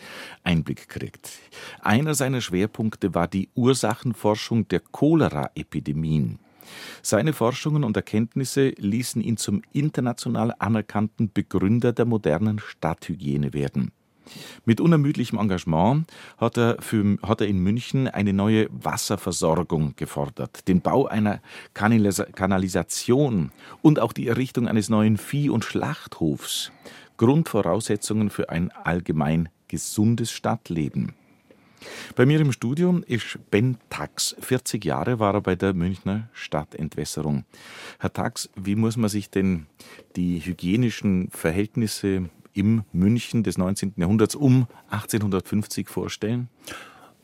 Einblick 0.44 0.88
gekriegt. 0.88 1.32
Einer 1.80 2.14
seiner 2.14 2.40
Schwerpunkte 2.40 3.12
war 3.12 3.26
die 3.26 3.48
Ursachenforschung 3.56 4.68
der 4.68 4.78
Cholera-Epidemien. 4.78 6.38
Seine 7.02 7.32
Forschungen 7.32 7.84
und 7.84 7.96
Erkenntnisse 7.96 8.72
ließen 8.76 9.22
ihn 9.22 9.36
zum 9.36 9.62
international 9.72 10.54
anerkannten 10.58 11.32
Begründer 11.32 11.92
der 11.92 12.04
modernen 12.04 12.58
Stadthygiene 12.58 13.52
werden. 13.52 13.92
Mit 14.64 14.80
unermüdlichem 14.80 15.38
Engagement 15.38 16.06
hat 16.38 16.56
er, 16.56 16.76
für, 16.80 17.18
hat 17.22 17.40
er 17.40 17.48
in 17.48 17.58
München 17.58 18.08
eine 18.08 18.32
neue 18.32 18.68
Wasserversorgung 18.70 19.94
gefordert, 19.96 20.68
den 20.68 20.80
Bau 20.80 21.06
einer 21.06 21.40
Kanalisation 21.74 23.50
und 23.82 23.98
auch 23.98 24.12
die 24.12 24.28
Errichtung 24.28 24.68
eines 24.68 24.88
neuen 24.88 25.16
Vieh- 25.16 25.50
und 25.50 25.64
Schlachthofs. 25.64 26.70
Grundvoraussetzungen 27.16 28.30
für 28.30 28.48
ein 28.50 28.70
allgemein 28.70 29.48
gesundes 29.68 30.30
Stadtleben. 30.30 31.14
Bei 32.16 32.26
mir 32.26 32.40
im 32.40 32.52
Studio 32.52 33.00
ist 33.06 33.38
Ben 33.50 33.78
Tax. 33.88 34.36
40 34.40 34.84
Jahre 34.84 35.18
war 35.18 35.34
er 35.34 35.40
bei 35.40 35.54
der 35.56 35.74
Münchner 35.74 36.28
Stadtentwässerung. 36.32 37.44
Herr 37.98 38.12
Tax, 38.12 38.50
wie 38.56 38.76
muss 38.76 38.96
man 38.96 39.10
sich 39.10 39.30
denn 39.30 39.66
die 40.16 40.40
hygienischen 40.40 41.30
Verhältnisse 41.30 42.28
im 42.52 42.84
München 42.92 43.42
des 43.42 43.58
19. 43.58 43.94
Jahrhunderts 43.96 44.34
um 44.34 44.66
1850 44.90 45.88
vorstellen? 45.88 46.48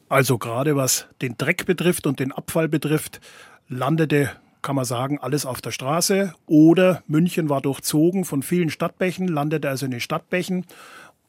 Also 0.08 0.38
gerade 0.38 0.76
was 0.76 1.08
den 1.20 1.36
Dreck 1.36 1.66
betrifft 1.66 2.06
und 2.06 2.20
den 2.20 2.32
Abfall 2.32 2.68
betrifft, 2.68 3.20
landete, 3.68 4.30
kann 4.62 4.76
man 4.76 4.84
sagen, 4.84 5.18
alles 5.18 5.46
auf 5.46 5.60
der 5.60 5.72
Straße. 5.72 6.34
Oder 6.46 7.02
München 7.06 7.48
war 7.48 7.60
durchzogen 7.60 8.24
von 8.24 8.42
vielen 8.42 8.70
Stadtbächen, 8.70 9.26
landete 9.28 9.68
also 9.68 9.86
in 9.86 9.90
den 9.90 10.00
Stadtbächen. 10.00 10.64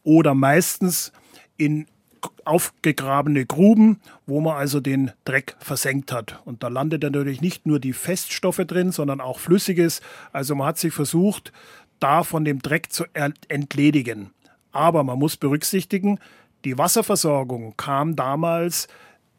Oder 0.04 0.36
meistens 0.36 1.12
in 1.58 1.88
aufgegrabene 2.46 3.46
Gruben, 3.46 4.00
wo 4.26 4.42
man 4.42 4.56
also 4.56 4.80
den 4.80 5.12
Dreck 5.26 5.56
versenkt 5.60 6.12
hat. 6.12 6.40
Und 6.46 6.64
da 6.64 6.68
landet 6.68 7.04
natürlich 7.04 7.42
nicht 7.42 7.66
nur 7.66 7.80
die 7.80 7.94
Feststoffe 7.94 8.64
drin, 8.66 8.92
sondern 8.92 9.22
auch 9.22 9.40
Flüssiges. 9.40 10.02
Also 10.32 10.56
man 10.56 10.68
hat 10.68 10.78
sich 10.78 10.94
versucht, 10.94 11.52
da 12.00 12.24
von 12.24 12.46
dem 12.46 12.62
Dreck 12.62 12.92
zu 12.92 13.06
entledigen. 13.14 14.32
Aber 14.72 15.04
man 15.04 15.20
muss 15.20 15.38
berücksichtigen, 15.38 16.20
die 16.66 16.78
Wasserversorgung 16.78 17.76
kam 17.78 18.16
damals 18.16 18.88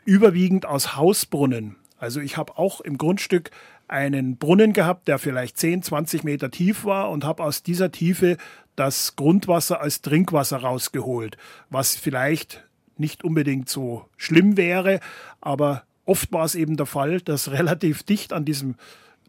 überwiegend 0.05 0.67
aus 0.67 0.97
Hausbrunnen. 0.97 1.77
Also 1.99 2.21
ich 2.21 2.37
habe 2.37 2.57
auch 2.59 2.81
im 2.81 2.99
Grundstück 2.99 3.51
einen 3.89 4.37
Brunnen 4.37 4.73
gehabt, 4.73 5.09
der 5.09 5.19
vielleicht 5.19 5.59
10, 5.59 5.83
20 5.83 6.25
Meter 6.25 6.51
tief 6.51 6.85
war 6.85 7.11
und 7.11 7.25
habe 7.25 7.43
aus 7.43 7.63
dieser 7.63 7.91
Tiefe 7.91 8.37
das 8.77 9.17
Grundwasser 9.17 9.81
als 9.81 10.03
Trinkwasser 10.03 10.59
rausgeholt, 10.59 11.37
was 11.71 11.97
vielleicht 11.97 12.65
nicht 12.99 13.25
unbedingt 13.25 13.69
so 13.69 14.07
schlimm 14.17 14.57
wäre, 14.57 15.01
aber 15.41 15.85
oft 16.05 16.33
war 16.33 16.45
es 16.45 16.55
eben 16.55 16.77
der 16.77 16.87
Fall, 16.87 17.21
dass 17.21 17.51
relativ 17.51 18.03
dicht 18.03 18.33
an 18.33 18.45
diesem 18.45 18.77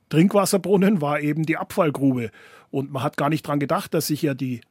Trinkwasserbrunnen 0.10 1.02
war 1.02 1.20
eben 1.20 1.44
die 1.44 1.58
Abfallgrube. 1.58 2.32
Und 2.72 2.92
man 2.92 3.04
hat 3.04 3.18
gar 3.18 3.30
nicht 3.30 3.48
dran 3.48 3.60
gedacht, 3.60 3.94
dass 3.94 4.08
sich 4.08 4.22
ja 4.22 4.34
die 4.34 4.62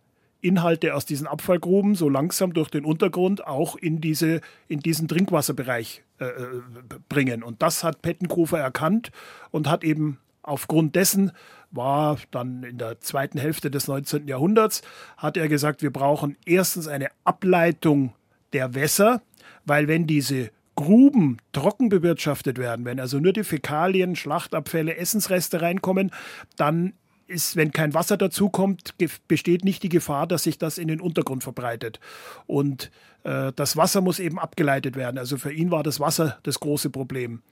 Inhalte 0.40 0.94
aus 0.94 1.05
diesen 1.05 1.26
Abfallgruben 1.26 1.94
so 1.94 2.09
langsam 2.09 2.53
durch 2.53 2.70
den 2.70 2.84
Untergrund 2.84 3.46
auch 3.46 3.76
in, 3.76 4.01
diese, 4.01 4.40
in 4.68 4.80
diesen 4.80 5.09
Trinkwasserbereich 5.09 6.03
äh, 6.20 6.26
äh 6.26 6.62
bringen. 7.09 7.42
Und 7.42 7.62
das 7.62 7.82
hat 7.82 8.03
Pettenkofer 8.03 8.59
erkannt 8.59 9.11
und 9.51 9.68
hat 9.68 9.82
eben 9.82 10.18
aufgrund 10.42 10.94
dessen 10.94 11.32
war 11.70 12.18
dann 12.30 12.62
in 12.62 12.78
der 12.78 13.01
zweiten 13.01 13.38
Hälfte 13.38 13.70
des 13.70 13.88
19. 13.88 14.26
Jahrhunderts, 14.26 14.82
hat 15.16 15.36
er 15.36 15.49
gesagt, 15.49 15.82
wir 15.82 15.92
brauchen 15.92 16.36
erstens 16.46 16.88
eine 16.88 17.09
Ableitung 17.24 18.14
der 18.53 18.74
Wässer, 18.74 19.22
weil 19.64 19.88
wenn 19.88 20.07
diese 20.07 20.51
Gruben 20.74 21.38
trocken 21.53 21.88
bewirtschaftet 21.88 22.57
werden, 22.59 22.84
wenn 22.84 23.01
also 23.01 23.18
nur 23.18 23.32
die 23.32 23.44
Fäkalien, 23.44 24.14
Schlachtabfälle, 24.14 24.96
Essensreste 24.96 25.61
reinkommen, 25.61 26.12
dann 26.57 26.92
ist, 27.26 27.57
wenn 27.57 27.72
kein 27.72 27.94
Wasser 27.94 28.16
dazukommt, 28.16 28.94
besteht 29.28 29.64
nicht 29.64 29.82
die 29.82 29.88
Gefahr, 29.88 30.26
dass 30.26 30.44
sich 30.44 30.57
das 30.57 30.78
in 30.78 30.88
den 30.88 31.01
Untergrund 31.01 31.42
verbreitet. 31.42 32.01
Und 32.46 32.90
äh, 33.24 33.53
das 33.55 33.76
Wasser 33.76 34.01
muss 34.01 34.18
eben 34.18 34.38
abgeleitet 34.38 34.96
werden. 34.96 35.18
Also 35.18 35.36
für 35.36 35.53
ihn 35.53 35.70
war 35.70 35.82
das 35.82 36.01
Wasser 36.01 36.38
das 36.44 36.61
große 36.61 36.90
Problem. 36.90 37.42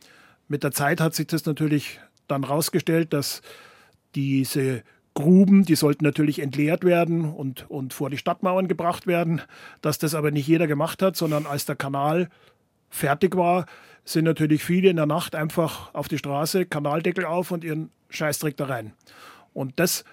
Mit 0.49 0.63
der 0.63 0.73
Zeit 0.73 1.01
hat 1.01 1.15
sich 1.15 1.27
das 1.27 1.45
natürlich 1.45 2.01
dann 2.29 2.45
herausgestellt, 2.45 3.13
dass 3.13 3.43
diese 4.15 4.83
Gruben, 5.17 5.65
die 5.65 5.77
sollten 5.77 6.05
natürlich 6.05 6.41
entleert 6.41 6.85
werden 6.85 7.25
und, 7.25 7.69
und 7.69 7.95
vor 7.95 8.11
die 8.11 8.19
Stadtmauern 8.19 8.69
gebracht 8.69 9.07
werden. 9.07 9.41
Dass 9.81 9.99
das 9.99 10.15
aber 10.15 10.31
nicht 10.31 10.47
jeder 10.47 10.67
gemacht 10.67 11.03
hat, 11.03 11.17
sondern 11.17 11.47
als 11.47 11.65
der 11.65 11.75
Kanal 11.75 12.29
fertig 12.91 13.35
war, 13.35 13.67
sind 14.05 14.27
natürlich 14.27 14.63
viele 14.63 14.91
in 14.91 14.97
der 14.97 15.07
Nacht 15.07 15.35
einfach 15.35 15.93
auf 15.95 16.07
die 16.07 16.19
Straße, 16.19 16.67
Kanaldeckel 16.67 17.25
auf 17.25 17.51
und 17.51 17.65
ihren 17.65 17.91
Scheißdreck 18.11 18.57
da 18.57 18.67
rein. 18.67 18.93
Und 19.55 19.81
das 19.81 20.05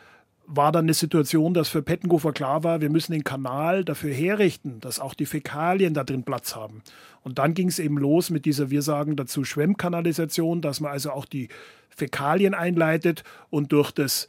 war 0.45 0.71
dann 0.71 0.85
eine 0.85 0.93
Situation, 0.93 1.53
dass 1.53 1.67
für 1.67 1.81
Pettenkofer 1.81 2.31
klar 2.31 2.63
war, 2.63 2.79
wir 2.81 2.89
müssen 2.89 3.11
den 3.11 3.23
Kanal 3.25 3.83
dafür 3.83 4.13
herrichten, 4.13 4.79
dass 4.79 4.99
auch 4.99 5.13
die 5.13 5.25
Fäkalien 5.25 5.93
da 5.93 6.03
drin 6.03 6.23
Platz 6.23 6.55
haben. 6.55 6.81
Und 7.21 7.39
dann 7.39 7.53
ging 7.53 7.67
es 7.67 7.79
eben 7.79 7.97
los 7.97 8.29
mit 8.29 8.45
dieser, 8.45 8.69
wir 8.69 8.81
sagen 8.81 9.15
dazu 9.17 9.43
Schwemmkanalisation, 9.43 10.61
dass 10.61 10.79
man 10.79 10.91
also 10.91 11.11
auch 11.11 11.25
die 11.25 11.49
Fäkalien 11.89 12.53
einleitet 12.53 13.23
und 13.49 13.71
durch 13.73 13.91
das 13.91 14.27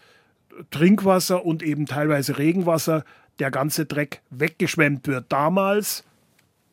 Trinkwasser 0.70 1.44
und 1.44 1.62
eben 1.62 1.86
teilweise 1.86 2.38
Regenwasser 2.38 3.04
der 3.38 3.50
ganze 3.50 3.86
Dreck 3.86 4.22
weggeschwemmt 4.30 5.06
wird. 5.06 5.26
Damals 5.30 6.04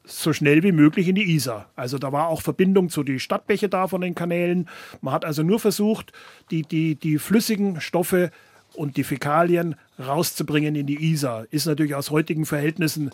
so 0.03 0.33
schnell 0.33 0.63
wie 0.63 0.71
möglich 0.71 1.07
in 1.07 1.15
die 1.15 1.31
Isar. 1.35 1.69
Also 1.75 1.97
da 1.97 2.11
war 2.11 2.27
auch 2.27 2.41
Verbindung 2.41 2.89
zu 2.89 3.03
den 3.03 3.19
Stadtbäche 3.19 3.69
da 3.69 3.87
von 3.87 4.01
den 4.01 4.15
Kanälen. 4.15 4.67
Man 5.01 5.13
hat 5.13 5.25
also 5.25 5.43
nur 5.43 5.59
versucht, 5.59 6.11
die, 6.49 6.63
die, 6.63 6.95
die 6.95 7.19
flüssigen 7.19 7.81
Stoffe 7.81 8.31
und 8.73 8.97
die 8.97 9.03
Fäkalien 9.03 9.75
rauszubringen 9.99 10.75
in 10.75 10.87
die 10.87 11.11
Isar. 11.11 11.45
Ist 11.51 11.65
natürlich 11.65 11.95
aus 11.95 12.09
heutigen 12.09 12.45
Verhältnissen 12.45 13.11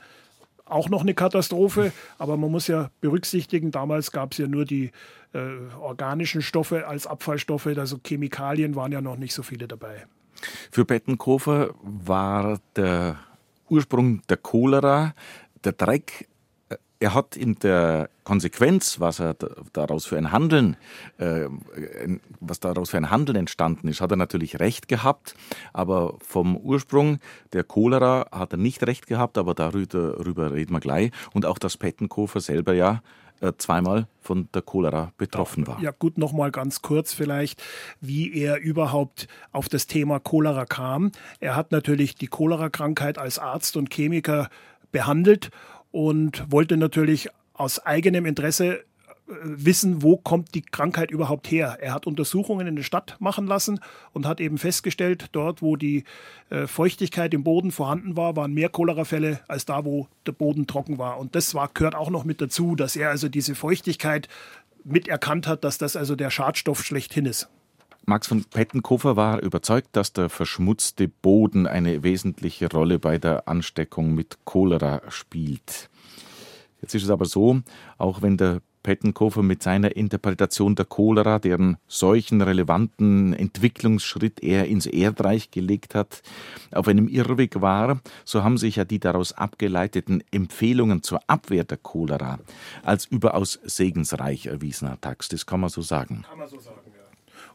auch 0.65 0.89
noch 0.89 1.01
eine 1.01 1.13
Katastrophe, 1.13 1.93
aber 2.17 2.37
man 2.37 2.51
muss 2.51 2.67
ja 2.67 2.89
berücksichtigen, 2.99 3.71
damals 3.71 4.11
gab 4.11 4.33
es 4.33 4.37
ja 4.37 4.47
nur 4.47 4.65
die 4.65 4.91
äh, 5.33 5.39
organischen 5.79 6.41
Stoffe 6.41 6.87
als 6.87 7.07
Abfallstoffe, 7.07 7.67
also 7.67 7.99
Chemikalien 8.05 8.75
waren 8.75 8.91
ja 8.91 9.01
noch 9.01 9.17
nicht 9.17 9.33
so 9.33 9.43
viele 9.43 9.67
dabei. 9.67 10.05
Für 10.71 10.85
Bettenkofer 10.85 11.73
war 11.81 12.59
der 12.75 13.17
Ursprung 13.69 14.21
der 14.29 14.37
Cholera, 14.37 15.13
der 15.63 15.73
Dreck 15.73 16.27
er 16.99 17.13
hat 17.13 17.35
in 17.35 17.55
der 17.59 18.09
Konsequenz, 18.23 18.99
was 18.99 19.19
er 19.19 19.35
daraus 19.73 20.05
für 20.05 20.17
ein 20.17 20.31
Handeln, 20.31 20.77
äh, 21.17 21.47
was 22.39 22.59
daraus 22.59 22.89
für 22.89 22.97
ein 22.97 23.11
Handeln 23.11 23.35
entstanden 23.35 23.87
ist, 23.87 24.01
hat 24.01 24.11
er 24.11 24.17
natürlich 24.17 24.59
recht 24.59 24.87
gehabt, 24.87 25.35
aber 25.73 26.15
vom 26.19 26.57
Ursprung 26.57 27.19
der 27.53 27.63
Cholera 27.63 28.27
hat 28.31 28.53
er 28.53 28.57
nicht 28.57 28.85
recht 28.85 29.07
gehabt, 29.07 29.37
aber 29.37 29.53
darüber, 29.53 30.15
darüber 30.17 30.53
reden 30.53 30.73
wir 30.73 30.79
gleich. 30.79 31.11
Und 31.33 31.45
auch 31.45 31.59
das 31.59 31.77
Pettenkofer 31.77 32.41
selber 32.41 32.73
ja 32.73 33.01
zweimal 33.57 34.07
von 34.21 34.49
der 34.53 34.61
Cholera 34.61 35.13
betroffen 35.17 35.67
war. 35.67 35.81
Ja 35.81 35.91
gut, 35.91 36.17
nochmal 36.17 36.51
ganz 36.51 36.81
kurz 36.81 37.13
vielleicht, 37.13 37.63
wie 38.01 38.33
er 38.33 38.59
überhaupt 38.59 39.27
auf 39.51 39.69
das 39.69 39.87
Thema 39.87 40.19
Cholera 40.19 40.65
kam. 40.65 41.11
Er 41.39 41.55
hat 41.55 41.71
natürlich 41.71 42.15
die 42.15 42.27
Cholera-Krankheit 42.27 43.17
als 43.17 43.39
Arzt 43.39 43.77
und 43.77 43.93
Chemiker 43.93 44.49
behandelt 44.91 45.51
und 45.91 46.51
wollte 46.51 46.77
natürlich 46.77 47.29
aus 47.53 47.79
eigenem 47.79 48.25
Interesse 48.25 48.79
äh, 48.79 48.83
wissen, 49.27 50.01
wo 50.03 50.17
kommt 50.17 50.55
die 50.55 50.61
Krankheit 50.61 51.11
überhaupt 51.11 51.51
her. 51.51 51.77
Er 51.81 51.93
hat 51.93 52.07
Untersuchungen 52.07 52.65
in 52.65 52.75
der 52.75 52.83
Stadt 52.83 53.17
machen 53.19 53.45
lassen 53.45 53.79
und 54.13 54.25
hat 54.25 54.39
eben 54.39 54.57
festgestellt, 54.57 55.27
dort, 55.33 55.61
wo 55.61 55.75
die 55.75 56.05
äh, 56.49 56.65
Feuchtigkeit 56.65 57.33
im 57.33 57.43
Boden 57.43 57.71
vorhanden 57.71 58.15
war, 58.15 58.35
waren 58.35 58.53
mehr 58.53 58.69
Cholerafälle 58.69 59.41
als 59.47 59.65
da, 59.65 59.83
wo 59.83 60.07
der 60.25 60.31
Boden 60.31 60.65
trocken 60.65 60.97
war. 60.97 61.19
Und 61.19 61.35
das 61.35 61.53
war, 61.53 61.69
gehört 61.73 61.95
auch 61.95 62.09
noch 62.09 62.23
mit 62.23 62.39
dazu, 62.41 62.75
dass 62.75 62.95
er 62.95 63.09
also 63.09 63.27
diese 63.27 63.55
Feuchtigkeit 63.55 64.29
miterkannt 64.85 65.47
hat, 65.47 65.63
dass 65.63 65.77
das 65.77 65.95
also 65.97 66.15
der 66.15 66.29
Schadstoff 66.29 66.83
schlechthin 66.83 67.25
ist. 67.25 67.49
Max 68.05 68.27
von 68.27 68.45
Pettenkofer 68.45 69.17
war 69.17 69.41
überzeugt, 69.41 69.89
dass 69.91 70.13
der 70.13 70.29
verschmutzte 70.29 71.09
Boden 71.09 71.67
eine 71.67 72.03
wesentliche 72.03 72.71
Rolle 72.71 72.99
bei 72.99 73.17
der 73.17 73.49
Ansteckung 73.49 74.15
mit 74.15 74.37
Cholera 74.45 75.01
spielt. 75.09 75.89
Jetzt 76.81 76.95
ist 76.95 77.03
es 77.03 77.09
aber 77.09 77.25
so, 77.25 77.59
auch 77.97 78.21
wenn 78.21 78.37
der 78.37 78.61
Pettenkofer 78.87 79.43
mit 79.43 79.61
seiner 79.61 79.97
Interpretation 79.97 80.73
der 80.73 80.85
Cholera, 80.85 81.39
deren 81.39 81.75
solchen 81.89 82.41
relevanten 82.41 83.33
Entwicklungsschritt 83.33 84.41
er 84.41 84.67
ins 84.67 84.85
Erdreich 84.85 85.51
gelegt 85.51 85.93
hat, 85.93 86.21
auf 86.71 86.87
einem 86.87 87.09
Irrweg 87.09 87.59
war, 87.59 87.99
so 88.23 88.45
haben 88.45 88.57
sich 88.57 88.77
ja 88.77 88.85
die 88.85 89.01
daraus 89.01 89.33
abgeleiteten 89.33 90.23
Empfehlungen 90.31 91.03
zur 91.03 91.19
Abwehr 91.27 91.65
der 91.65 91.79
Cholera 91.79 92.39
als 92.81 93.03
überaus 93.03 93.59
segensreich 93.65 94.45
erwiesen, 94.45 94.87
Herr 94.87 95.01
Tax. 95.01 95.27
Das 95.27 95.45
kann 95.45 95.59
man 95.59 95.69
so 95.69 95.81
sagen. 95.81 96.23
Kann 96.25 96.39
man 96.39 96.47
so 96.47 96.57
sagen. 96.57 96.79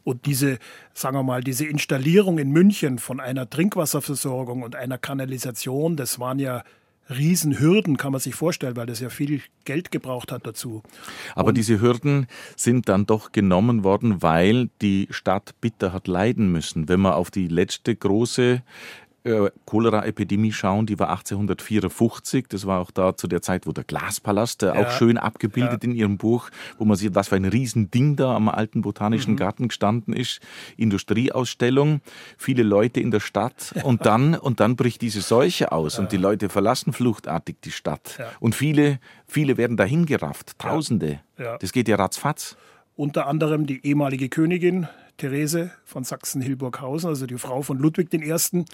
Und 0.03 0.27
diese, 0.27 0.59
sagen 0.93 1.17
wir 1.17 1.23
mal, 1.23 1.41
diese 1.41 1.65
Installierung 1.65 2.37
in 2.37 2.51
München 2.51 2.99
von 2.99 3.19
einer 3.19 3.49
Trinkwasserversorgung 3.49 4.61
und 4.61 4.75
einer 4.75 4.99
Kanalisation, 4.99 5.97
das 5.97 6.19
waren 6.19 6.37
ja 6.37 6.63
Riesenhürden, 7.09 7.97
kann 7.97 8.11
man 8.11 8.21
sich 8.21 8.35
vorstellen, 8.35 8.75
weil 8.75 8.85
das 8.85 8.99
ja 8.99 9.09
viel 9.09 9.41
Geld 9.65 9.91
gebraucht 9.91 10.31
hat 10.31 10.47
dazu. 10.47 10.83
Aber 11.35 11.49
und 11.49 11.57
diese 11.57 11.81
Hürden 11.81 12.27
sind 12.55 12.87
dann 12.89 13.05
doch 13.05 13.31
genommen 13.31 13.83
worden, 13.83 14.21
weil 14.21 14.69
die 14.81 15.07
Stadt 15.11 15.55
bitter 15.61 15.93
hat 15.93 16.07
leiden 16.07 16.51
müssen. 16.51 16.87
Wenn 16.87 17.01
man 17.01 17.13
auf 17.13 17.31
die 17.31 17.47
letzte 17.47 17.95
große 17.95 18.63
äh, 19.23 19.49
Cholera-Epidemie 19.65 20.51
schauen, 20.51 20.85
die 20.85 20.99
war 20.99 21.09
1854. 21.09 22.47
Das 22.49 22.65
war 22.65 22.79
auch 22.79 22.91
da 22.91 23.15
zu 23.15 23.27
der 23.27 23.41
Zeit, 23.41 23.65
wo 23.65 23.71
der 23.71 23.83
Glaspalast, 23.83 24.63
äh, 24.63 24.69
auch 24.69 24.91
schön 24.91 25.17
abgebildet 25.17 25.83
ja. 25.83 25.89
in 25.89 25.95
ihrem 25.95 26.17
Buch, 26.17 26.49
wo 26.77 26.85
man 26.85 26.97
sieht, 26.97 27.15
was 27.15 27.29
für 27.29 27.35
ein 27.35 27.45
Riesending 27.45 28.15
da 28.15 28.35
am 28.35 28.49
alten 28.49 28.81
Botanischen 28.81 29.33
mhm. 29.33 29.37
Garten 29.37 29.67
gestanden 29.69 30.13
ist. 30.13 30.41
Industrieausstellung, 30.77 32.01
viele 32.37 32.63
Leute 32.63 32.99
in 32.99 33.11
der 33.11 33.19
Stadt 33.19 33.73
ja. 33.75 33.83
und 33.83 34.05
dann 34.05 34.35
und 34.35 34.59
dann 34.59 34.75
bricht 34.75 35.01
diese 35.01 35.21
Seuche 35.21 35.71
aus 35.71 35.99
und 35.99 36.11
die 36.11 36.17
Leute 36.17 36.49
verlassen 36.49 36.93
fluchtartig 36.93 37.57
die 37.63 37.71
Stadt 37.71 38.19
und 38.39 38.55
viele 38.55 38.99
viele 39.27 39.57
werden 39.57 39.77
dahin 39.77 40.05
gerafft, 40.05 40.59
Tausende. 40.59 41.19
Das 41.37 41.71
geht 41.71 41.87
ja 41.87 41.95
ratzfatz. 41.95 42.55
Unter 42.95 43.27
anderem 43.27 43.65
die 43.65 43.85
ehemalige 43.85 44.29
Königin 44.29 44.87
Therese 45.17 45.71
von 45.85 46.03
Sachsen-Hilburghausen, 46.03 47.09
also 47.09 47.25
die 47.25 47.37
Frau 47.37 47.61
von 47.61 47.77
Ludwig 47.77 48.13
I. 48.13 48.65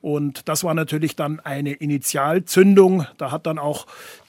Und 0.00 0.48
das 0.48 0.64
war 0.64 0.74
natürlich 0.74 1.16
dann 1.16 1.40
eine 1.40 1.72
Initialzündung. 1.72 3.06
Da 3.16 3.30
hat 3.30 3.46
dann 3.46 3.58
auch 3.58 3.86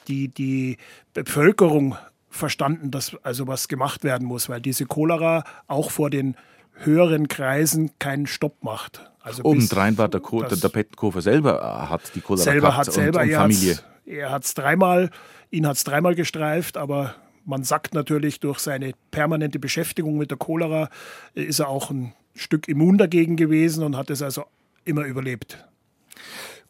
die, 0.07 0.29
die 0.29 0.77
Bevölkerung 1.13 1.95
verstanden, 2.29 2.91
dass 2.91 3.15
also 3.23 3.47
was 3.47 3.67
gemacht 3.67 4.03
werden 4.03 4.27
muss, 4.27 4.49
weil 4.49 4.61
diese 4.61 4.85
Cholera 4.85 5.43
auch 5.67 5.91
vor 5.91 6.09
den 6.09 6.35
höheren 6.75 7.27
Kreisen 7.27 7.91
keinen 7.99 8.27
Stopp 8.27 8.63
macht. 8.63 9.09
Also 9.21 9.43
Obendrein 9.43 9.97
war 9.97 10.07
der, 10.07 10.19
Co 10.19 10.43
der, 10.43 10.57
der 10.57 10.69
Pettenkofer 10.69 11.21
selber 11.21 11.59
äh, 11.59 11.89
hat 11.89 12.11
die 12.13 12.21
Cholera 12.21 12.43
selber 12.43 12.77
hat 12.77 12.91
selber, 12.91 13.21
und, 13.21 13.29
und 13.29 13.35
Familie. 13.35 13.79
Er 14.05 14.31
hat 14.31 14.43
es 14.43 14.53
dreimal, 14.53 15.09
ihn 15.49 15.65
hat 15.65 15.77
es 15.77 15.83
dreimal 15.83 16.13
gestreift, 16.13 16.77
aber 16.77 17.15
man 17.45 17.63
sagt 17.63 17.93
natürlich, 17.93 18.39
durch 18.39 18.59
seine 18.59 18.93
permanente 19.11 19.59
Beschäftigung 19.59 20.17
mit 20.17 20.31
der 20.31 20.37
Cholera 20.37 20.89
ist 21.33 21.59
er 21.59 21.69
auch 21.69 21.91
ein 21.91 22.13
Stück 22.33 22.67
immun 22.67 22.97
dagegen 22.97 23.37
gewesen 23.37 23.83
und 23.83 23.95
hat 23.95 24.09
es 24.09 24.21
also 24.21 24.45
immer 24.83 25.05
überlebt. 25.05 25.65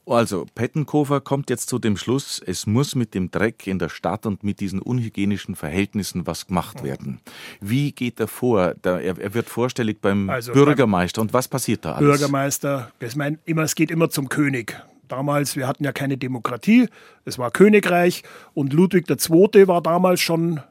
Also, 0.08 0.46
Pettenkofer 0.54 1.20
kommt 1.20 1.50
jetzt 1.50 1.68
zu 1.68 1.80
dem 1.80 1.98
Schluss, 1.98 2.40
es 2.46 2.68
muss 2.68 2.94
mit 2.94 3.16
dem 3.16 3.32
Dreck 3.32 3.66
in 3.66 3.80
der 3.80 3.90
Stadt 3.90 4.28
und 4.28 4.44
mit 4.44 4.60
diesen 4.60 4.80
unhygienischen 4.80 5.56
Verhältnissen 5.56 6.28
was 6.28 6.46
gemacht 6.46 6.84
werden. 6.84 7.22
Wie 7.60 7.92
geht 7.92 8.20
er 8.20 8.28
vor? 8.28 8.76
er, 8.84 9.02
er, 9.02 9.34
wird 9.34 9.50
vorstellig 9.50 10.02
beim 10.02 10.30
also 10.30 10.54
Bürgermeister. 10.54 11.22
Und 11.22 11.34
was 11.34 11.48
passiert 11.48 11.86
da 11.86 11.94
alles? 11.94 12.08
Bürgermeister, 12.08 12.92
ich 13.00 13.16
meine, 13.16 13.40
immer, 13.46 13.64
es 13.64 13.74
geht 13.74 13.90
immer 13.90 14.12
zum 14.12 14.30
König. 14.30 14.80
Damals, 15.08 15.56
wir 15.56 15.68
hatten 15.68 15.84
ja 15.84 15.92
keine 15.92 16.18
Demokratie, 16.18 16.88
es 17.26 17.38
war 17.38 17.52
Königreich 17.52 18.24
und 18.54 18.74
Ludwig 18.74 19.10
II. 19.10 19.68
war 19.68 19.82
damals 19.82 20.22
schon 20.22 20.62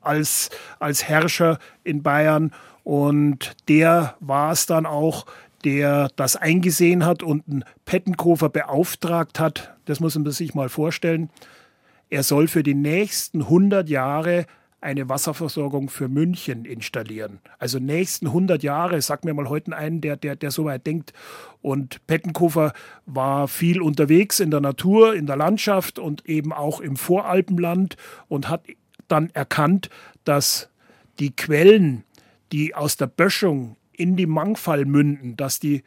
als, 0.00 0.50
als 0.78 1.04
Herrscher 1.04 1.58
in 1.82 2.02
Bayern 2.02 2.52
und 2.82 3.56
der 3.68 4.16
war 4.20 4.52
es 4.52 4.66
dann 4.66 4.86
auch, 4.86 5.26
der 5.64 6.08
das 6.16 6.36
eingesehen 6.36 7.06
hat 7.06 7.22
und 7.22 7.48
einen 7.48 7.64
Pettenkofer 7.86 8.50
beauftragt 8.50 9.40
hat. 9.40 9.74
Das 9.86 10.00
muss 10.00 10.14
man 10.14 10.30
sich 10.30 10.54
mal 10.54 10.68
vorstellen. 10.68 11.30
Er 12.10 12.22
soll 12.22 12.48
für 12.48 12.62
die 12.62 12.74
nächsten 12.74 13.42
100 13.42 13.88
Jahre 13.88 14.46
eine 14.84 15.08
Wasserversorgung 15.08 15.88
für 15.88 16.08
München 16.08 16.66
installieren. 16.66 17.40
Also 17.58 17.78
nächsten 17.78 18.26
100 18.26 18.62
Jahre, 18.62 19.00
sag 19.00 19.24
mir 19.24 19.32
mal 19.32 19.48
heute 19.48 19.74
einen, 19.76 20.02
der, 20.02 20.16
der, 20.16 20.36
der 20.36 20.50
so 20.50 20.66
weit 20.66 20.86
denkt. 20.86 21.14
Und 21.62 22.06
Pettenkofer 22.06 22.74
war 23.06 23.48
viel 23.48 23.80
unterwegs 23.80 24.40
in 24.40 24.50
der 24.50 24.60
Natur, 24.60 25.14
in 25.14 25.26
der 25.26 25.36
Landschaft 25.36 25.98
und 25.98 26.26
eben 26.28 26.52
auch 26.52 26.80
im 26.80 26.96
Voralpenland 26.96 27.96
und 28.28 28.50
hat 28.50 28.66
dann 29.08 29.30
erkannt, 29.30 29.88
dass 30.24 30.68
die 31.18 31.34
Quellen, 31.34 32.04
die 32.52 32.74
aus 32.74 32.98
der 32.98 33.06
Böschung 33.06 33.76
in 33.92 34.16
die 34.16 34.26
Mangfall 34.26 34.84
münden, 34.84 35.36
dass 35.36 35.60
die 35.60 35.82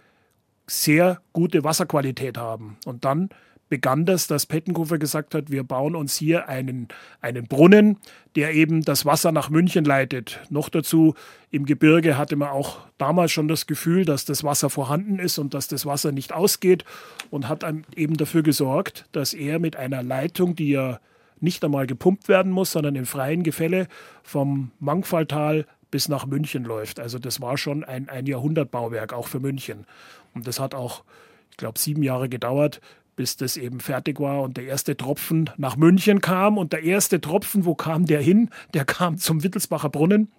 sehr 0.65 1.21
gute 1.33 1.63
Wasserqualität 1.63 2.37
haben. 2.37 2.77
Und 2.85 3.05
dann 3.05 3.29
begann 3.69 4.05
das, 4.05 4.27
dass 4.27 4.45
Pettenkofer 4.45 4.97
gesagt 4.97 5.35
hat, 5.35 5.51
wir 5.51 5.63
bauen 5.63 5.95
uns 5.95 6.15
hier 6.15 6.47
einen, 6.47 6.87
einen 7.21 7.47
Brunnen, 7.47 7.97
der 8.35 8.53
eben 8.53 8.83
das 8.83 9.05
Wasser 9.05 9.31
nach 9.31 9.49
München 9.49 9.83
leitet. 9.83 10.39
Noch 10.49 10.69
dazu 10.69 11.15
im 11.51 11.65
Gebirge 11.65 12.17
hatte 12.17 12.35
man 12.35 12.49
auch 12.49 12.79
damals 12.97 13.31
schon 13.31 13.47
das 13.47 13.67
Gefühl, 13.67 14.05
dass 14.05 14.25
das 14.25 14.43
Wasser 14.43 14.69
vorhanden 14.69 15.19
ist 15.19 15.37
und 15.37 15.53
dass 15.53 15.67
das 15.67 15.85
Wasser 15.85 16.11
nicht 16.11 16.33
ausgeht 16.33 16.85
und 17.29 17.49
hat 17.49 17.65
eben 17.95 18.17
dafür 18.17 18.43
gesorgt, 18.43 19.05
dass 19.11 19.33
er 19.33 19.59
mit 19.59 19.75
einer 19.75 20.03
Leitung, 20.03 20.55
die 20.55 20.69
ja 20.69 20.99
nicht 21.39 21.63
einmal 21.63 21.87
gepumpt 21.87 22.29
werden 22.29 22.51
muss, 22.51 22.71
sondern 22.71 22.95
im 22.95 23.05
freien 23.05 23.43
Gefälle 23.43 23.87
vom 24.23 24.71
Mangfalltal 24.79 25.65
bis 25.91 26.09
nach 26.09 26.25
München 26.25 26.63
läuft. 26.63 26.99
Also 26.99 27.19
das 27.19 27.41
war 27.41 27.57
schon 27.57 27.83
ein, 27.83 28.09
ein 28.09 28.25
Jahrhundertbauwerk, 28.25 29.13
auch 29.13 29.27
für 29.27 29.39
München. 29.39 29.85
Und 30.33 30.47
das 30.47 30.59
hat 30.59 30.75
auch, 30.75 31.03
ich 31.51 31.57
glaube, 31.57 31.79
sieben 31.79 32.03
Jahre 32.03 32.29
gedauert, 32.29 32.81
bis 33.17 33.35
das 33.35 33.57
eben 33.57 33.81
fertig 33.81 34.21
war 34.21 34.43
und 34.43 34.55
der 34.55 34.65
erste 34.65 34.95
Tropfen 34.95 35.49
nach 35.57 35.75
München 35.75 36.21
kam. 36.21 36.57
Und 36.57 36.71
der 36.71 36.83
erste 36.83 37.19
Tropfen, 37.19 37.65
wo 37.65 37.75
kam 37.75 38.05
der 38.05 38.21
hin? 38.21 38.49
Der 38.73 38.85
kam 38.85 39.17
zum 39.17 39.43
Wittelsbacher 39.43 39.89
Brunnen, 39.89 40.31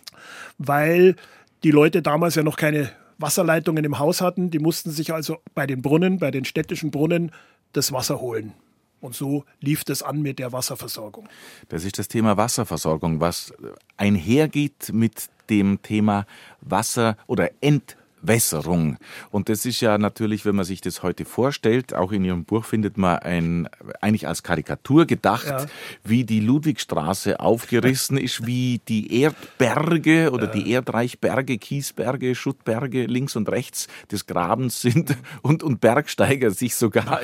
weil 0.58 1.16
die 1.62 1.72
Leute 1.72 2.00
damals 2.00 2.36
ja 2.36 2.42
noch 2.42 2.56
keine 2.56 2.90
Wasserleitungen 3.18 3.84
im 3.84 3.98
Haus 3.98 4.22
hatten. 4.22 4.50
Die 4.50 4.60
mussten 4.60 4.90
sich 4.90 5.12
also 5.12 5.38
bei 5.54 5.66
den 5.66 5.82
Brunnen, 5.82 6.18
bei 6.18 6.30
den 6.30 6.46
städtischen 6.46 6.90
Brunnen, 6.90 7.32
das 7.72 7.92
Wasser 7.92 8.20
holen. 8.20 8.54
Und 9.00 9.14
so 9.14 9.44
lief 9.60 9.82
das 9.84 10.02
an 10.02 10.22
mit 10.22 10.38
der 10.38 10.52
Wasserversorgung. 10.52 11.28
Das 11.68 11.84
ist 11.84 11.98
das 11.98 12.06
Thema 12.06 12.36
Wasserversorgung, 12.36 13.20
was 13.20 13.52
einhergeht 13.96 14.92
mit 14.92 15.30
dem 15.48 15.82
Thema 15.82 16.26
Wasser 16.60 17.16
oder 17.26 17.50
Ent 17.60 17.96
Wässerung. 18.22 18.98
Und 19.30 19.48
das 19.48 19.66
ist 19.66 19.80
ja 19.80 19.98
natürlich, 19.98 20.44
wenn 20.44 20.56
man 20.56 20.64
sich 20.64 20.80
das 20.80 21.02
heute 21.02 21.24
vorstellt, 21.24 21.94
auch 21.94 22.12
in 22.12 22.24
Ihrem 22.24 22.44
Buch 22.44 22.64
findet 22.64 22.98
man 22.98 23.18
ein, 23.18 23.68
eigentlich 24.00 24.28
als 24.28 24.42
Karikatur 24.42 25.06
gedacht, 25.06 25.46
ja. 25.46 25.66
wie 26.04 26.24
die 26.24 26.40
Ludwigstraße 26.40 27.40
aufgerissen 27.40 28.16
ist, 28.16 28.46
wie 28.46 28.80
die 28.88 29.20
Erdberge 29.20 30.30
oder 30.32 30.46
ja. 30.46 30.52
die 30.52 30.70
Erdreichberge, 30.70 31.58
Kiesberge, 31.58 32.34
Schuttberge 32.34 33.06
links 33.06 33.36
und 33.36 33.48
rechts 33.48 33.88
des 34.10 34.26
Grabens 34.26 34.80
sind 34.80 35.16
und, 35.42 35.62
und 35.62 35.80
Bergsteiger 35.80 36.50
sich 36.50 36.74
sogar 36.74 37.20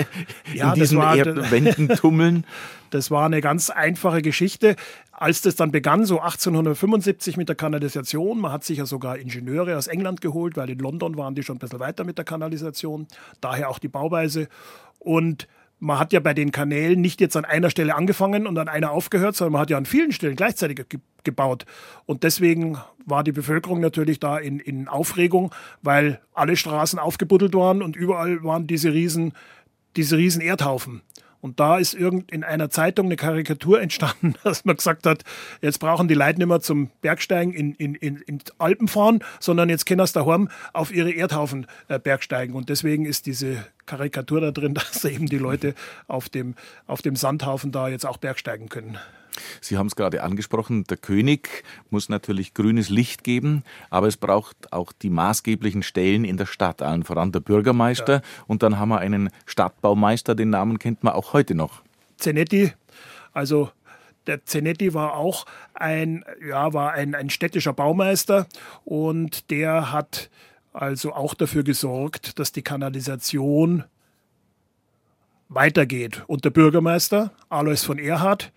ja, 0.54 0.72
in 0.72 0.80
diesen 0.80 1.00
Erdwänden 1.00 1.88
tummeln. 1.88 2.44
Das 2.90 3.10
war 3.10 3.26
eine 3.26 3.40
ganz 3.40 3.70
einfache 3.70 4.22
Geschichte. 4.22 4.76
Als 5.18 5.40
das 5.40 5.56
dann 5.56 5.72
begann, 5.72 6.04
so 6.04 6.20
1875 6.20 7.38
mit 7.38 7.48
der 7.48 7.56
Kanalisation, 7.56 8.38
man 8.38 8.52
hat 8.52 8.64
sich 8.64 8.78
ja 8.78 8.84
sogar 8.84 9.16
Ingenieure 9.16 9.78
aus 9.78 9.86
England 9.86 10.20
geholt, 10.20 10.58
weil 10.58 10.68
in 10.68 10.78
London 10.78 11.16
waren 11.16 11.34
die 11.34 11.42
schon 11.42 11.56
ein 11.56 11.58
bisschen 11.58 11.80
weiter 11.80 12.04
mit 12.04 12.18
der 12.18 12.26
Kanalisation, 12.26 13.06
daher 13.40 13.70
auch 13.70 13.78
die 13.78 13.88
Bauweise. 13.88 14.46
Und 14.98 15.48
man 15.78 15.98
hat 15.98 16.12
ja 16.12 16.20
bei 16.20 16.34
den 16.34 16.52
Kanälen 16.52 17.00
nicht 17.00 17.22
jetzt 17.22 17.34
an 17.34 17.46
einer 17.46 17.70
Stelle 17.70 17.94
angefangen 17.94 18.46
und 18.46 18.58
an 18.58 18.68
einer 18.68 18.90
aufgehört, 18.90 19.36
sondern 19.36 19.52
man 19.52 19.62
hat 19.62 19.70
ja 19.70 19.78
an 19.78 19.86
vielen 19.86 20.12
Stellen 20.12 20.36
gleichzeitig 20.36 20.86
ge 20.88 21.00
gebaut. 21.24 21.64
Und 22.04 22.22
deswegen 22.22 22.78
war 23.04 23.24
die 23.24 23.32
Bevölkerung 23.32 23.80
natürlich 23.80 24.20
da 24.20 24.38
in, 24.38 24.60
in 24.60 24.86
Aufregung, 24.86 25.52
weil 25.82 26.20
alle 26.34 26.56
Straßen 26.56 27.00
aufgebuddelt 27.00 27.52
waren 27.54 27.82
und 27.82 27.96
überall 27.96 28.44
waren 28.44 28.68
diese 28.68 28.92
riesen, 28.92 29.32
diese 29.96 30.18
riesen 30.18 30.40
Erdhaufen. 30.40 31.02
Und 31.46 31.60
da 31.60 31.78
ist 31.78 31.94
irgend 31.94 32.32
in 32.32 32.42
einer 32.42 32.70
Zeitung 32.70 33.06
eine 33.06 33.14
Karikatur 33.14 33.80
entstanden, 33.86 34.34
dass 34.42 34.64
man 34.64 34.74
gesagt 34.74 35.06
hat, 35.06 35.22
jetzt 35.62 35.78
brauchen 35.78 36.08
die 36.08 36.14
Leute 36.14 36.40
nicht 36.40 36.48
mehr 36.48 36.60
zum 36.60 36.90
Bergsteigen 37.02 37.54
in, 37.54 37.72
in, 37.74 37.94
in, 37.94 38.16
in 38.16 38.40
Alpen 38.58 38.88
fahren, 38.88 39.20
sondern 39.38 39.68
jetzt 39.68 39.86
können 39.86 40.04
sie 40.04 40.12
daheim 40.12 40.48
auf 40.72 40.92
ihre 40.92 41.12
Erdhaufen 41.12 41.68
äh, 41.86 42.00
bergsteigen. 42.00 42.56
Und 42.56 42.68
deswegen 42.68 43.06
ist 43.06 43.26
diese 43.26 43.64
Karikatur 43.86 44.40
da 44.40 44.50
drin, 44.50 44.74
dass 44.74 45.04
eben 45.04 45.26
die 45.26 45.38
Leute 45.38 45.76
auf 46.08 46.28
dem, 46.28 46.56
auf 46.88 47.00
dem 47.00 47.14
Sandhaufen 47.14 47.70
da 47.70 47.86
jetzt 47.86 48.06
auch 48.06 48.16
bergsteigen 48.16 48.68
können. 48.68 48.98
Sie 49.60 49.78
haben 49.78 49.86
es 49.86 49.96
gerade 49.96 50.22
angesprochen, 50.22 50.84
der 50.84 50.96
König 50.96 51.64
muss 51.90 52.08
natürlich 52.08 52.54
grünes 52.54 52.88
Licht 52.88 53.24
geben, 53.24 53.62
aber 53.90 54.06
es 54.06 54.16
braucht 54.16 54.72
auch 54.72 54.92
die 54.92 55.10
maßgeblichen 55.10 55.82
Stellen 55.82 56.24
in 56.24 56.36
der 56.36 56.46
Stadt, 56.46 56.82
allen 56.82 57.04
voran 57.04 57.32
der 57.32 57.40
Bürgermeister. 57.40 58.14
Ja. 58.14 58.22
Und 58.46 58.62
dann 58.62 58.78
haben 58.78 58.88
wir 58.88 58.98
einen 58.98 59.30
Stadtbaumeister, 59.46 60.34
den 60.34 60.50
Namen 60.50 60.78
kennt 60.78 61.02
man 61.04 61.14
auch 61.14 61.32
heute 61.32 61.54
noch. 61.54 61.82
Zenetti, 62.16 62.72
also 63.32 63.70
der 64.26 64.44
Zenetti 64.44 64.94
war 64.94 65.16
auch 65.16 65.46
ein, 65.74 66.24
ja, 66.46 66.72
war 66.72 66.92
ein, 66.92 67.14
ein 67.14 67.30
städtischer 67.30 67.72
Baumeister 67.72 68.46
und 68.84 69.50
der 69.50 69.92
hat 69.92 70.30
also 70.72 71.12
auch 71.14 71.34
dafür 71.34 71.62
gesorgt, 71.62 72.38
dass 72.38 72.52
die 72.52 72.62
Kanalisation 72.62 73.84
weitergeht. 75.48 76.24
Und 76.26 76.44
der 76.44 76.50
Bürgermeister, 76.50 77.32
Alois 77.48 77.84
von 77.84 77.98
Erhard, 77.98 78.52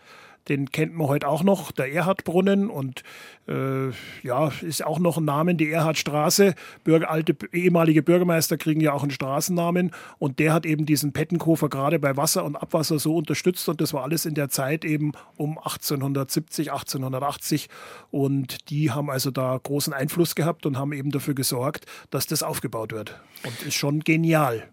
den 0.49 0.71
kennt 0.71 0.95
man 0.95 1.07
heute 1.07 1.27
auch 1.27 1.43
noch, 1.43 1.71
der 1.71 1.93
Erhardbrunnen 1.93 2.69
und 2.69 3.03
äh, 3.47 3.89
ja, 4.23 4.51
ist 4.61 4.85
auch 4.85 4.99
noch 4.99 5.17
ein 5.17 5.25
Name, 5.25 5.55
die 5.55 5.71
Erhardstraße. 5.71 6.55
Bürger, 6.83 7.09
alte 7.09 7.35
ehemalige 7.51 8.03
Bürgermeister 8.03 8.57
kriegen 8.57 8.81
ja 8.81 8.93
auch 8.93 9.03
einen 9.03 9.11
Straßennamen 9.11 9.91
und 10.17 10.39
der 10.39 10.53
hat 10.53 10.65
eben 10.65 10.85
diesen 10.85 11.13
Pettenkofer 11.13 11.69
gerade 11.69 11.99
bei 11.99 12.17
Wasser 12.17 12.43
und 12.43 12.55
Abwasser 12.55 12.99
so 12.99 13.15
unterstützt 13.15 13.69
und 13.69 13.79
das 13.81 13.93
war 13.93 14.03
alles 14.03 14.25
in 14.25 14.33
der 14.33 14.49
Zeit 14.49 14.83
eben 14.83 15.13
um 15.37 15.57
1870, 15.57 16.71
1880 16.71 17.69
und 18.11 18.69
die 18.69 18.91
haben 18.91 19.09
also 19.09 19.31
da 19.31 19.59
großen 19.61 19.93
Einfluss 19.93 20.35
gehabt 20.35 20.65
und 20.65 20.77
haben 20.77 20.93
eben 20.93 21.11
dafür 21.11 21.33
gesorgt, 21.33 21.85
dass 22.09 22.27
das 22.27 22.43
aufgebaut 22.43 22.91
wird 22.91 23.19
und 23.45 23.61
ist 23.65 23.75
schon 23.75 24.01
genial. 24.01 24.69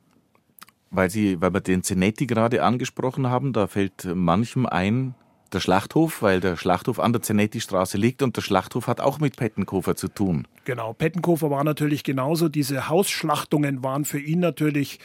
Weil, 0.91 1.11
Sie, 1.11 1.41
weil 1.41 1.53
wir 1.53 1.61
den 1.61 1.83
Zenetti 1.83 2.27
gerade 2.27 2.63
angesprochen 2.63 3.29
haben, 3.29 3.53
da 3.53 3.67
fällt 3.67 4.05
manchem 4.15 4.67
ein, 4.67 5.15
der 5.53 5.61
Schlachthof, 5.61 6.23
weil 6.23 6.41
der 6.41 6.57
Schlachthof 6.57 7.01
an 7.01 7.13
der 7.13 7.23
Zenetti-Straße 7.23 7.99
liegt 7.99 8.23
und 8.23 8.37
der 8.37 8.43
Schlachthof 8.43 8.87
hat 8.87 9.01
auch 9.01 9.19
mit 9.19 9.37
Pettenkofer 9.37 9.97
zu 9.97 10.09
tun. 10.09 10.47
Genau, 10.65 10.93
Pettenkofer 10.93 11.51
war 11.51 11.65
natürlich 11.65 12.05
genauso. 12.05 12.49
Diese 12.49 12.89
Hausschlachtungen 12.89 13.83
waren 13.83 14.05
für 14.05 14.19
ihn 14.19 14.41
natürlich 14.41 14.99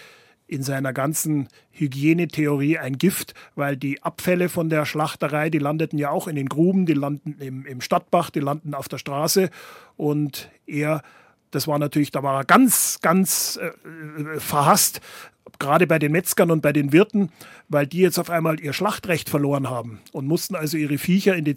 in 0.48 0.64
seiner 0.64 0.92
ganzen 0.92 1.48
Hygienetheorie 1.72 2.78
ein 2.78 2.98
Gift, 2.98 3.34
weil 3.56 3.78
die 3.78 4.04
Abfälle 4.04 4.50
von 4.50 4.70
der 4.70 4.86
Schlachterei, 4.86 5.50
die 5.50 5.60
landeten 5.60 5.98
ja 5.98 6.10
auch 6.10 6.28
in 6.28 6.36
den 6.36 6.50
Gruben, 6.50 6.86
die 6.86 6.94
landen 6.94 7.38
im, 7.40 7.66
im 7.66 7.80
Stadtbach, 7.80 8.30
die 8.32 8.42
landen 8.42 8.74
auf 8.74 8.90
der 8.90 8.98
Straße 8.98 9.50
und 9.96 10.50
er 10.68 11.04
das 11.52 11.68
war 11.68 11.78
natürlich, 11.80 12.12
da 12.12 12.24
war 12.24 12.42
er 12.42 12.46
ganz, 12.46 13.00
ganz 13.02 13.60
äh, 13.62 13.68
äh, 14.22 14.40
verhasst, 14.40 15.02
gerade 15.60 15.86
bei 15.86 16.00
den 16.00 16.12
Metzgern 16.12 16.50
und 16.50 16.62
bei 16.62 16.74
den 16.74 16.92
Wirten, 16.92 17.30
weil 17.70 17.86
die 17.86 18.00
jetzt 18.00 18.18
auf 18.18 18.30
einmal 18.30 18.60
ihr 18.60 18.74
Schlachtrecht 18.74 19.30
verloren 19.30 19.70
haben 19.70 20.00
und 20.12 20.28
mussten 20.28 20.56
also 20.56 20.78
ihre 20.78 20.98
Viecher 20.98 21.36
in 21.36 21.46
die 21.46 21.56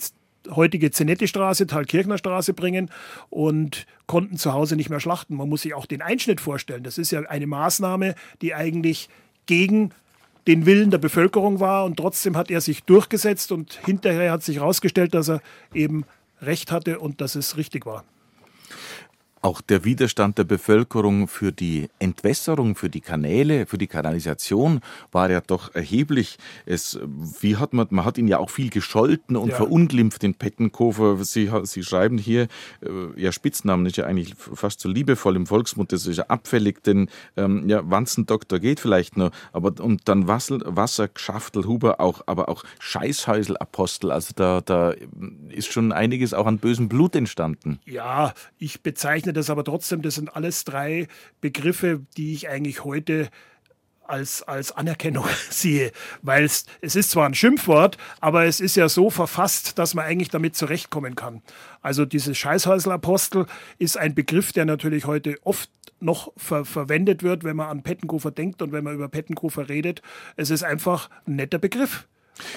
heutige 0.51 0.91
Zenetti-Straße, 0.91 1.67
Thalkirchner 1.67 2.19
Straße 2.19 2.53
bringen 2.53 2.91
und 3.31 3.87
konnten 4.07 4.37
zu 4.37 4.53
Hause 4.53 4.77
nicht 4.77 4.91
mehr 4.91 5.01
schlachten. 5.01 5.37
Man 5.37 5.49
muss 5.49 5.63
sich 5.63 5.75
auch 5.75 5.87
den 5.87 6.03
Einschnitt 6.03 6.41
vorstellen. 6.41 6.83
Das 6.83 6.99
ist 6.99 7.13
ja 7.13 7.21
eine 7.21 7.47
Maßnahme, 7.47 8.15
die 8.43 8.55
eigentlich 8.55 9.09
gegen 9.47 9.93
den 10.47 10.67
Willen 10.67 10.91
der 10.91 10.99
Bevölkerung 10.99 11.61
war 11.61 11.87
und 11.87 11.97
trotzdem 11.97 12.37
hat 12.37 12.51
er 12.51 12.61
sich 12.61 12.83
durchgesetzt 12.83 13.53
und 13.53 13.81
hinterher 13.87 14.33
hat 14.33 14.43
sich 14.43 14.57
herausgestellt, 14.57 15.15
dass 15.15 15.29
er 15.29 15.41
eben 15.73 16.05
recht 16.43 16.71
hatte 16.71 16.99
und 16.99 17.23
dass 17.23 17.35
es 17.35 17.57
richtig 17.57 17.87
war. 17.87 18.05
Auch 19.45 19.61
der 19.61 19.85
Widerstand 19.85 20.39
der 20.39 20.45
Bevölkerung 20.45 21.29
für 21.29 21.53
die 21.53 21.91
Entwässerung, 21.99 22.77
für 22.77 22.89
die 22.89 23.03
Kanäle, 23.03 23.67
für 23.67 23.77
die 23.77 23.89
Kanalisation 23.89 24.81
war 25.13 25.31
ja 25.31 25.43
doch 25.43 25.75
erheblich. 25.75 26.39
Es, 26.65 26.99
wie 27.43 27.59
hat 27.59 27.75
man, 27.75 27.87
man 27.91 28.07
hat 28.07 28.17
ihn 28.17 28.27
ja 28.27 28.39
auch 28.39 28.49
viel 28.49 28.71
gescholten 28.71 29.37
und 29.37 29.51
ja. 29.51 29.57
verunglimpft, 29.57 30.23
den 30.23 30.35
Pettenkofer. 30.35 31.23
Sie, 31.27 31.51
Sie 31.65 31.83
schreiben 31.83 32.17
hier, 32.17 32.45
äh, 32.81 33.21
ja, 33.21 33.33
Spitznamen 33.33 33.85
ist 33.85 33.99
ja 33.99 34.07
eigentlich 34.07 34.35
fast 34.35 34.81
so 34.81 34.89
liebevoll 34.89 35.37
im 35.37 35.45
Volksmund, 35.45 35.93
das 35.93 36.07
ist 36.07 36.17
ja 36.17 36.25
abfällig, 36.29 36.83
denn 36.83 37.11
ähm, 37.37 37.69
ja, 37.69 37.83
Wanzendoktor 37.85 38.61
geht 38.61 38.81
vielleicht 38.81 39.19
noch, 39.19 39.31
aber 39.53 39.75
und 39.79 40.09
dann 40.09 40.27
Wassel, 40.27 40.63
Wassergeschaftel, 40.65 41.67
Huber 41.67 42.01
auch, 42.01 42.23
aber 42.25 42.49
auch 42.49 42.65
Scheißhäuselapostel, 42.79 44.11
also 44.11 44.33
da, 44.35 44.63
da 44.63 44.95
ist 45.51 45.71
schon 45.71 45.93
einiges 45.93 46.33
auch 46.33 46.47
an 46.47 46.57
bösem 46.57 46.89
Blut 46.89 47.15
entstanden. 47.15 47.79
Ja, 47.85 48.33
ich 48.57 48.81
bezeichne 48.81 49.34
das 49.35 49.51
aber 49.51 49.65
trotzdem, 49.65 50.03
das 50.03 50.15
sind 50.15 50.35
alles 50.35 50.65
drei 50.65 51.09
Begriffe, 51.41 52.01
die 52.17 52.33
ich 52.33 52.49
eigentlich 52.49 52.85
heute 52.85 53.29
als, 54.07 54.43
als 54.43 54.73
Anerkennung 54.73 55.27
sehe. 55.51 55.93
Weil 56.23 56.45
es, 56.45 56.67
es 56.81 56.97
ist 56.97 57.11
zwar 57.11 57.27
ein 57.27 57.35
Schimpfwort, 57.35 57.99
aber 58.21 58.45
es 58.45 58.61
ist 58.61 58.77
ja 58.77 58.89
so 58.89 59.11
verfasst, 59.11 59.79
dass 59.79 59.95
man 59.95 60.05
eigentlich 60.05 60.29
damit 60.29 60.57
zurechtkommen 60.57 61.15
kann. 61.15 61.43
Also 61.83 62.05
dieses 62.05 62.37
Scheißhäuselapostel 62.39 63.47
ist 63.79 63.97
ein 63.97 64.15
Begriff, 64.15 64.53
der 64.53 64.65
natürlich 64.65 65.07
heute 65.07 65.37
oft 65.45 65.71
noch 66.01 66.33
ver 66.37 66.65
verwendet 66.65 67.23
wird, 67.23 67.45
wenn 67.45 67.57
man 67.57 67.69
an 67.69 67.83
Pettenkofer 67.83 68.31
denkt 68.31 68.63
und 68.63 68.73
wenn 68.73 68.85
man 68.85 68.95
über 68.95 69.09
Pettenkofer 69.09 69.69
redet. 69.69 70.03
Es 70.37 70.51
ist 70.51 70.63
einfach 70.63 71.09
ein 71.27 71.37
netter 71.37 71.59
Begriff. 71.59 72.07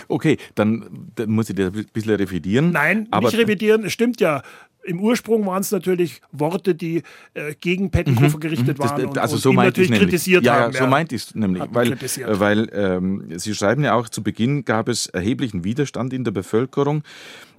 Okay, 0.07 0.37
dann, 0.55 1.11
dann 1.15 1.29
muss 1.29 1.49
ich 1.49 1.55
das 1.55 1.67
ein 1.67 1.85
bisschen 1.93 2.15
revidieren. 2.15 2.71
Nein, 2.71 3.07
aber 3.11 3.27
nicht 3.27 3.37
revidieren, 3.37 3.85
es 3.85 3.93
stimmt 3.93 4.19
ja 4.19 4.41
im 4.87 4.99
Ursprung 4.99 5.45
waren 5.45 5.61
es 5.61 5.71
natürlich 5.71 6.21
Worte, 6.31 6.73
die 6.73 7.03
äh, 7.33 7.53
gegen 7.59 7.91
Pettenkofer 7.91 8.37
mhm, 8.37 8.39
gerichtet 8.39 8.79
waren 8.79 9.13
das, 9.13 9.17
also 9.17 9.35
und 9.35 9.41
so 9.41 9.49
ihn 9.51 9.55
natürlich 9.57 9.89
nämlich. 9.89 10.09
kritisiert 10.09 10.43
ja, 10.43 10.61
haben. 10.61 10.73
Ja, 10.73 10.79
so 10.79 10.87
meint 10.87 11.11
ich 11.11 11.23
es 11.23 11.35
nämlich, 11.35 11.63
weil, 11.71 11.93
äh, 11.93 12.39
weil 12.39 12.69
ähm, 12.73 13.37
Sie 13.37 13.53
schreiben 13.53 13.83
ja 13.83 13.93
auch, 13.93 14.09
zu 14.09 14.23
Beginn 14.23 14.65
gab 14.65 14.87
es 14.87 15.07
erheblichen 15.07 15.63
Widerstand 15.63 16.13
in 16.13 16.23
der 16.23 16.31
Bevölkerung. 16.31 17.03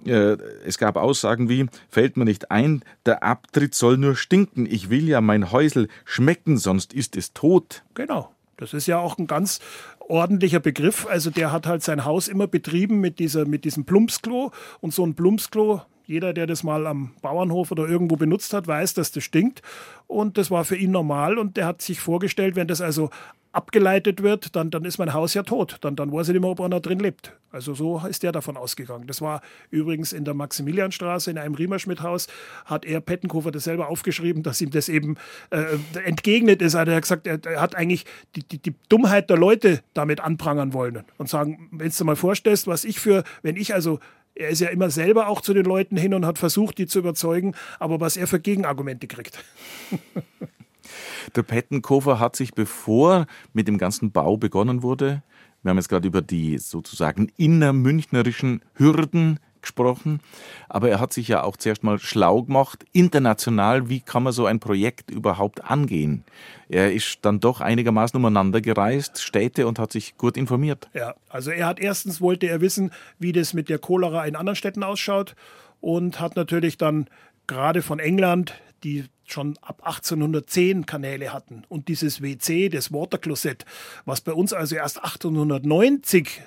Äh, 0.07 0.37
es 0.65 0.79
gab 0.79 0.97
Aussagen 0.97 1.49
wie, 1.49 1.67
fällt 1.89 2.17
mir 2.17 2.25
nicht 2.25 2.51
ein, 2.51 2.83
der 3.05 3.23
Abtritt 3.23 3.75
soll 3.75 3.99
nur 3.99 4.17
stinken, 4.17 4.67
ich 4.67 4.91
will 4.91 5.09
ja 5.09 5.21
mein 5.21 5.53
Häusel 5.53 5.89
schmecken, 6.05 6.57
sonst 6.57 6.93
ist 6.93 7.17
es 7.17 7.35
tot. 7.35 7.83
Genau. 7.95 8.31
Das 8.57 8.75
ist 8.75 8.89
ja 8.89 8.99
auch 8.99 9.19
ein 9.19 9.29
ganz 9.29 9.61
ordentlicher 10.01 10.61
Begriff. 10.61 11.07
Also 11.07 11.31
der 11.31 11.53
hat 11.53 11.67
halt 11.67 11.83
sein 11.83 12.05
Haus 12.05 12.27
immer 12.29 12.47
betrieben 12.47 13.01
mit, 13.01 13.19
dieser, 13.19 13.45
mit 13.45 13.65
diesem 13.65 13.85
Plumpsklo. 13.85 14.51
Und 14.81 14.93
so 14.93 15.05
ein 15.07 15.15
Plumpsklo, 15.15 15.83
jeder, 16.09 16.33
der 16.33 16.47
das 16.47 16.65
mal 16.65 16.87
am 16.87 17.11
Bauernhof 17.21 17.71
oder 17.71 17.87
irgendwo 17.87 18.17
benutzt 18.17 18.55
hat, 18.55 18.67
weiß, 18.67 18.95
dass 18.95 19.13
das 19.13 19.23
stinkt. 19.23 19.61
Und 20.07 20.39
das 20.39 20.51
war 20.51 20.65
für 20.65 20.75
ihn 20.75 20.91
normal. 20.91 21.39
Und 21.39 21.59
der 21.59 21.67
hat 21.67 21.83
sich 21.83 22.01
vorgestellt, 22.01 22.57
wenn 22.57 22.67
das 22.67 22.81
also 22.81 23.11
abgeleitet 23.53 24.23
wird, 24.23 24.57
dann, 24.57 24.71
dann 24.71 24.85
ist 24.85 24.99
mein 24.99 25.13
Haus 25.13 25.35
ja 25.35 25.43
tot. 25.43 25.77
Dann, 25.83 25.97
dann 25.97 26.11
weiß 26.11 26.29
ich 26.29 26.33
nicht 26.33 26.41
mehr, 26.41 26.51
ob 26.51 26.61
einer 26.61 26.81
drin 26.81 26.99
lebt. 26.99 27.33
Also 27.51 27.75
so 27.75 28.03
ist 28.09 28.23
der 28.23 28.33
davon 28.33 28.57
ausgegangen. 28.57 29.07
Das 29.07 29.21
war 29.21 29.43
übrigens 29.71 30.13
in 30.13 30.25
der 30.25 30.35
Maximilianstraße 30.35 31.31
in 31.31 31.39
einem 31.39 31.55
Riemerschmidt-Haus, 31.55 32.29
hat 32.65 32.85
er 32.85 33.01
Pettenkofer 33.01 33.51
das 33.51 33.65
selber 33.65 33.89
aufgeschrieben, 33.89 34.43
dass 34.43 34.61
ihm 34.61 34.71
das 34.71 34.89
eben 34.89 35.17
äh, 35.51 35.65
entgegnet 36.05 36.63
ist. 36.63 36.75
Also 36.75 36.91
er 36.91 36.97
hat 36.97 37.03
gesagt, 37.03 37.27
er, 37.27 37.39
er 37.45 37.61
hat 37.61 37.75
eigentlich 37.75 38.05
die, 38.37 38.45
die, 38.45 38.59
die, 38.59 38.75
Dummheit 38.89 39.29
der 39.29 39.39
Leute 39.39 39.81
damit 39.93 40.21
anprangern 40.21 40.73
wollen 40.73 41.05
und 41.17 41.29
sagen, 41.29 41.69
wenn 41.73 41.89
du 41.89 41.95
dir 41.95 42.05
mal 42.05 42.17
vorstellst, 42.17 42.67
was 42.67 42.85
ich 42.85 43.01
für, 43.01 43.25
wenn 43.43 43.57
ich 43.57 43.75
also 43.75 43.99
er 44.39 44.49
ist 44.51 44.61
ja 44.61 44.69
immer 44.69 44.91
selber 44.91 45.29
auch 45.29 45.41
zu 45.41 45.53
den 45.53 45.65
Leuten 45.65 45.97
hin 45.97 46.15
und 46.15 46.25
hat 46.25 46.39
versucht, 46.39 46.79
die 46.79 46.87
zu 46.87 47.01
überzeugen, 47.01 47.55
aber 47.79 48.01
was 48.01 48.17
er 48.17 48.27
für 48.27 48.41
Gegenargumente 48.41 49.07
kriegt. 49.07 49.45
Der 51.37 51.43
Pettenkofer 51.43 52.19
hat 52.19 52.37
sich, 52.37 52.55
bevor 52.55 53.27
mit 53.53 53.69
dem 53.69 53.77
ganzen 53.77 54.13
Bau 54.13 54.39
begonnen 54.39 54.83
wurde, 54.83 55.23
wir 55.63 55.71
haben 55.71 55.77
jetzt 55.77 55.89
gerade 55.89 56.07
über 56.07 56.23
die 56.23 56.57
sozusagen 56.59 57.31
innermünchnerischen 57.37 58.63
Hürden 58.75 59.41
gesprochen, 59.69 60.21
aber 60.69 60.89
er 60.89 60.99
hat 60.99 61.13
sich 61.13 61.29
ja 61.29 61.43
auch 61.45 61.57
zuerst 61.57 61.83
mal 61.83 61.99
schlau 61.99 62.43
gemacht, 62.43 62.85
international, 62.93 63.89
wie 63.89 64.01
kann 64.01 64.23
man 64.23 64.33
so 64.33 64.47
ein 64.47 64.61
Projekt 64.61 65.11
überhaupt 65.11 65.65
angehen. 65.65 66.25
Er 66.69 66.93
ist 66.93 67.19
dann 67.23 67.41
doch 67.41 67.61
einigermaßen 67.61 68.19
umeinander 68.19 68.61
gereist, 68.61 69.23
Städte 69.23 69.67
und 69.67 69.79
hat 69.79 69.93
sich 69.93 70.17
gut 70.17 70.37
informiert. 70.37 70.89
Ja, 70.95 71.15
also 71.29 71.51
er 71.51 71.67
hat 71.67 71.81
erstens 71.81 72.21
wollte 72.21 72.47
er 72.49 72.61
wissen, 72.61 72.91
wie 73.19 73.33
das 73.33 73.55
mit 73.55 73.69
der 73.69 73.79
Cholera 73.79 74.25
in 74.25 74.37
anderen 74.37 74.57
Städten 74.57 74.83
ausschaut 74.83 75.35
und 75.81 76.19
hat 76.21 76.37
natürlich 76.37 76.79
dann 76.79 77.07
gerade 77.47 77.83
von 77.83 77.99
England, 77.99 78.55
die 78.85 79.05
schon 79.25 79.59
ab 79.61 79.83
1810 79.85 80.87
Kanäle 80.87 81.33
hatten 81.33 81.63
und 81.69 81.89
dieses 81.89 82.23
WC, 82.23 82.71
das 82.71 82.93
Water 82.93 83.19
Closet, 83.19 83.65
was 84.07 84.23
bei 84.23 84.33
uns 84.33 84.53
also 84.53 84.77
erst 84.77 84.99
1890 84.99 86.41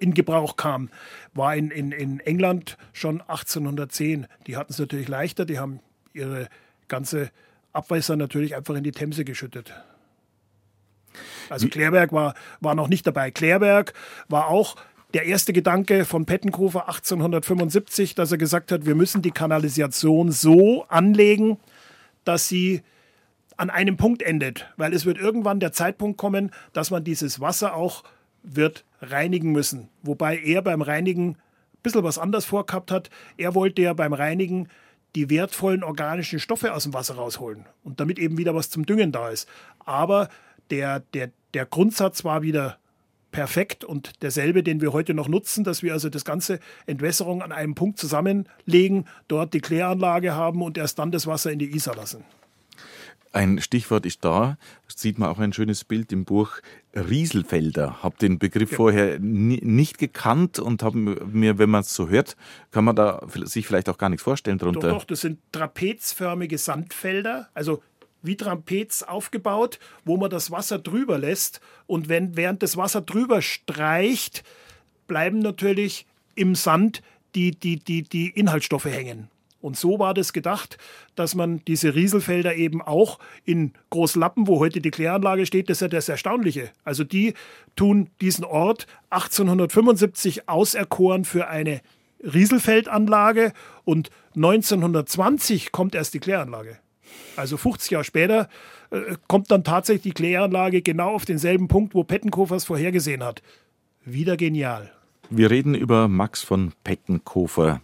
in 0.00 0.14
Gebrauch 0.14 0.56
kam, 0.56 0.90
war 1.32 1.56
in, 1.56 1.70
in, 1.70 1.92
in 1.92 2.20
England 2.20 2.76
schon 2.92 3.20
1810. 3.20 4.26
Die 4.46 4.56
hatten 4.56 4.72
es 4.72 4.78
natürlich 4.78 5.08
leichter, 5.08 5.44
die 5.44 5.58
haben 5.58 5.80
ihre 6.12 6.48
ganze 6.88 7.30
Abwässer 7.72 8.16
natürlich 8.16 8.54
einfach 8.54 8.74
in 8.74 8.84
die 8.84 8.92
Themse 8.92 9.24
geschüttet. 9.24 9.74
Also 11.48 11.68
Klärberg 11.68 12.12
war, 12.12 12.34
war 12.60 12.74
noch 12.74 12.88
nicht 12.88 13.06
dabei. 13.06 13.30
Klärberg 13.30 13.92
war 14.28 14.48
auch 14.48 14.76
der 15.12 15.26
erste 15.26 15.52
Gedanke 15.52 16.04
von 16.04 16.26
Pettenkofer 16.26 16.88
1875, 16.88 18.14
dass 18.14 18.32
er 18.32 18.38
gesagt 18.38 18.72
hat, 18.72 18.84
wir 18.84 18.94
müssen 18.96 19.22
die 19.22 19.30
Kanalisation 19.30 20.32
so 20.32 20.84
anlegen, 20.88 21.58
dass 22.24 22.48
sie 22.48 22.82
an 23.56 23.70
einem 23.70 23.96
Punkt 23.96 24.22
endet, 24.22 24.68
weil 24.76 24.92
es 24.92 25.06
wird 25.06 25.18
irgendwann 25.18 25.60
der 25.60 25.72
Zeitpunkt 25.72 26.18
kommen, 26.18 26.50
dass 26.72 26.90
man 26.90 27.04
dieses 27.04 27.40
Wasser 27.40 27.74
auch 27.74 28.02
wird 28.42 28.84
reinigen 29.10 29.52
müssen. 29.52 29.88
Wobei 30.02 30.38
er 30.38 30.62
beim 30.62 30.82
Reinigen 30.82 31.30
ein 31.30 31.36
bisschen 31.82 32.04
was 32.04 32.18
anders 32.18 32.44
vorgehabt 32.44 32.90
hat. 32.90 33.10
Er 33.36 33.54
wollte 33.54 33.82
ja 33.82 33.92
beim 33.92 34.12
Reinigen 34.12 34.68
die 35.14 35.30
wertvollen 35.30 35.84
organischen 35.84 36.40
Stoffe 36.40 36.74
aus 36.74 36.84
dem 36.84 36.94
Wasser 36.94 37.14
rausholen 37.14 37.66
und 37.84 38.00
damit 38.00 38.18
eben 38.18 38.36
wieder 38.38 38.54
was 38.54 38.70
zum 38.70 38.84
Düngen 38.84 39.12
da 39.12 39.28
ist. 39.28 39.48
Aber 39.84 40.28
der, 40.70 41.00
der, 41.00 41.30
der 41.52 41.66
Grundsatz 41.66 42.24
war 42.24 42.42
wieder 42.42 42.78
perfekt 43.30 43.84
und 43.84 44.22
derselbe, 44.22 44.62
den 44.62 44.80
wir 44.80 44.92
heute 44.92 45.12
noch 45.12 45.28
nutzen, 45.28 45.64
dass 45.64 45.82
wir 45.82 45.92
also 45.92 46.08
das 46.08 46.24
ganze 46.24 46.60
Entwässerung 46.86 47.42
an 47.42 47.52
einem 47.52 47.74
Punkt 47.74 47.98
zusammenlegen, 47.98 49.06
dort 49.28 49.54
die 49.54 49.60
Kläranlage 49.60 50.34
haben 50.34 50.62
und 50.62 50.78
erst 50.78 50.98
dann 50.98 51.10
das 51.10 51.26
Wasser 51.26 51.50
in 51.50 51.58
die 51.58 51.74
Isar 51.74 51.96
lassen. 51.96 52.24
Ein 53.32 53.60
Stichwort 53.60 54.06
ist 54.06 54.24
da, 54.24 54.56
das 54.86 55.00
sieht 55.00 55.18
man 55.18 55.28
auch 55.28 55.40
ein 55.40 55.52
schönes 55.52 55.82
Bild 55.82 56.12
im 56.12 56.24
Buch 56.24 56.60
Rieselfelder. 56.94 58.02
Habe 58.02 58.16
den 58.18 58.38
Begriff 58.38 58.70
ja. 58.70 58.76
vorher 58.76 59.18
nicht 59.18 59.98
gekannt 59.98 60.58
und 60.58 60.82
habe 60.82 60.98
mir, 60.98 61.58
wenn 61.58 61.70
man 61.70 61.82
es 61.82 61.94
so 61.94 62.08
hört, 62.08 62.36
kann 62.70 62.84
man 62.84 62.96
da 62.96 63.26
sich 63.44 63.66
vielleicht 63.66 63.88
auch 63.88 63.98
gar 63.98 64.08
nichts 64.08 64.22
vorstellen 64.22 64.58
darunter. 64.58 64.88
Doch, 64.88 64.98
doch, 64.98 65.04
das 65.04 65.20
sind 65.22 65.40
trapezförmige 65.52 66.58
Sandfelder, 66.58 67.48
also 67.54 67.82
wie 68.22 68.36
Trapez 68.36 69.02
aufgebaut, 69.02 69.78
wo 70.04 70.16
man 70.16 70.30
das 70.30 70.50
Wasser 70.50 70.78
drüber 70.78 71.18
lässt. 71.18 71.60
Und 71.86 72.08
wenn 72.08 72.36
während 72.36 72.62
das 72.62 72.76
Wasser 72.76 73.02
drüber 73.02 73.42
streicht, 73.42 74.44
bleiben 75.06 75.40
natürlich 75.40 76.06
im 76.34 76.54
Sand 76.54 77.02
die, 77.34 77.50
die, 77.50 77.76
die, 77.76 78.02
die 78.02 78.30
Inhaltsstoffe 78.30 78.86
hängen. 78.86 79.28
Und 79.64 79.78
so 79.78 79.98
war 79.98 80.12
das 80.12 80.34
gedacht, 80.34 80.76
dass 81.14 81.34
man 81.34 81.62
diese 81.64 81.94
Rieselfelder 81.94 82.54
eben 82.54 82.82
auch 82.82 83.18
in 83.46 83.72
Großlappen, 83.88 84.46
wo 84.46 84.58
heute 84.58 84.82
die 84.82 84.90
Kläranlage 84.90 85.46
steht, 85.46 85.70
das 85.70 85.78
ist 85.78 85.80
ja 85.80 85.88
das 85.88 86.10
Erstaunliche. 86.10 86.70
Also 86.84 87.02
die 87.02 87.32
tun 87.74 88.10
diesen 88.20 88.44
Ort 88.44 88.86
1875 89.08 90.50
auserkoren 90.50 91.24
für 91.24 91.48
eine 91.48 91.80
Rieselfeldanlage 92.22 93.54
und 93.84 94.10
1920 94.36 95.72
kommt 95.72 95.94
erst 95.94 96.12
die 96.12 96.20
Kläranlage. 96.20 96.76
Also 97.34 97.56
50 97.56 97.92
Jahre 97.92 98.04
später 98.04 98.50
äh, 98.90 99.16
kommt 99.28 99.50
dann 99.50 99.64
tatsächlich 99.64 100.02
die 100.02 100.22
Kläranlage 100.22 100.82
genau 100.82 101.14
auf 101.14 101.24
denselben 101.24 101.68
Punkt, 101.68 101.94
wo 101.94 102.04
Pettenkofer 102.04 102.56
es 102.56 102.64
vorhergesehen 102.64 103.24
hat. 103.24 103.40
Wieder 104.04 104.36
genial. 104.36 104.92
Wir 105.30 105.50
reden 105.50 105.74
über 105.74 106.08
Max 106.08 106.42
von 106.42 106.74
Pettenkofer. 106.84 107.80